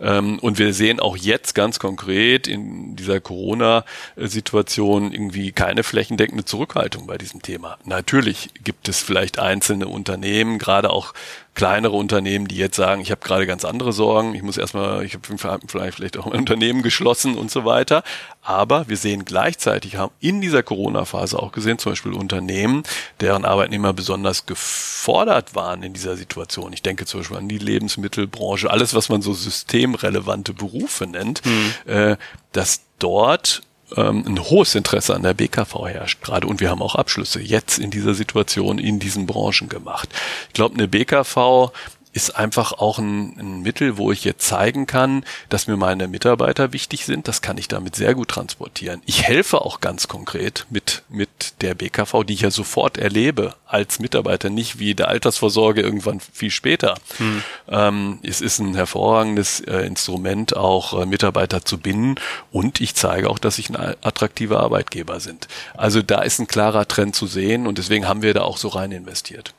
Ähm, 0.00 0.38
und 0.38 0.58
wir 0.58 0.74
sehen 0.74 1.00
auch 1.00 1.16
jetzt 1.16 1.54
ganz 1.54 1.78
konkret 1.78 2.46
in 2.46 2.96
dieser 2.96 3.20
Corona-Situation 3.20 5.12
irgendwie 5.12 5.52
keine 5.52 5.82
flächendeckende 5.82 6.44
Zurückhaltung 6.44 7.06
bei 7.06 7.18
diesem 7.18 7.42
Thema. 7.42 7.78
Natürlich 7.84 8.50
gibt 8.62 8.88
es 8.88 9.00
vielleicht 9.00 9.38
einzelne 9.38 9.88
Unternehmen, 9.88 10.58
gerade 10.58 10.90
auch 10.90 11.14
kleinere 11.54 11.92
Unternehmen, 11.92 12.48
die 12.48 12.56
jetzt 12.56 12.76
sagen, 12.76 13.02
ich 13.02 13.10
habe 13.10 13.20
gerade 13.20 13.46
ganz 13.46 13.64
andere 13.64 13.92
Sorgen, 13.92 14.34
ich 14.34 14.42
muss 14.42 14.56
erstmal, 14.56 15.04
ich 15.04 15.14
habe 15.14 15.26
vielleicht, 15.66 15.94
vielleicht 15.94 16.16
auch 16.16 16.26
ein 16.26 16.38
Unternehmen 16.38 16.82
geschlossen 16.82 17.36
und 17.36 17.50
so 17.50 17.64
weiter. 17.64 18.02
Aber 18.40 18.88
wir 18.88 18.96
sehen 18.96 19.24
gleichzeitig, 19.24 19.96
haben 19.96 20.12
in 20.18 20.40
dieser 20.40 20.62
Corona-Phase 20.62 21.38
auch 21.38 21.52
gesehen, 21.52 21.78
zum 21.78 21.92
Beispiel 21.92 22.14
Unternehmen, 22.14 22.84
deren 23.20 23.44
Arbeitnehmer 23.44 23.92
besonders 23.92 24.46
gefordert 24.46 25.54
waren 25.54 25.82
in 25.82 25.92
dieser 25.92 26.16
Situation. 26.16 26.72
Ich 26.72 26.82
denke 26.82 27.04
zum 27.04 27.20
Beispiel 27.20 27.36
an 27.36 27.48
die 27.48 27.58
Lebensmittelbranche, 27.58 28.70
alles, 28.70 28.94
was 28.94 29.10
man 29.10 29.20
so 29.20 29.34
systemrelevante 29.34 30.54
Berufe 30.54 31.06
nennt, 31.06 31.42
mhm. 31.44 32.16
dass 32.52 32.80
dort 32.98 33.62
ähm, 33.96 34.24
ein 34.26 34.40
hohes 34.40 34.74
Interesse 34.74 35.14
an 35.14 35.22
der 35.22 35.34
BKV 35.34 35.86
herrscht 35.86 36.22
gerade 36.22 36.46
und 36.46 36.60
wir 36.60 36.70
haben 36.70 36.82
auch 36.82 36.94
Abschlüsse 36.94 37.40
jetzt 37.40 37.78
in 37.78 37.90
dieser 37.90 38.14
Situation 38.14 38.78
in 38.78 38.98
diesen 38.98 39.26
Branchen 39.26 39.68
gemacht. 39.68 40.08
Ich 40.48 40.54
glaube, 40.54 40.74
eine 40.74 40.88
BKV 40.88 41.72
ist 42.12 42.36
einfach 42.36 42.72
auch 42.72 42.98
ein, 42.98 43.38
ein, 43.38 43.62
Mittel, 43.62 43.96
wo 43.96 44.12
ich 44.12 44.24
jetzt 44.24 44.46
zeigen 44.46 44.86
kann, 44.86 45.24
dass 45.48 45.66
mir 45.66 45.76
meine 45.76 46.08
Mitarbeiter 46.08 46.72
wichtig 46.72 47.06
sind. 47.06 47.26
Das 47.26 47.40
kann 47.40 47.56
ich 47.56 47.68
damit 47.68 47.96
sehr 47.96 48.14
gut 48.14 48.28
transportieren. 48.28 49.00
Ich 49.06 49.22
helfe 49.22 49.62
auch 49.62 49.80
ganz 49.80 50.08
konkret 50.08 50.66
mit, 50.68 51.02
mit 51.08 51.54
der 51.62 51.74
BKV, 51.74 52.24
die 52.24 52.34
ich 52.34 52.42
ja 52.42 52.50
sofort 52.50 52.98
erlebe 52.98 53.54
als 53.66 53.98
Mitarbeiter, 53.98 54.50
nicht 54.50 54.78
wie 54.78 54.94
der 54.94 55.08
Altersvorsorge 55.08 55.80
irgendwann 55.80 56.20
viel 56.20 56.50
später. 56.50 56.96
Hm. 57.16 57.42
Ähm, 57.68 58.18
es 58.22 58.42
ist 58.42 58.58
ein 58.58 58.74
hervorragendes 58.74 59.60
äh, 59.60 59.86
Instrument, 59.86 60.54
auch 60.54 61.00
äh, 61.00 61.06
Mitarbeiter 61.06 61.64
zu 61.64 61.78
binden 61.78 62.16
und 62.50 62.80
ich 62.82 62.94
zeige 62.94 63.30
auch, 63.30 63.38
dass 63.38 63.58
ich 63.58 63.70
ein 63.70 63.76
attraktiver 63.76 64.60
Arbeitgeber 64.60 65.20
sind. 65.20 65.48
Also 65.74 66.02
da 66.02 66.20
ist 66.20 66.38
ein 66.38 66.46
klarer 66.46 66.86
Trend 66.86 67.16
zu 67.16 67.26
sehen 67.26 67.66
und 67.66 67.78
deswegen 67.78 68.06
haben 68.06 68.20
wir 68.20 68.34
da 68.34 68.42
auch 68.42 68.58
so 68.58 68.68
rein 68.68 68.92
investiert. 68.92 69.54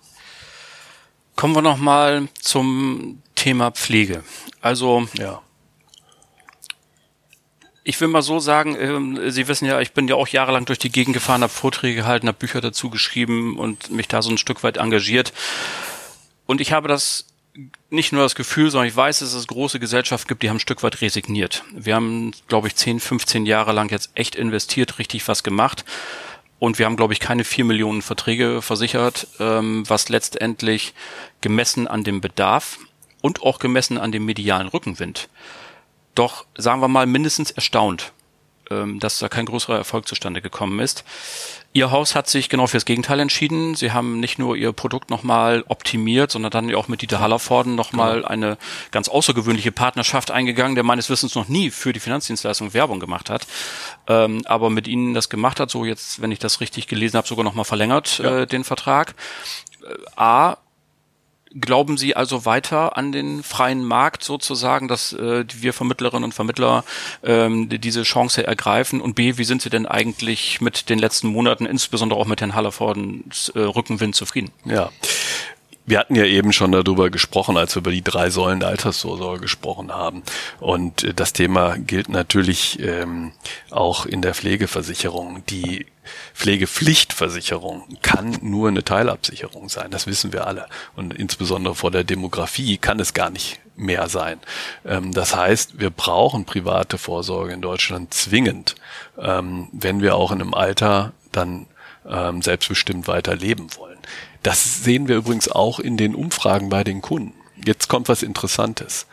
Kommen 1.35 1.55
wir 1.55 1.61
nochmal 1.61 2.27
zum 2.39 3.21
Thema 3.35 3.71
Pflege. 3.71 4.23
Also, 4.61 5.07
ja. 5.17 5.41
Ich 7.85 7.99
will 7.99 8.07
mal 8.07 8.21
so 8.21 8.39
sagen, 8.39 9.17
äh, 9.17 9.31
Sie 9.31 9.47
wissen 9.47 9.65
ja, 9.65 9.81
ich 9.81 9.91
bin 9.91 10.07
ja 10.07 10.15
auch 10.15 10.27
jahrelang 10.27 10.65
durch 10.65 10.79
die 10.79 10.91
Gegend 10.91 11.13
gefahren, 11.13 11.41
habe 11.41 11.51
Vorträge 11.51 11.95
gehalten, 11.95 12.27
habe 12.27 12.37
Bücher 12.37 12.61
dazu 12.61 12.89
geschrieben 12.89 13.57
und 13.57 13.91
mich 13.91 14.07
da 14.07 14.21
so 14.21 14.29
ein 14.29 14.37
Stück 14.37 14.63
weit 14.63 14.77
engagiert. 14.77 15.33
Und 16.45 16.61
ich 16.61 16.71
habe 16.71 16.87
das 16.87 17.25
nicht 17.89 18.11
nur 18.13 18.23
das 18.23 18.35
Gefühl, 18.35 18.71
sondern 18.71 18.87
ich 18.87 18.95
weiß, 18.95 19.19
dass 19.19 19.33
es 19.33 19.47
große 19.47 19.79
Gesellschaften 19.79 20.27
gibt, 20.27 20.43
die 20.43 20.49
haben 20.49 20.57
ein 20.57 20.61
Stück 20.61 20.81
weit 20.81 21.01
resigniert. 21.01 21.63
Wir 21.71 21.95
haben, 21.95 22.31
glaube 22.47 22.67
ich, 22.67 22.75
10, 22.75 22.99
15 22.99 23.45
Jahre 23.45 23.73
lang 23.73 23.91
jetzt 23.91 24.11
echt 24.15 24.35
investiert, 24.35 24.97
richtig 24.97 25.27
was 25.27 25.43
gemacht. 25.43 25.85
Und 26.63 26.79
wir 26.79 26.85
haben, 26.85 26.95
glaube 26.95 27.11
ich, 27.11 27.19
keine 27.19 27.43
vier 27.43 27.65
Millionen 27.65 28.01
Verträge 28.01 28.61
versichert, 28.61 29.27
ähm, 29.39 29.83
was 29.89 30.07
letztendlich 30.07 30.93
gemessen 31.41 31.89
an 31.89 32.05
dem 32.05 32.21
Bedarf 32.21 32.77
und 33.21 33.41
auch 33.41 33.59
gemessen 33.59 33.97
an 33.97 34.13
dem 34.13 34.23
medialen 34.23 34.69
Rückenwind 34.69 35.27
doch, 36.15 36.45
sagen 36.55 36.81
wir 36.81 36.87
mal, 36.87 37.05
mindestens 37.05 37.51
erstaunt, 37.51 38.13
ähm, 38.69 38.99
dass 38.99 39.19
da 39.19 39.29
kein 39.29 39.45
größerer 39.45 39.77
Erfolg 39.77 40.07
zustande 40.07 40.41
gekommen 40.41 40.79
ist. 40.79 41.03
Ihr 41.75 41.89
Haus 41.89 42.13
hat 42.13 42.29
sich 42.29 42.49
genau 42.49 42.67
fürs 42.67 42.85
Gegenteil 42.85 43.19
entschieden. 43.19 43.73
Sie 43.73 43.91
haben 43.91 44.19
nicht 44.19 44.37
nur 44.37 44.55
ihr 44.55 44.71
Produkt 44.73 45.09
nochmal 45.09 45.63
optimiert, 45.67 46.29
sondern 46.29 46.51
dann 46.51 46.75
auch 46.75 46.87
mit 46.87 47.01
Dieter 47.01 47.19
Hallervorden 47.19 47.73
nochmal 47.73 48.17
genau. 48.17 48.27
eine 48.27 48.57
ganz 48.91 49.09
außergewöhnliche 49.09 49.71
Partnerschaft 49.71 50.29
eingegangen, 50.29 50.75
der 50.75 50.83
meines 50.83 51.09
Wissens 51.09 51.33
noch 51.33 51.47
nie 51.47 51.71
für 51.71 51.91
die 51.91 51.99
Finanzdienstleistung 51.99 52.75
Werbung 52.75 52.99
gemacht 52.99 53.31
hat. 53.31 53.47
Ähm, 54.07 54.43
aber 54.45 54.69
mit 54.69 54.87
ihnen 54.87 55.15
das 55.15 55.29
gemacht 55.29 55.59
hat, 55.59 55.71
so 55.71 55.83
jetzt, 55.83 56.21
wenn 56.21 56.31
ich 56.31 56.39
das 56.39 56.61
richtig 56.61 56.87
gelesen 56.87 57.17
habe, 57.17 57.27
sogar 57.27 57.43
nochmal 57.43 57.65
verlängert, 57.65 58.19
ja. 58.19 58.41
äh, 58.41 58.47
den 58.47 58.63
Vertrag. 58.63 59.15
Äh, 59.81 59.95
A, 60.15 60.57
Glauben 61.59 61.97
Sie 61.97 62.15
also 62.15 62.45
weiter 62.45 62.97
an 62.97 63.11
den 63.11 63.43
freien 63.43 63.83
Markt 63.83 64.23
sozusagen, 64.23 64.87
dass 64.87 65.13
äh, 65.13 65.45
wir 65.53 65.73
Vermittlerinnen 65.73 66.23
und 66.23 66.33
Vermittler 66.33 66.83
ähm, 67.23 67.69
diese 67.69 68.03
Chance 68.03 68.45
ergreifen? 68.45 69.01
Und 69.01 69.15
B, 69.15 69.37
wie 69.37 69.43
sind 69.43 69.61
Sie 69.61 69.69
denn 69.69 69.85
eigentlich 69.85 70.61
mit 70.61 70.89
den 70.89 70.99
letzten 70.99 71.27
Monaten, 71.27 71.65
insbesondere 71.65 72.19
auch 72.19 72.25
mit 72.25 72.41
Herrn 72.41 72.55
Hallervordens 72.55 73.49
äh, 73.49 73.59
Rückenwind 73.59 74.15
zufrieden? 74.15 74.51
Ja, 74.65 74.89
wir 75.85 75.99
hatten 75.99 76.15
ja 76.15 76.25
eben 76.25 76.53
schon 76.53 76.71
darüber 76.71 77.09
gesprochen, 77.09 77.57
als 77.57 77.75
wir 77.75 77.81
über 77.81 77.91
die 77.91 78.03
drei 78.03 78.29
Säulen 78.29 78.61
der 78.61 78.69
Altersvorsorge 78.69 79.41
gesprochen 79.41 79.91
haben. 79.91 80.23
Und 80.59 81.03
äh, 81.03 81.13
das 81.13 81.33
Thema 81.33 81.77
gilt 81.77 82.09
natürlich 82.09 82.79
ähm, 82.79 83.33
auch 83.69 84.05
in 84.05 84.21
der 84.21 84.33
Pflegeversicherung. 84.33 85.45
Die 85.47 85.85
Pflegepflichtversicherung 86.33 87.83
kann 88.01 88.37
nur 88.41 88.69
eine 88.69 88.83
Teilabsicherung 88.83 89.69
sein. 89.69 89.91
Das 89.91 90.07
wissen 90.07 90.33
wir 90.33 90.47
alle. 90.47 90.67
Und 90.95 91.13
insbesondere 91.13 91.75
vor 91.75 91.91
der 91.91 92.03
Demografie 92.03 92.77
kann 92.77 92.99
es 92.99 93.13
gar 93.13 93.29
nicht 93.29 93.59
mehr 93.75 94.07
sein. 94.07 94.39
Ähm, 94.85 95.11
das 95.11 95.35
heißt, 95.35 95.79
wir 95.79 95.89
brauchen 95.89 96.45
private 96.45 96.97
Vorsorge 96.97 97.53
in 97.53 97.61
Deutschland 97.61 98.13
zwingend, 98.13 98.75
ähm, 99.17 99.67
wenn 99.71 100.01
wir 100.01 100.15
auch 100.15 100.31
in 100.31 100.41
einem 100.41 100.53
Alter 100.53 101.13
dann 101.31 101.67
ähm, 102.07 102.41
selbstbestimmt 102.41 103.07
weiter 103.07 103.35
leben 103.35 103.67
wollen. 103.77 103.92
Das 104.43 104.83
sehen 104.83 105.07
wir 105.07 105.15
übrigens 105.15 105.49
auch 105.49 105.79
in 105.79 105.97
den 105.97 106.15
Umfragen 106.15 106.69
bei 106.69 106.83
den 106.83 107.01
Kunden. 107.01 107.33
Jetzt 107.65 107.87
kommt 107.87 108.09
was 108.09 108.23
Interessantes. 108.23 109.07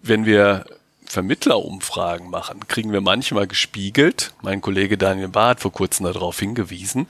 Wenn 0.00 0.26
wir 0.26 0.64
Vermittlerumfragen 1.04 2.30
machen, 2.30 2.66
kriegen 2.68 2.92
wir 2.92 3.00
manchmal 3.00 3.46
gespiegelt, 3.46 4.32
mein 4.42 4.60
Kollege 4.60 4.96
Daniel 4.96 5.28
Barr 5.28 5.50
hat 5.50 5.60
vor 5.60 5.72
kurzem 5.72 6.06
darauf 6.06 6.38
hingewiesen, 6.38 7.08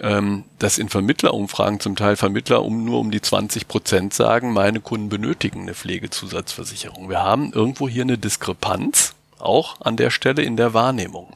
ähm, 0.00 0.44
dass 0.58 0.78
in 0.78 0.88
Vermittlerumfragen 0.88 1.80
zum 1.80 1.96
Teil 1.96 2.16
Vermittler 2.16 2.64
um 2.64 2.84
nur 2.84 2.98
um 2.98 3.10
die 3.10 3.20
20 3.20 3.68
Prozent 3.68 4.14
sagen, 4.14 4.52
meine 4.52 4.80
Kunden 4.80 5.08
benötigen 5.08 5.62
eine 5.62 5.74
Pflegezusatzversicherung. 5.74 7.08
Wir 7.08 7.22
haben 7.22 7.52
irgendwo 7.52 7.88
hier 7.88 8.02
eine 8.02 8.18
Diskrepanz, 8.18 9.14
auch 9.38 9.80
an 9.80 9.96
der 9.96 10.10
Stelle 10.10 10.42
in 10.42 10.56
der 10.56 10.74
Wahrnehmung. 10.74 11.32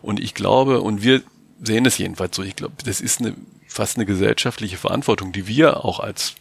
Und 0.00 0.20
ich 0.20 0.34
glaube, 0.34 0.80
und 0.80 1.02
wir 1.02 1.22
sehen 1.62 1.86
es 1.86 1.98
jedenfalls 1.98 2.36
so, 2.36 2.42
ich 2.42 2.56
glaube, 2.56 2.74
das 2.84 3.00
ist 3.00 3.20
eine 3.20 3.34
fast 3.72 3.96
eine 3.96 4.06
gesellschaftliche 4.06 4.76
Verantwortung, 4.76 5.32
die 5.32 5.46
wir 5.46 5.84
auch 5.84 5.98
als 5.98 6.34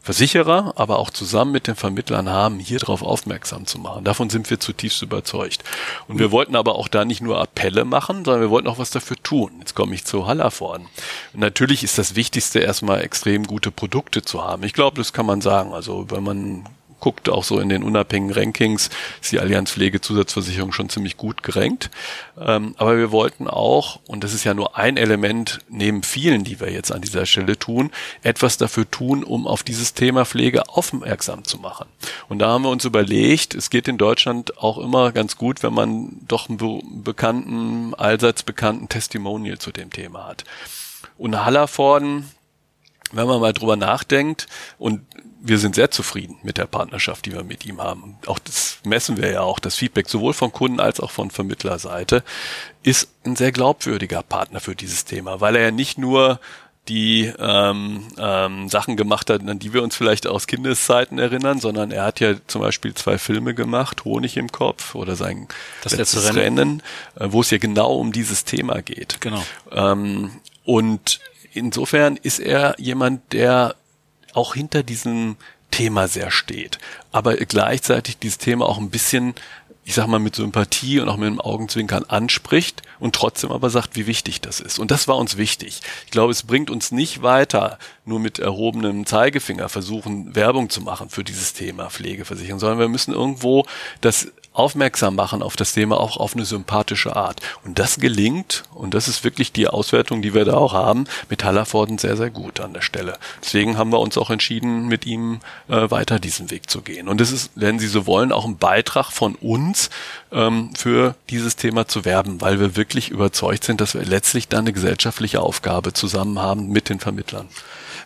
Versicherer, 0.00 0.72
aber 0.74 0.98
auch 0.98 1.10
zusammen 1.10 1.52
mit 1.52 1.68
den 1.68 1.76
Vermittlern 1.76 2.28
haben, 2.28 2.58
hier 2.58 2.80
darauf 2.80 3.02
aufmerksam 3.02 3.66
zu 3.66 3.78
machen. 3.78 4.02
Davon 4.02 4.30
sind 4.30 4.50
wir 4.50 4.58
zutiefst 4.58 5.00
überzeugt. 5.00 5.62
Und 6.08 6.18
wir 6.18 6.32
wollten 6.32 6.56
aber 6.56 6.74
auch 6.74 6.88
da 6.88 7.04
nicht 7.04 7.20
nur 7.20 7.40
Appelle 7.40 7.84
machen, 7.84 8.24
sondern 8.24 8.40
wir 8.40 8.50
wollten 8.50 8.66
auch 8.66 8.78
was 8.78 8.90
dafür 8.90 9.16
tun. 9.22 9.52
Jetzt 9.60 9.76
komme 9.76 9.94
ich 9.94 10.04
zu 10.04 10.26
Hallervorden. 10.26 10.88
Natürlich 11.34 11.84
ist 11.84 11.98
das 11.98 12.16
Wichtigste 12.16 12.58
erstmal 12.58 13.02
extrem 13.02 13.46
gute 13.46 13.70
Produkte 13.70 14.22
zu 14.22 14.42
haben. 14.42 14.64
Ich 14.64 14.72
glaube, 14.72 14.96
das 14.96 15.12
kann 15.12 15.26
man 15.26 15.40
sagen. 15.40 15.72
Also 15.72 16.10
wenn 16.10 16.24
man 16.24 16.68
guckt, 17.02 17.28
auch 17.28 17.44
so 17.44 17.58
in 17.58 17.68
den 17.68 17.82
unabhängigen 17.82 18.34
Rankings, 18.34 18.88
ist 19.20 19.32
die 19.32 19.40
Allianz 19.40 19.72
Pflege 19.72 20.00
Zusatzversicherung 20.00 20.72
schon 20.72 20.88
ziemlich 20.88 21.16
gut 21.16 21.42
gerankt. 21.42 21.90
Ähm, 22.40 22.74
aber 22.78 22.96
wir 22.96 23.10
wollten 23.10 23.48
auch, 23.48 23.98
und 24.06 24.22
das 24.24 24.32
ist 24.32 24.44
ja 24.44 24.54
nur 24.54 24.78
ein 24.78 24.96
Element 24.96 25.58
neben 25.68 26.04
vielen, 26.04 26.44
die 26.44 26.60
wir 26.60 26.70
jetzt 26.70 26.92
an 26.92 27.02
dieser 27.02 27.26
Stelle 27.26 27.58
tun, 27.58 27.90
etwas 28.22 28.56
dafür 28.56 28.88
tun, 28.88 29.24
um 29.24 29.48
auf 29.48 29.64
dieses 29.64 29.94
Thema 29.94 30.24
Pflege 30.24 30.68
aufmerksam 30.68 31.44
zu 31.44 31.58
machen. 31.58 31.88
Und 32.28 32.38
da 32.38 32.48
haben 32.48 32.62
wir 32.62 32.70
uns 32.70 32.84
überlegt, 32.84 33.54
es 33.54 33.68
geht 33.68 33.88
in 33.88 33.98
Deutschland 33.98 34.58
auch 34.58 34.78
immer 34.78 35.10
ganz 35.10 35.36
gut, 35.36 35.64
wenn 35.64 35.74
man 35.74 36.20
doch 36.28 36.48
einen 36.48 37.02
bekannten, 37.02 37.94
allseits 37.94 38.44
bekannten 38.44 38.88
Testimonial 38.88 39.58
zu 39.58 39.72
dem 39.72 39.90
Thema 39.90 40.28
hat. 40.28 40.44
Und 41.18 41.44
Hallervorden, 41.44 42.30
wenn 43.10 43.26
man 43.26 43.40
mal 43.40 43.52
drüber 43.52 43.74
nachdenkt 43.76 44.46
und 44.78 45.02
wir 45.44 45.58
sind 45.58 45.74
sehr 45.74 45.90
zufrieden 45.90 46.36
mit 46.42 46.56
der 46.56 46.66
Partnerschaft, 46.66 47.26
die 47.26 47.32
wir 47.32 47.42
mit 47.42 47.66
ihm 47.66 47.80
haben. 47.80 48.16
Auch 48.26 48.38
das 48.38 48.78
messen 48.84 49.16
wir 49.16 49.30
ja 49.30 49.40
auch. 49.40 49.58
Das 49.58 49.74
Feedback 49.74 50.08
sowohl 50.08 50.34
von 50.34 50.52
Kunden 50.52 50.78
als 50.78 51.00
auch 51.00 51.10
von 51.10 51.30
Vermittlerseite 51.30 52.22
ist 52.84 53.08
ein 53.24 53.34
sehr 53.34 53.50
glaubwürdiger 53.50 54.22
Partner 54.22 54.60
für 54.60 54.76
dieses 54.76 55.04
Thema, 55.04 55.40
weil 55.40 55.56
er 55.56 55.62
ja 55.62 55.70
nicht 55.72 55.98
nur 55.98 56.38
die 56.88 57.32
ähm, 57.38 58.08
ähm, 58.18 58.68
Sachen 58.68 58.96
gemacht 58.96 59.30
hat, 59.30 59.48
an 59.48 59.58
die 59.58 59.72
wir 59.72 59.82
uns 59.82 59.94
vielleicht 59.94 60.26
aus 60.26 60.46
Kindeszeiten 60.46 61.18
erinnern, 61.18 61.60
sondern 61.60 61.92
er 61.92 62.04
hat 62.04 62.20
ja 62.20 62.34
zum 62.46 62.60
Beispiel 62.60 62.94
zwei 62.94 63.18
Filme 63.18 63.54
gemacht, 63.54 64.04
Honig 64.04 64.36
im 64.36 64.50
Kopf 64.50 64.94
oder 64.94 65.14
sein 65.14 65.46
das 65.82 65.96
letztes 65.96 66.34
Rennen, 66.34 66.58
Rennen 66.58 66.82
äh, 67.18 67.28
wo 67.30 67.40
es 67.40 67.50
ja 67.50 67.58
genau 67.58 67.94
um 67.94 68.10
dieses 68.12 68.44
Thema 68.44 68.82
geht. 68.82 69.20
Genau. 69.20 69.44
Ähm, 69.70 70.32
und 70.64 71.20
insofern 71.52 72.16
ist 72.16 72.40
er 72.40 72.74
jemand, 72.78 73.32
der 73.32 73.76
auch 74.34 74.54
hinter 74.54 74.82
diesem 74.82 75.36
Thema 75.70 76.06
sehr 76.06 76.30
steht, 76.30 76.78
aber 77.12 77.36
gleichzeitig 77.36 78.18
dieses 78.18 78.38
Thema 78.38 78.66
auch 78.66 78.78
ein 78.78 78.90
bisschen 78.90 79.34
ich 79.84 79.94
sag 79.94 80.06
mal, 80.06 80.20
mit 80.20 80.36
Sympathie 80.36 81.00
und 81.00 81.08
auch 81.08 81.16
mit 81.16 81.26
dem 81.26 81.40
Augenzwinkern 81.40 82.04
anspricht 82.04 82.82
und 83.00 83.14
trotzdem 83.16 83.50
aber 83.50 83.68
sagt, 83.68 83.96
wie 83.96 84.06
wichtig 84.06 84.40
das 84.40 84.60
ist. 84.60 84.78
Und 84.78 84.92
das 84.92 85.08
war 85.08 85.16
uns 85.16 85.36
wichtig. 85.36 85.80
Ich 86.04 86.12
glaube, 86.12 86.30
es 86.30 86.44
bringt 86.44 86.70
uns 86.70 86.92
nicht 86.92 87.22
weiter, 87.22 87.78
nur 88.04 88.20
mit 88.20 88.38
erhobenem 88.38 89.06
Zeigefinger 89.06 89.68
versuchen, 89.68 90.36
Werbung 90.36 90.70
zu 90.70 90.82
machen 90.82 91.08
für 91.08 91.24
dieses 91.24 91.52
Thema 91.52 91.90
Pflegeversicherung, 91.90 92.60
sondern 92.60 92.78
wir 92.78 92.88
müssen 92.88 93.12
irgendwo 93.12 93.66
das 94.00 94.28
aufmerksam 94.52 95.14
machen 95.14 95.42
auf 95.42 95.56
das 95.56 95.72
Thema 95.72 95.98
auch 95.98 96.16
auf 96.16 96.34
eine 96.34 96.44
sympathische 96.44 97.16
Art. 97.16 97.40
Und 97.64 97.78
das 97.78 97.98
gelingt, 97.98 98.64
und 98.74 98.94
das 98.94 99.08
ist 99.08 99.24
wirklich 99.24 99.52
die 99.52 99.68
Auswertung, 99.68 100.22
die 100.22 100.34
wir 100.34 100.44
da 100.44 100.54
auch 100.54 100.72
haben, 100.72 101.04
mit 101.28 101.44
Hallervorden 101.44 101.98
sehr, 101.98 102.16
sehr 102.16 102.30
gut 102.30 102.60
an 102.60 102.74
der 102.74 102.82
Stelle. 102.82 103.18
Deswegen 103.42 103.78
haben 103.78 103.90
wir 103.90 104.00
uns 104.00 104.18
auch 104.18 104.30
entschieden, 104.30 104.86
mit 104.88 105.06
ihm 105.06 105.40
äh, 105.68 105.90
weiter 105.90 106.18
diesen 106.18 106.50
Weg 106.50 106.68
zu 106.68 106.82
gehen. 106.82 107.08
Und 107.08 107.20
es 107.20 107.32
ist, 107.32 107.50
wenn 107.54 107.78
Sie 107.78 107.88
so 107.88 108.06
wollen, 108.06 108.32
auch 108.32 108.44
ein 108.44 108.58
Beitrag 108.58 109.10
von 109.10 109.34
uns 109.36 109.90
ähm, 110.30 110.70
für 110.74 111.14
dieses 111.30 111.56
Thema 111.56 111.88
zu 111.88 112.04
werben, 112.04 112.40
weil 112.40 112.60
wir 112.60 112.76
wirklich 112.76 113.10
überzeugt 113.10 113.64
sind, 113.64 113.80
dass 113.80 113.94
wir 113.94 114.04
letztlich 114.04 114.48
da 114.48 114.58
eine 114.58 114.72
gesellschaftliche 114.72 115.40
Aufgabe 115.40 115.92
zusammen 115.92 116.38
haben 116.38 116.68
mit 116.68 116.88
den 116.88 117.00
Vermittlern 117.00 117.48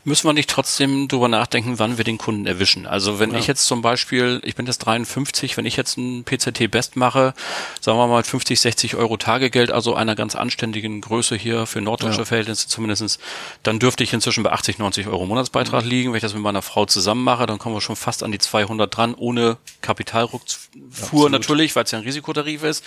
müssen 0.07 0.29
wir 0.29 0.33
nicht 0.33 0.49
trotzdem 0.49 1.09
drüber 1.09 1.27
nachdenken, 1.29 1.81
wann 1.81 1.99
wir 1.99 2.05
den 2.05 2.17
Kunden 2.17 2.47
erwischen? 2.47 2.87
Also 2.87 3.19
wenn 3.19 3.33
ja. 3.33 3.39
ich 3.39 3.49
jetzt 3.49 3.67
zum 3.67 3.83
Beispiel, 3.83 4.41
ich 4.45 4.55
bin 4.55 4.65
jetzt 4.67 4.79
53, 4.79 5.57
wenn 5.57 5.67
ich 5.67 5.77
jetzt 5.77 5.99
ein 5.99 6.25
PZT 6.25 6.71
Best 6.71 6.95
mache, 6.95 7.35
sagen 7.81 7.99
wir 7.99 8.07
mal 8.07 8.23
50, 8.23 8.61
60 8.61 8.95
Euro 8.95 9.17
Tagegeld, 9.17 9.73
also 9.73 9.95
einer 9.97 10.15
ganz 10.15 10.37
anständigen 10.37 11.01
Größe 11.01 11.35
hier 11.35 11.67
für 11.67 11.81
norddeutsche 11.81 12.19
ja. 12.19 12.25
Verhältnisse 12.25 12.69
zumindestens, 12.69 13.19
dann 13.65 13.81
dürfte 13.81 14.05
ich 14.05 14.13
inzwischen 14.13 14.45
bei 14.45 14.53
80, 14.53 14.79
90 14.79 15.09
Euro 15.09 15.27
Monatsbeitrag 15.27 15.85
mhm. 15.85 15.91
liegen. 15.91 16.13
Wenn 16.13 16.19
ich 16.19 16.23
das 16.23 16.35
mit 16.35 16.43
meiner 16.43 16.63
Frau 16.63 16.87
zusammen 16.87 17.25
mache, 17.25 17.47
dann 17.47 17.59
kommen 17.59 17.75
wir 17.75 17.81
schon 17.81 17.97
fast 17.97 18.23
an 18.23 18.31
die 18.31 18.39
200 18.39 18.97
dran, 18.97 19.15
ohne 19.15 19.57
Kapitalrückfuhr 19.83 21.25
ja, 21.25 21.29
natürlich, 21.31 21.75
weil 21.75 21.83
es 21.83 21.91
ja 21.91 21.99
ein 21.99 22.05
Risikotarif 22.05 22.63
ist. 22.63 22.85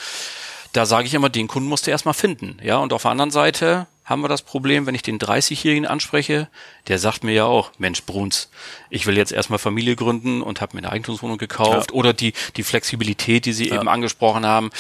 Da 0.72 0.86
sage 0.86 1.08
ich 1.08 1.14
immer, 1.14 1.30
den 1.30 1.48
Kunden 1.48 1.68
musst 1.68 1.86
du 1.86 1.92
erstmal 1.92 2.14
finden. 2.14 2.60
Ja, 2.64 2.78
und 2.78 2.94
auf 2.94 3.02
der 3.02 3.12
anderen 3.12 3.32
Seite 3.32 3.88
haben 4.10 4.22
wir 4.22 4.28
das 4.28 4.42
Problem, 4.42 4.88
wenn 4.88 4.96
ich 4.96 5.04
den 5.04 5.20
30-Jährigen 5.20 5.86
anspreche, 5.86 6.50
der 6.88 6.98
sagt 6.98 7.24
mir 7.24 7.34
ja 7.34 7.46
auch, 7.46 7.72
Mensch, 7.78 8.04
Bruns, 8.04 8.50
ich 8.90 9.06
will 9.06 9.16
jetzt 9.16 9.32
erstmal 9.32 9.60
Familie 9.60 9.96
gründen 9.96 10.42
und 10.42 10.62
habe 10.62 10.76
mir 10.76 10.80
eine 10.80 10.92
Eigentumswohnung 10.92 11.38
gekauft. 11.38 11.92
Ja. 11.92 11.96
Oder 11.96 12.14
die, 12.14 12.34
die 12.58 12.64
Flexibilität, 12.64 13.46
die 13.46 13.54
Sie 13.54 13.70
ja. 13.70 13.76
eben 13.76 13.88
angesprochen 13.88 14.48
haben, 14.48 14.72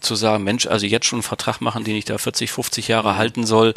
zu 0.00 0.14
sagen, 0.14 0.44
Mensch, 0.44 0.68
also 0.68 0.86
jetzt 0.86 1.06
schon 1.06 1.16
einen 1.16 1.24
Vertrag 1.24 1.60
machen, 1.60 1.82
den 1.82 1.96
ich 1.96 2.04
da 2.04 2.16
40, 2.16 2.52
50 2.52 2.86
Jahre 2.86 3.14
mhm. 3.14 3.16
halten 3.16 3.46
soll, 3.46 3.74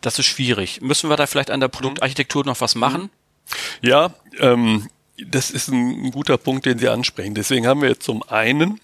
das 0.00 0.18
ist 0.20 0.26
schwierig. 0.26 0.80
Müssen 0.80 1.10
wir 1.10 1.16
da 1.16 1.26
vielleicht 1.26 1.50
an 1.50 1.60
der 1.60 1.68
Produktarchitektur 1.68 2.44
noch 2.44 2.60
was 2.60 2.76
machen? 2.76 3.10
Ja, 3.82 4.14
ähm, 4.38 4.88
das 5.18 5.50
ist 5.50 5.68
ein 5.68 6.12
guter 6.12 6.38
Punkt, 6.38 6.66
den 6.66 6.78
Sie 6.78 6.88
ansprechen. 6.88 7.34
Deswegen 7.34 7.66
haben 7.66 7.82
wir 7.82 7.90
jetzt 7.90 8.04
zum 8.04 8.22
einen 8.22 8.80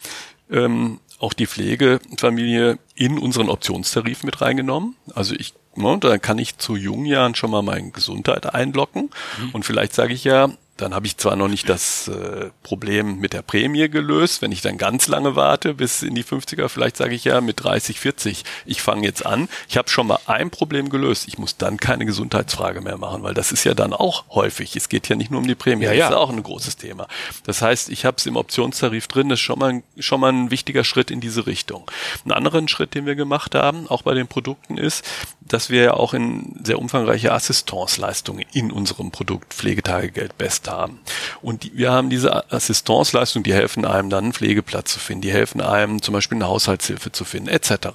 ähm, 0.50 0.98
auch 1.18 1.32
die 1.32 1.46
Pflegefamilie 1.46 2.78
in 2.94 3.18
unseren 3.18 3.48
Optionstarif 3.48 4.22
mit 4.22 4.40
reingenommen. 4.40 4.96
Also 5.14 5.34
ich, 5.34 5.54
ne, 5.74 5.98
da 6.00 6.18
kann 6.18 6.38
ich 6.38 6.58
zu 6.58 6.76
jungen 6.76 7.06
Jahren 7.06 7.34
schon 7.34 7.50
mal 7.50 7.62
meine 7.62 7.90
Gesundheit 7.90 8.54
einlocken. 8.54 9.10
Mhm. 9.40 9.50
Und 9.52 9.64
vielleicht 9.64 9.94
sage 9.94 10.12
ich 10.12 10.24
ja, 10.24 10.50
dann 10.76 10.94
habe 10.94 11.06
ich 11.06 11.16
zwar 11.16 11.36
noch 11.36 11.48
nicht 11.48 11.68
das 11.68 12.08
äh, 12.08 12.50
Problem 12.62 13.18
mit 13.18 13.32
der 13.32 13.42
Prämie 13.42 13.88
gelöst, 13.88 14.42
wenn 14.42 14.52
ich 14.52 14.60
dann 14.60 14.76
ganz 14.76 15.08
lange 15.08 15.34
warte 15.34 15.74
bis 15.74 16.02
in 16.02 16.14
die 16.14 16.24
50er, 16.24 16.68
vielleicht 16.68 16.96
sage 16.96 17.14
ich 17.14 17.24
ja 17.24 17.40
mit 17.40 17.62
30, 17.62 17.98
40, 17.98 18.44
ich 18.66 18.82
fange 18.82 19.06
jetzt 19.06 19.24
an. 19.24 19.48
Ich 19.68 19.78
habe 19.78 19.88
schon 19.88 20.06
mal 20.06 20.18
ein 20.26 20.50
Problem 20.50 20.90
gelöst. 20.90 21.28
Ich 21.28 21.38
muss 21.38 21.56
dann 21.56 21.78
keine 21.78 22.04
Gesundheitsfrage 22.04 22.82
mehr 22.82 22.98
machen, 22.98 23.22
weil 23.22 23.32
das 23.32 23.52
ist 23.52 23.64
ja 23.64 23.74
dann 23.74 23.92
auch 23.94 24.24
häufig. 24.30 24.76
Es 24.76 24.88
geht 24.88 25.08
ja 25.08 25.16
nicht 25.16 25.30
nur 25.30 25.40
um 25.40 25.46
die 25.46 25.54
Prämie, 25.54 25.84
ja, 25.84 25.92
ja. 25.92 26.08
das 26.08 26.10
ist 26.10 26.16
auch 26.16 26.30
ein 26.30 26.42
großes 26.42 26.76
Thema. 26.76 27.06
Das 27.44 27.62
heißt, 27.62 27.88
ich 27.88 28.04
habe 28.04 28.18
es 28.18 28.26
im 28.26 28.36
Optionstarif 28.36 29.08
drin, 29.08 29.30
das 29.30 29.38
ist 29.38 29.44
schon 29.44 29.58
mal, 29.58 29.82
schon 29.98 30.20
mal 30.20 30.32
ein 30.32 30.50
wichtiger 30.50 30.84
Schritt 30.84 31.10
in 31.10 31.20
diese 31.20 31.46
Richtung. 31.46 31.90
Ein 32.24 32.32
anderen 32.32 32.68
Schritt, 32.68 32.94
den 32.94 33.06
wir 33.06 33.14
gemacht 33.14 33.54
haben, 33.54 33.88
auch 33.88 34.02
bei 34.02 34.14
den 34.14 34.28
Produkten, 34.28 34.76
ist, 34.76 35.04
dass 35.40 35.70
wir 35.70 35.82
ja 35.82 35.94
auch 35.94 36.12
in 36.12 36.60
sehr 36.62 36.78
umfangreiche 36.78 37.32
Assistenzleistungen 37.32 38.44
in 38.52 38.70
unserem 38.70 39.10
Produkt 39.10 39.54
Pflegetagegeld 39.54 40.36
Best 40.36 40.65
haben. 40.68 41.00
Und 41.42 41.64
die, 41.64 41.76
wir 41.76 41.92
haben 41.92 42.10
diese 42.10 42.50
Assistenzleistungen, 42.52 43.44
die 43.44 43.54
helfen 43.54 43.84
einem 43.84 44.10
dann 44.10 44.24
einen 44.24 44.32
Pflegeplatz 44.32 44.92
zu 44.92 44.98
finden, 44.98 45.22
die 45.22 45.32
helfen 45.32 45.60
einem 45.60 46.02
zum 46.02 46.12
Beispiel 46.12 46.36
eine 46.36 46.48
Haushaltshilfe 46.48 47.12
zu 47.12 47.24
finden, 47.24 47.48
etc. 47.48 47.88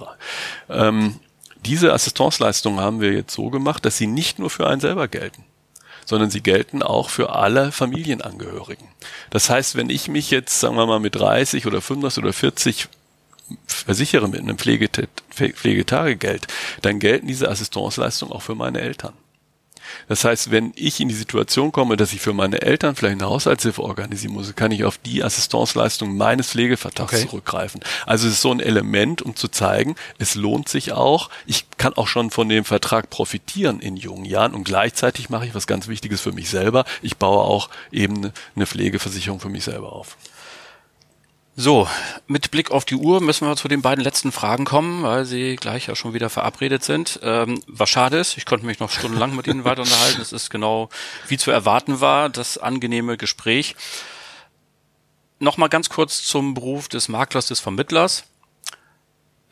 Ähm, 0.68 1.16
diese 1.64 1.92
Assistenzleistungen 1.92 2.80
haben 2.80 3.00
wir 3.00 3.12
jetzt 3.12 3.34
so 3.34 3.50
gemacht, 3.50 3.84
dass 3.84 3.96
sie 3.96 4.06
nicht 4.06 4.38
nur 4.38 4.50
für 4.50 4.66
einen 4.66 4.80
selber 4.80 5.08
gelten 5.08 5.44
sondern 6.04 6.30
sie 6.30 6.42
gelten 6.42 6.82
auch 6.82 7.10
für 7.10 7.34
alle 7.34 7.70
Familienangehörigen. 7.70 8.88
Das 9.30 9.48
heißt, 9.48 9.76
wenn 9.76 9.88
ich 9.88 10.08
mich 10.08 10.30
jetzt, 10.30 10.58
sagen 10.58 10.76
wir 10.76 10.84
mal, 10.84 10.98
mit 10.98 11.14
30 11.14 11.66
oder 11.66 11.80
35 11.80 12.24
oder 12.24 12.32
40 12.32 12.88
versichere 13.66 14.28
mit 14.28 14.40
einem 14.40 14.58
Pflegetagegeld, 14.58 16.46
dann 16.82 16.98
gelten 16.98 17.26
diese 17.26 17.48
Assistenzleistungen 17.48 18.32
auch 18.34 18.42
für 18.42 18.54
meine 18.54 18.80
Eltern. 18.80 19.12
Das 20.08 20.24
heißt, 20.24 20.50
wenn 20.50 20.72
ich 20.74 21.00
in 21.00 21.08
die 21.08 21.14
Situation 21.14 21.72
komme, 21.72 21.96
dass 21.96 22.12
ich 22.12 22.20
für 22.20 22.32
meine 22.32 22.62
Eltern 22.62 22.96
vielleicht 22.96 23.20
eine 23.20 23.28
Haushaltshilfe 23.28 23.82
organisieren 23.82 24.34
muss, 24.34 24.54
kann 24.54 24.70
ich 24.70 24.84
auf 24.84 24.98
die 24.98 25.22
Assistenzleistung 25.22 26.16
meines 26.16 26.48
Pflegevertrags 26.48 27.14
okay. 27.14 27.28
zurückgreifen. 27.28 27.80
Also 28.06 28.26
es 28.26 28.34
ist 28.34 28.42
so 28.42 28.52
ein 28.52 28.60
Element, 28.60 29.22
um 29.22 29.36
zu 29.36 29.48
zeigen, 29.48 29.96
es 30.18 30.34
lohnt 30.34 30.68
sich 30.68 30.92
auch. 30.92 31.30
Ich 31.46 31.66
kann 31.78 31.94
auch 31.94 32.08
schon 32.08 32.30
von 32.30 32.48
dem 32.48 32.64
Vertrag 32.64 33.10
profitieren 33.10 33.80
in 33.80 33.96
jungen 33.96 34.24
Jahren 34.24 34.54
und 34.54 34.64
gleichzeitig 34.64 35.30
mache 35.30 35.46
ich 35.46 35.54
was 35.54 35.66
ganz 35.66 35.88
Wichtiges 35.88 36.20
für 36.20 36.32
mich 36.32 36.48
selber. 36.48 36.84
Ich 37.02 37.16
baue 37.16 37.42
auch 37.42 37.68
eben 37.90 38.32
eine 38.54 38.66
Pflegeversicherung 38.66 39.40
für 39.40 39.48
mich 39.48 39.64
selber 39.64 39.92
auf. 39.92 40.16
So, 41.54 41.86
mit 42.26 42.50
Blick 42.50 42.70
auf 42.70 42.86
die 42.86 42.94
Uhr 42.94 43.20
müssen 43.20 43.46
wir 43.46 43.56
zu 43.56 43.68
den 43.68 43.82
beiden 43.82 44.02
letzten 44.02 44.32
Fragen 44.32 44.64
kommen, 44.64 45.02
weil 45.02 45.26
sie 45.26 45.56
gleich 45.56 45.86
ja 45.86 45.94
schon 45.94 46.14
wieder 46.14 46.30
verabredet 46.30 46.82
sind. 46.82 47.20
Ähm, 47.22 47.62
was 47.66 47.90
schade 47.90 48.16
ist, 48.16 48.38
ich 48.38 48.46
konnte 48.46 48.64
mich 48.64 48.80
noch 48.80 48.90
stundenlang 48.90 49.36
mit 49.36 49.46
Ihnen 49.46 49.64
weiter 49.64 49.82
unterhalten. 49.82 50.22
Es 50.22 50.32
ist 50.32 50.48
genau 50.48 50.88
wie 51.28 51.36
zu 51.36 51.50
erwarten 51.50 52.00
war, 52.00 52.30
das 52.30 52.56
angenehme 52.56 53.18
Gespräch. 53.18 53.76
Nochmal 55.40 55.68
ganz 55.68 55.90
kurz 55.90 56.22
zum 56.22 56.54
Beruf 56.54 56.88
des 56.88 57.08
Maklers, 57.08 57.48
des 57.48 57.60
Vermittlers 57.60 58.24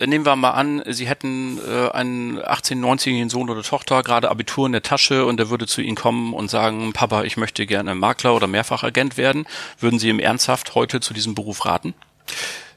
nehmen 0.06 0.24
wir 0.24 0.36
mal 0.36 0.50
an, 0.50 0.82
Sie 0.86 1.06
hätten 1.06 1.58
äh, 1.58 1.90
einen 1.90 2.38
18-, 2.38 2.80
19-jährigen 2.80 3.30
Sohn 3.30 3.50
oder 3.50 3.62
Tochter, 3.62 4.02
gerade 4.02 4.30
Abitur 4.30 4.66
in 4.66 4.72
der 4.72 4.82
Tasche 4.82 5.26
und 5.26 5.36
der 5.38 5.50
würde 5.50 5.66
zu 5.66 5.82
Ihnen 5.82 5.96
kommen 5.96 6.32
und 6.34 6.50
sagen, 6.50 6.92
Papa, 6.92 7.24
ich 7.24 7.36
möchte 7.36 7.66
gerne 7.66 7.94
Makler 7.94 8.34
oder 8.34 8.46
Mehrfachagent 8.46 9.16
werden. 9.16 9.46
Würden 9.78 9.98
Sie 9.98 10.08
ihm 10.08 10.18
ernsthaft 10.18 10.74
heute 10.74 11.00
zu 11.00 11.14
diesem 11.14 11.34
Beruf 11.34 11.64
raten? 11.64 11.94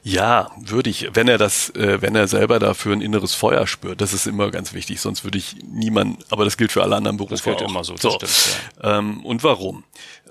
Ja, 0.06 0.50
würde 0.58 0.90
ich, 0.90 1.08
wenn 1.14 1.28
er 1.28 1.38
das, 1.38 1.70
äh, 1.70 2.02
wenn 2.02 2.14
er 2.14 2.28
selber 2.28 2.58
dafür 2.58 2.92
ein 2.92 3.00
inneres 3.00 3.34
Feuer 3.34 3.66
spürt, 3.66 4.02
das 4.02 4.12
ist 4.12 4.26
immer 4.26 4.50
ganz 4.50 4.74
wichtig, 4.74 5.00
sonst 5.00 5.24
würde 5.24 5.38
ich 5.38 5.56
niemand, 5.66 6.30
aber 6.30 6.44
das 6.44 6.58
gilt 6.58 6.72
für 6.72 6.82
alle 6.82 6.94
anderen 6.96 7.16
Berufe 7.16 7.32
Das 7.32 7.42
gilt 7.42 7.62
auch. 7.62 7.70
immer 7.70 7.84
so, 7.84 7.96
so. 7.96 8.10
Stimmt, 8.10 8.58
ja. 8.82 8.98
ähm, 8.98 9.24
und 9.24 9.42
warum? 9.42 9.84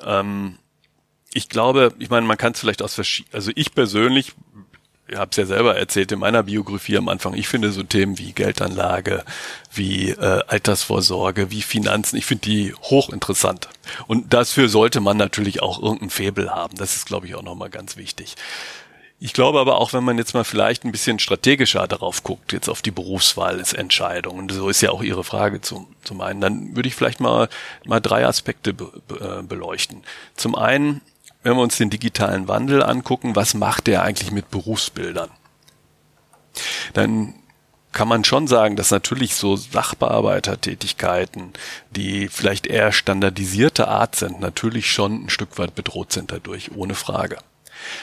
Ähm, 0.05 0.59
ich 1.33 1.49
glaube, 1.49 1.91
ich 1.97 2.11
meine, 2.11 2.27
man 2.27 2.37
kann 2.37 2.51
es 2.53 2.59
vielleicht 2.59 2.83
aus 2.83 2.93
verschiedenen, 2.93 3.33
also 3.33 3.51
ich 3.55 3.73
persönlich 3.73 4.33
ich 5.07 5.17
habe 5.17 5.31
es 5.31 5.37
ja 5.37 5.45
selber 5.45 5.75
erzählt 5.75 6.11
in 6.11 6.19
meiner 6.19 6.43
Biografie 6.43 6.97
am 6.97 7.09
Anfang, 7.09 7.33
ich 7.33 7.47
finde 7.47 7.71
so 7.71 7.83
Themen 7.83 8.17
wie 8.17 8.31
Geldanlage, 8.31 9.23
wie 9.73 10.11
äh, 10.11 10.41
Altersvorsorge, 10.47 11.51
wie 11.51 11.61
Finanzen, 11.61 12.15
ich 12.17 12.25
finde 12.25 12.47
die 12.47 12.73
hochinteressant. 12.73 13.67
Und 14.07 14.33
dafür 14.33 14.69
sollte 14.69 15.01
man 15.01 15.17
natürlich 15.17 15.61
auch 15.61 15.81
irgendein 15.81 16.09
Faible 16.09 16.51
haben. 16.51 16.77
Das 16.77 16.95
ist, 16.95 17.05
glaube 17.05 17.27
ich, 17.27 17.35
auch 17.35 17.43
nochmal 17.43 17.69
ganz 17.69 17.97
wichtig. 17.97 18.35
Ich 19.19 19.31
glaube 19.31 19.59
aber 19.59 19.77
auch, 19.77 19.93
wenn 19.93 20.03
man 20.03 20.17
jetzt 20.17 20.33
mal 20.33 20.43
vielleicht 20.43 20.83
ein 20.83 20.91
bisschen 20.91 21.17
strategischer 21.19 21.87
darauf 21.87 22.23
guckt, 22.23 22.51
jetzt 22.51 22.67
auf 22.67 22.81
die 22.81 22.91
Berufswahlentscheidung, 22.91 24.37
und 24.37 24.51
so 24.51 24.67
ist 24.67 24.81
ja 24.81 24.91
auch 24.91 25.01
Ihre 25.01 25.23
Frage 25.23 25.61
zum, 25.61 25.87
zum 26.03 26.19
einen, 26.19 26.41
dann 26.41 26.75
würde 26.75 26.89
ich 26.89 26.95
vielleicht 26.95 27.21
mal, 27.21 27.47
mal 27.85 28.01
drei 28.01 28.25
Aspekte 28.25 28.73
be, 28.73 28.91
be, 29.07 29.39
äh, 29.39 29.43
beleuchten. 29.43 30.03
Zum 30.35 30.55
einen 30.55 31.01
wenn 31.43 31.55
wir 31.55 31.61
uns 31.61 31.77
den 31.77 31.89
digitalen 31.89 32.47
Wandel 32.47 32.81
angucken, 32.81 33.35
was 33.35 33.53
macht 33.53 33.87
der 33.87 34.03
eigentlich 34.03 34.31
mit 34.31 34.49
Berufsbildern? 34.49 35.29
Dann 36.93 37.35
kann 37.91 38.07
man 38.07 38.23
schon 38.23 38.47
sagen, 38.47 38.75
dass 38.75 38.91
natürlich 38.91 39.35
so 39.35 39.55
Sachbearbeitertätigkeiten, 39.55 41.53
die 41.91 42.27
vielleicht 42.27 42.65
eher 42.65 42.91
standardisierte 42.91 43.87
Art 43.87 44.15
sind, 44.15 44.39
natürlich 44.39 44.91
schon 44.91 45.25
ein 45.25 45.29
Stück 45.29 45.59
weit 45.59 45.75
bedroht 45.75 46.11
sind 46.11 46.31
dadurch, 46.31 46.71
ohne 46.75 46.95
Frage. 46.95 47.37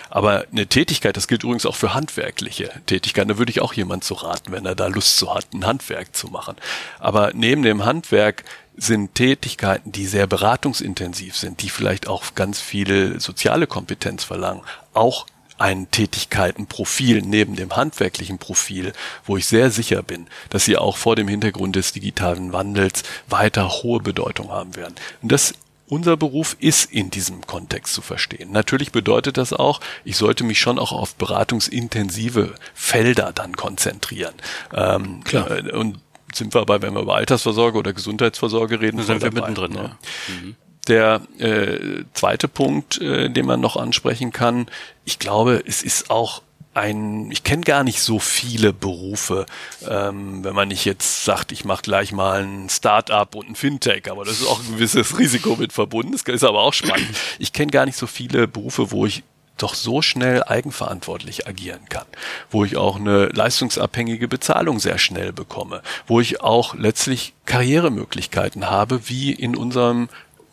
Aber 0.08 0.44
eine 0.50 0.66
Tätigkeit, 0.66 1.16
das 1.16 1.28
gilt 1.28 1.44
übrigens 1.44 1.66
auch 1.66 1.76
für 1.76 1.94
handwerkliche 1.94 2.70
Tätigkeiten, 2.86 3.28
da 3.28 3.38
würde 3.38 3.50
ich 3.50 3.60
auch 3.60 3.72
jemand 3.72 4.04
zu 4.04 4.14
raten, 4.14 4.52
wenn 4.52 4.66
er 4.66 4.74
da 4.74 4.86
Lust 4.86 5.16
zu 5.16 5.34
hat, 5.34 5.52
ein 5.52 5.66
Handwerk 5.66 6.14
zu 6.14 6.28
machen. 6.28 6.56
Aber 6.98 7.32
neben 7.34 7.62
dem 7.62 7.84
Handwerk 7.84 8.44
sind 8.76 9.14
Tätigkeiten, 9.14 9.92
die 9.92 10.06
sehr 10.06 10.26
beratungsintensiv 10.26 11.36
sind, 11.36 11.62
die 11.62 11.70
vielleicht 11.70 12.08
auch 12.08 12.34
ganz 12.34 12.60
viel 12.60 13.20
soziale 13.20 13.66
Kompetenz 13.66 14.24
verlangen, 14.24 14.62
auch 14.94 15.26
ein 15.60 15.90
Tätigkeitenprofil 15.90 17.20
neben 17.20 17.54
dem 17.54 17.76
handwerklichen 17.76 18.38
Profil, 18.38 18.94
wo 19.26 19.36
ich 19.36 19.46
sehr 19.46 19.70
sicher 19.70 20.02
bin, 20.02 20.26
dass 20.48 20.64
sie 20.64 20.78
auch 20.78 20.96
vor 20.96 21.16
dem 21.16 21.28
Hintergrund 21.28 21.76
des 21.76 21.92
digitalen 21.92 22.54
Wandels 22.54 23.02
weiter 23.28 23.68
hohe 23.68 24.00
Bedeutung 24.00 24.50
haben 24.50 24.74
werden. 24.74 24.94
Und 25.20 25.30
das 25.30 25.52
unser 25.90 26.16
Beruf 26.16 26.56
ist 26.60 26.90
in 26.92 27.10
diesem 27.10 27.46
Kontext 27.46 27.92
zu 27.92 28.00
verstehen. 28.00 28.52
Natürlich 28.52 28.92
bedeutet 28.92 29.36
das 29.36 29.52
auch, 29.52 29.80
ich 30.04 30.16
sollte 30.16 30.44
mich 30.44 30.60
schon 30.60 30.78
auch 30.78 30.92
auf 30.92 31.16
beratungsintensive 31.16 32.54
Felder 32.74 33.32
dann 33.34 33.56
konzentrieren. 33.56 34.34
Ähm, 34.72 35.22
Klar. 35.24 35.50
Äh, 35.50 35.72
und 35.72 35.98
sind 36.32 36.54
wir 36.54 36.60
aber, 36.60 36.80
wenn 36.80 36.94
wir 36.94 37.02
über 37.02 37.16
Altersvorsorge 37.16 37.76
oder 37.76 37.92
Gesundheitsvorsorge 37.92 38.80
reden, 38.80 39.02
sind 39.02 39.20
wir 39.20 39.32
mittendrin. 39.32 39.72
Ne? 39.72 39.78
Ja. 40.28 40.34
Mhm. 40.34 40.56
Der 40.86 41.22
äh, 41.38 42.04
zweite 42.14 42.46
Punkt, 42.46 43.00
äh, 43.00 43.28
den 43.28 43.46
man 43.46 43.60
noch 43.60 43.76
ansprechen 43.76 44.32
kann, 44.32 44.66
ich 45.04 45.18
glaube, 45.18 45.62
es 45.66 45.82
ist 45.82 46.08
auch 46.08 46.42
ein, 46.74 47.30
ich 47.30 47.42
kenne 47.42 47.62
gar 47.62 47.82
nicht 47.82 48.00
so 48.00 48.18
viele 48.18 48.72
Berufe, 48.72 49.46
ähm, 49.88 50.44
wenn 50.44 50.54
man 50.54 50.68
nicht 50.68 50.84
jetzt 50.84 51.24
sagt, 51.24 51.52
ich 51.52 51.64
mache 51.64 51.82
gleich 51.82 52.12
mal 52.12 52.44
ein 52.44 52.68
Start-up 52.68 53.34
und 53.34 53.50
ein 53.50 53.54
Fintech, 53.56 54.10
aber 54.10 54.24
das 54.24 54.40
ist 54.40 54.46
auch 54.46 54.60
ein 54.60 54.74
gewisses 54.74 55.18
Risiko 55.18 55.56
mit 55.56 55.72
verbunden, 55.72 56.12
das 56.12 56.22
ist 56.22 56.44
aber 56.44 56.60
auch 56.60 56.74
spannend. 56.74 57.10
Ich 57.38 57.52
kenne 57.52 57.72
gar 57.72 57.86
nicht 57.86 57.96
so 57.96 58.06
viele 58.06 58.46
Berufe, 58.46 58.92
wo 58.92 59.04
ich 59.04 59.24
doch 59.58 59.74
so 59.74 60.00
schnell 60.00 60.42
eigenverantwortlich 60.44 61.46
agieren 61.46 61.88
kann, 61.88 62.06
wo 62.50 62.64
ich 62.64 62.76
auch 62.76 62.96
eine 62.96 63.26
leistungsabhängige 63.26 64.28
Bezahlung 64.28 64.78
sehr 64.78 64.98
schnell 64.98 65.32
bekomme, 65.32 65.82
wo 66.06 66.20
ich 66.20 66.40
auch 66.40 66.74
letztlich 66.74 67.34
Karrieremöglichkeiten 67.44 68.70
habe, 68.70 69.08
wie 69.08 69.32
in 69.32 69.56
unserem 69.56 70.08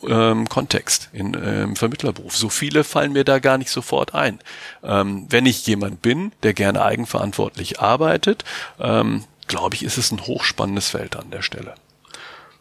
ähm, 0.08 0.48
Kontext, 0.50 1.10
in 1.14 1.34
ähm, 1.34 1.76
Vermittlerberuf. 1.76 2.36
So 2.36 2.50
viele 2.50 2.84
fallen 2.84 3.14
mir 3.14 3.24
da 3.24 3.40
gar 3.40 3.58
nicht 3.58 3.72
sofort 3.72 4.14
ein. 4.14 4.40
Ähm, 4.84 5.26
wenn 5.30 5.46
ich 5.46 5.66
jemand 5.66 6.02
bin, 6.02 6.32
der 6.44 6.54
gerne 6.54 6.84
eigenverantwortlich 6.84 7.80
arbeitet, 7.80 8.44
ähm, 8.80 9.24
glaube 9.48 9.76
ich, 9.76 9.84
ist 9.84 9.98
es 9.98 10.12
ein 10.12 10.22
hochspannendes 10.26 10.90
Feld 10.90 11.16
an 11.16 11.32
der 11.32 11.42
Stelle. 11.42 11.76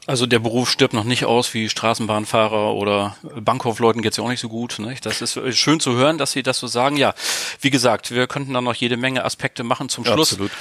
Also 0.07 0.27
der 0.27 0.39
Beruf 0.39 0.71
stirbt 0.71 0.95
noch 0.95 1.03
nicht 1.03 1.25
aus 1.25 1.53
wie 1.53 1.69
Straßenbahnfahrer 1.69 2.75
oder 2.75 3.17
Bankkaufleuten 3.41 4.03
geht's 4.03 4.17
ja 4.17 4.23
auch 4.23 4.29
nicht 4.29 4.41
so 4.41 4.49
gut. 4.49 4.79
Ne? 4.79 4.95
Das 5.03 5.21
ist 5.21 5.39
schön 5.59 5.81
zu 5.81 5.95
hören, 5.95 6.17
dass 6.17 6.31
Sie 6.31 6.45
das 6.45 6.59
so 6.61 6.69
sagen. 6.69 6.97
Ja, 6.97 7.13
wie 7.61 7.71
gesagt, 7.71 8.13
wir 8.13 8.29
könnten 8.29 8.55
da 8.55 8.61
noch 8.61 8.75
jede 8.75 8.97
Menge 8.97 9.25
Aspekte 9.25 9.65
machen 9.65 9.89
zum 9.89 10.05
Schluss. 10.05 10.33
Absolut. 10.33 10.53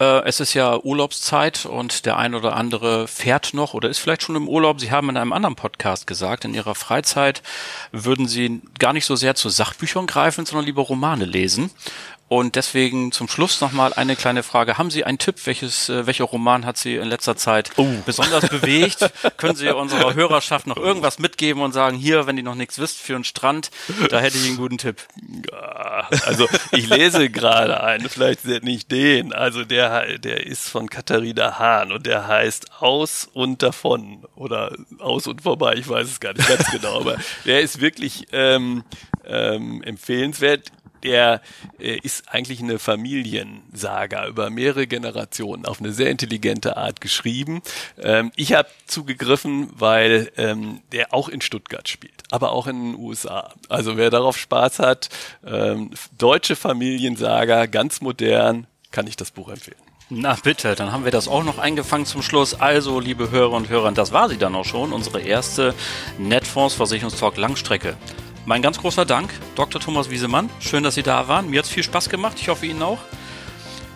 Äh, 0.00 0.24
es 0.24 0.40
ist 0.40 0.54
ja 0.54 0.78
Urlaubszeit 0.78 1.66
und 1.66 2.06
der 2.06 2.16
ein 2.16 2.34
oder 2.34 2.56
andere 2.56 3.06
fährt 3.08 3.54
noch 3.54 3.74
oder 3.74 3.88
ist 3.88 3.98
vielleicht 3.98 4.22
schon 4.22 4.36
im 4.36 4.48
Urlaub. 4.48 4.80
Sie 4.80 4.90
haben 4.90 5.08
in 5.08 5.16
einem 5.16 5.32
anderen 5.32 5.56
Podcast 5.56 6.06
gesagt, 6.06 6.44
in 6.44 6.54
Ihrer 6.54 6.74
Freizeit 6.74 7.42
würden 7.92 8.26
Sie 8.26 8.60
gar 8.78 8.92
nicht 8.92 9.04
so 9.04 9.16
sehr 9.16 9.34
zu 9.34 9.48
Sachbüchern 9.48 10.06
greifen, 10.06 10.46
sondern 10.46 10.66
lieber 10.66 10.82
Romane 10.82 11.24
lesen. 11.24 11.70
Und 12.32 12.56
deswegen 12.56 13.12
zum 13.12 13.28
Schluss 13.28 13.60
nochmal 13.60 13.92
eine 13.92 14.16
kleine 14.16 14.42
Frage. 14.42 14.78
Haben 14.78 14.90
Sie 14.90 15.04
einen 15.04 15.18
Tipp? 15.18 15.36
Welches, 15.44 15.90
äh, 15.90 16.06
welcher 16.06 16.24
Roman 16.24 16.64
hat 16.64 16.78
Sie 16.78 16.94
in 16.94 17.06
letzter 17.08 17.36
Zeit 17.36 17.72
oh. 17.76 17.86
besonders 18.06 18.48
bewegt? 18.48 19.12
Können 19.36 19.54
Sie 19.54 19.68
unserer 19.68 20.14
Hörerschaft 20.14 20.66
noch 20.66 20.78
irgendwas 20.78 21.18
mitgeben 21.18 21.62
und 21.62 21.72
sagen, 21.72 21.98
hier, 21.98 22.26
wenn 22.26 22.38
ihr 22.38 22.42
noch 22.42 22.54
nichts 22.54 22.78
wisst, 22.78 22.96
für 22.96 23.16
einen 23.16 23.24
Strand, 23.24 23.70
da 24.08 24.18
hätte 24.18 24.38
ich 24.38 24.46
einen 24.46 24.56
guten 24.56 24.78
Tipp. 24.78 25.02
Also 26.24 26.48
ich 26.70 26.88
lese 26.88 27.28
gerade 27.28 27.82
einen, 27.82 28.08
vielleicht 28.08 28.46
nicht 28.46 28.90
den. 28.90 29.34
Also 29.34 29.66
der, 29.66 30.16
der 30.16 30.46
ist 30.46 30.70
von 30.70 30.88
Katharina 30.88 31.58
Hahn 31.58 31.92
und 31.92 32.06
der 32.06 32.28
heißt 32.28 32.80
Aus 32.80 33.28
und 33.30 33.62
davon 33.62 34.24
oder 34.36 34.74
Aus 35.00 35.26
und 35.26 35.42
vorbei. 35.42 35.74
Ich 35.74 35.86
weiß 35.86 36.06
es 36.06 36.18
gar 36.18 36.32
nicht 36.32 36.48
ganz 36.48 36.70
genau, 36.70 36.98
aber 36.98 37.18
der 37.44 37.60
ist 37.60 37.82
wirklich 37.82 38.28
ähm, 38.32 38.84
ähm, 39.26 39.82
empfehlenswert 39.82 40.72
der 41.02 41.40
äh, 41.78 41.96
ist 41.98 42.28
eigentlich 42.28 42.60
eine 42.60 42.78
Familiensaga 42.78 44.26
über 44.26 44.50
mehrere 44.50 44.86
Generationen 44.86 45.66
auf 45.66 45.80
eine 45.80 45.92
sehr 45.92 46.10
intelligente 46.10 46.76
Art 46.76 47.00
geschrieben. 47.00 47.62
Ähm, 48.00 48.32
ich 48.36 48.54
habe 48.54 48.68
zugegriffen, 48.86 49.70
weil 49.72 50.30
ähm, 50.36 50.80
der 50.92 51.12
auch 51.14 51.28
in 51.28 51.40
Stuttgart 51.40 51.88
spielt, 51.88 52.22
aber 52.30 52.52
auch 52.52 52.66
in 52.66 52.92
den 52.92 53.00
USA. 53.00 53.52
Also 53.68 53.96
wer 53.96 54.10
darauf 54.10 54.36
Spaß 54.38 54.78
hat, 54.78 55.08
ähm, 55.46 55.90
deutsche 56.18 56.56
Familiensaga, 56.56 57.66
ganz 57.66 58.00
modern, 58.00 58.66
kann 58.90 59.06
ich 59.06 59.16
das 59.16 59.30
Buch 59.30 59.48
empfehlen. 59.48 59.76
Na 60.14 60.36
bitte, 60.42 60.74
dann 60.74 60.92
haben 60.92 61.04
wir 61.04 61.10
das 61.10 61.26
auch 61.26 61.42
noch 61.42 61.56
eingefangen 61.56 62.04
zum 62.04 62.20
Schluss. 62.20 62.52
Also, 62.52 63.00
liebe 63.00 63.30
Hörer 63.30 63.52
und 63.52 63.70
Hörer, 63.70 63.92
das 63.92 64.12
war 64.12 64.28
sie 64.28 64.36
dann 64.36 64.54
auch 64.54 64.66
schon, 64.66 64.92
unsere 64.92 65.22
erste 65.22 65.74
Netfonds 66.18 66.74
Versicherungstalk 66.74 67.38
Langstrecke. 67.38 67.96
Mein 68.44 68.60
ganz 68.60 68.78
großer 68.78 69.04
Dank, 69.04 69.30
Dr. 69.54 69.80
Thomas 69.80 70.10
Wiesemann. 70.10 70.50
Schön, 70.58 70.82
dass 70.82 70.96
Sie 70.96 71.02
da 71.02 71.28
waren. 71.28 71.48
Mir 71.50 71.60
hat 71.60 71.66
es 71.66 71.70
viel 71.70 71.84
Spaß 71.84 72.08
gemacht. 72.08 72.38
Ich 72.40 72.48
hoffe 72.48 72.66
Ihnen 72.66 72.82
auch. 72.82 72.98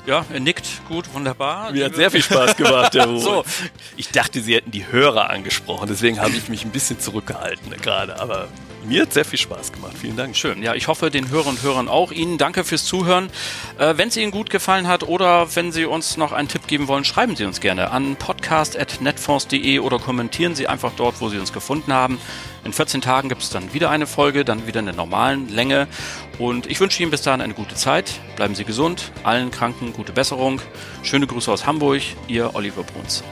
Ja, 0.06 0.24
er 0.32 0.38
nickt. 0.38 0.66
Gut, 0.88 1.12
wunderbar. 1.12 1.72
Mir 1.72 1.86
hat 1.86 1.96
sehr 1.96 2.12
viel 2.12 2.22
Spaß 2.22 2.56
gemacht, 2.56 2.94
Herr 2.94 3.06
Ruhe. 3.06 3.18
so. 3.18 3.44
Ich 3.96 4.10
dachte, 4.10 4.40
Sie 4.40 4.54
hätten 4.54 4.70
die 4.70 4.86
Hörer 4.86 5.30
angesprochen. 5.30 5.88
Deswegen 5.90 6.20
habe 6.20 6.30
ich 6.30 6.48
mich 6.48 6.64
ein 6.64 6.70
bisschen 6.70 7.00
zurückgehalten 7.00 7.72
gerade. 7.82 8.20
Aber 8.20 8.46
mir 8.86 9.02
hat 9.02 9.12
sehr 9.12 9.24
viel 9.24 9.40
Spaß 9.40 9.72
gemacht. 9.72 9.94
Vielen 10.00 10.16
Dank. 10.16 10.36
Schön. 10.36 10.62
Ja, 10.62 10.74
ich 10.74 10.86
hoffe, 10.86 11.10
den 11.10 11.28
Hörern 11.28 11.56
und 11.56 11.62
Hörern 11.64 11.88
auch. 11.88 12.12
Ihnen 12.12 12.38
danke 12.38 12.62
fürs 12.62 12.84
Zuhören. 12.84 13.30
Äh, 13.78 13.94
wenn 13.96 14.06
es 14.06 14.16
Ihnen 14.16 14.30
gut 14.30 14.48
gefallen 14.48 14.86
hat 14.86 15.02
oder 15.02 15.56
wenn 15.56 15.72
Sie 15.72 15.86
uns 15.86 16.16
noch 16.16 16.30
einen 16.30 16.46
Tipp 16.46 16.68
geben 16.68 16.86
wollen, 16.86 17.04
schreiben 17.04 17.34
Sie 17.34 17.44
uns 17.44 17.60
gerne 17.60 17.90
an 17.90 18.14
podcast.netfonds.de 18.14 19.80
oder 19.80 19.98
kommentieren 19.98 20.54
Sie 20.54 20.68
einfach 20.68 20.92
dort, 20.96 21.20
wo 21.20 21.30
Sie 21.30 21.38
uns 21.38 21.52
gefunden 21.52 21.92
haben. 21.92 22.20
In 22.66 22.72
14 22.72 23.00
Tagen 23.00 23.28
gibt 23.28 23.42
es 23.42 23.50
dann 23.50 23.72
wieder 23.74 23.90
eine 23.90 24.08
Folge, 24.08 24.44
dann 24.44 24.66
wieder 24.66 24.80
in 24.80 24.86
der 24.86 24.94
normalen 24.96 25.48
Länge. 25.48 25.86
Und 26.40 26.68
ich 26.68 26.80
wünsche 26.80 27.00
Ihnen 27.00 27.12
bis 27.12 27.22
dahin 27.22 27.40
eine 27.40 27.54
gute 27.54 27.76
Zeit. 27.76 28.18
Bleiben 28.34 28.56
Sie 28.56 28.64
gesund. 28.64 29.12
Allen 29.22 29.52
Kranken 29.52 29.92
gute 29.92 30.12
Besserung. 30.12 30.60
Schöne 31.04 31.28
Grüße 31.28 31.50
aus 31.52 31.64
Hamburg. 31.64 32.02
Ihr 32.26 32.56
Oliver 32.56 32.82
Bruns. 32.82 33.22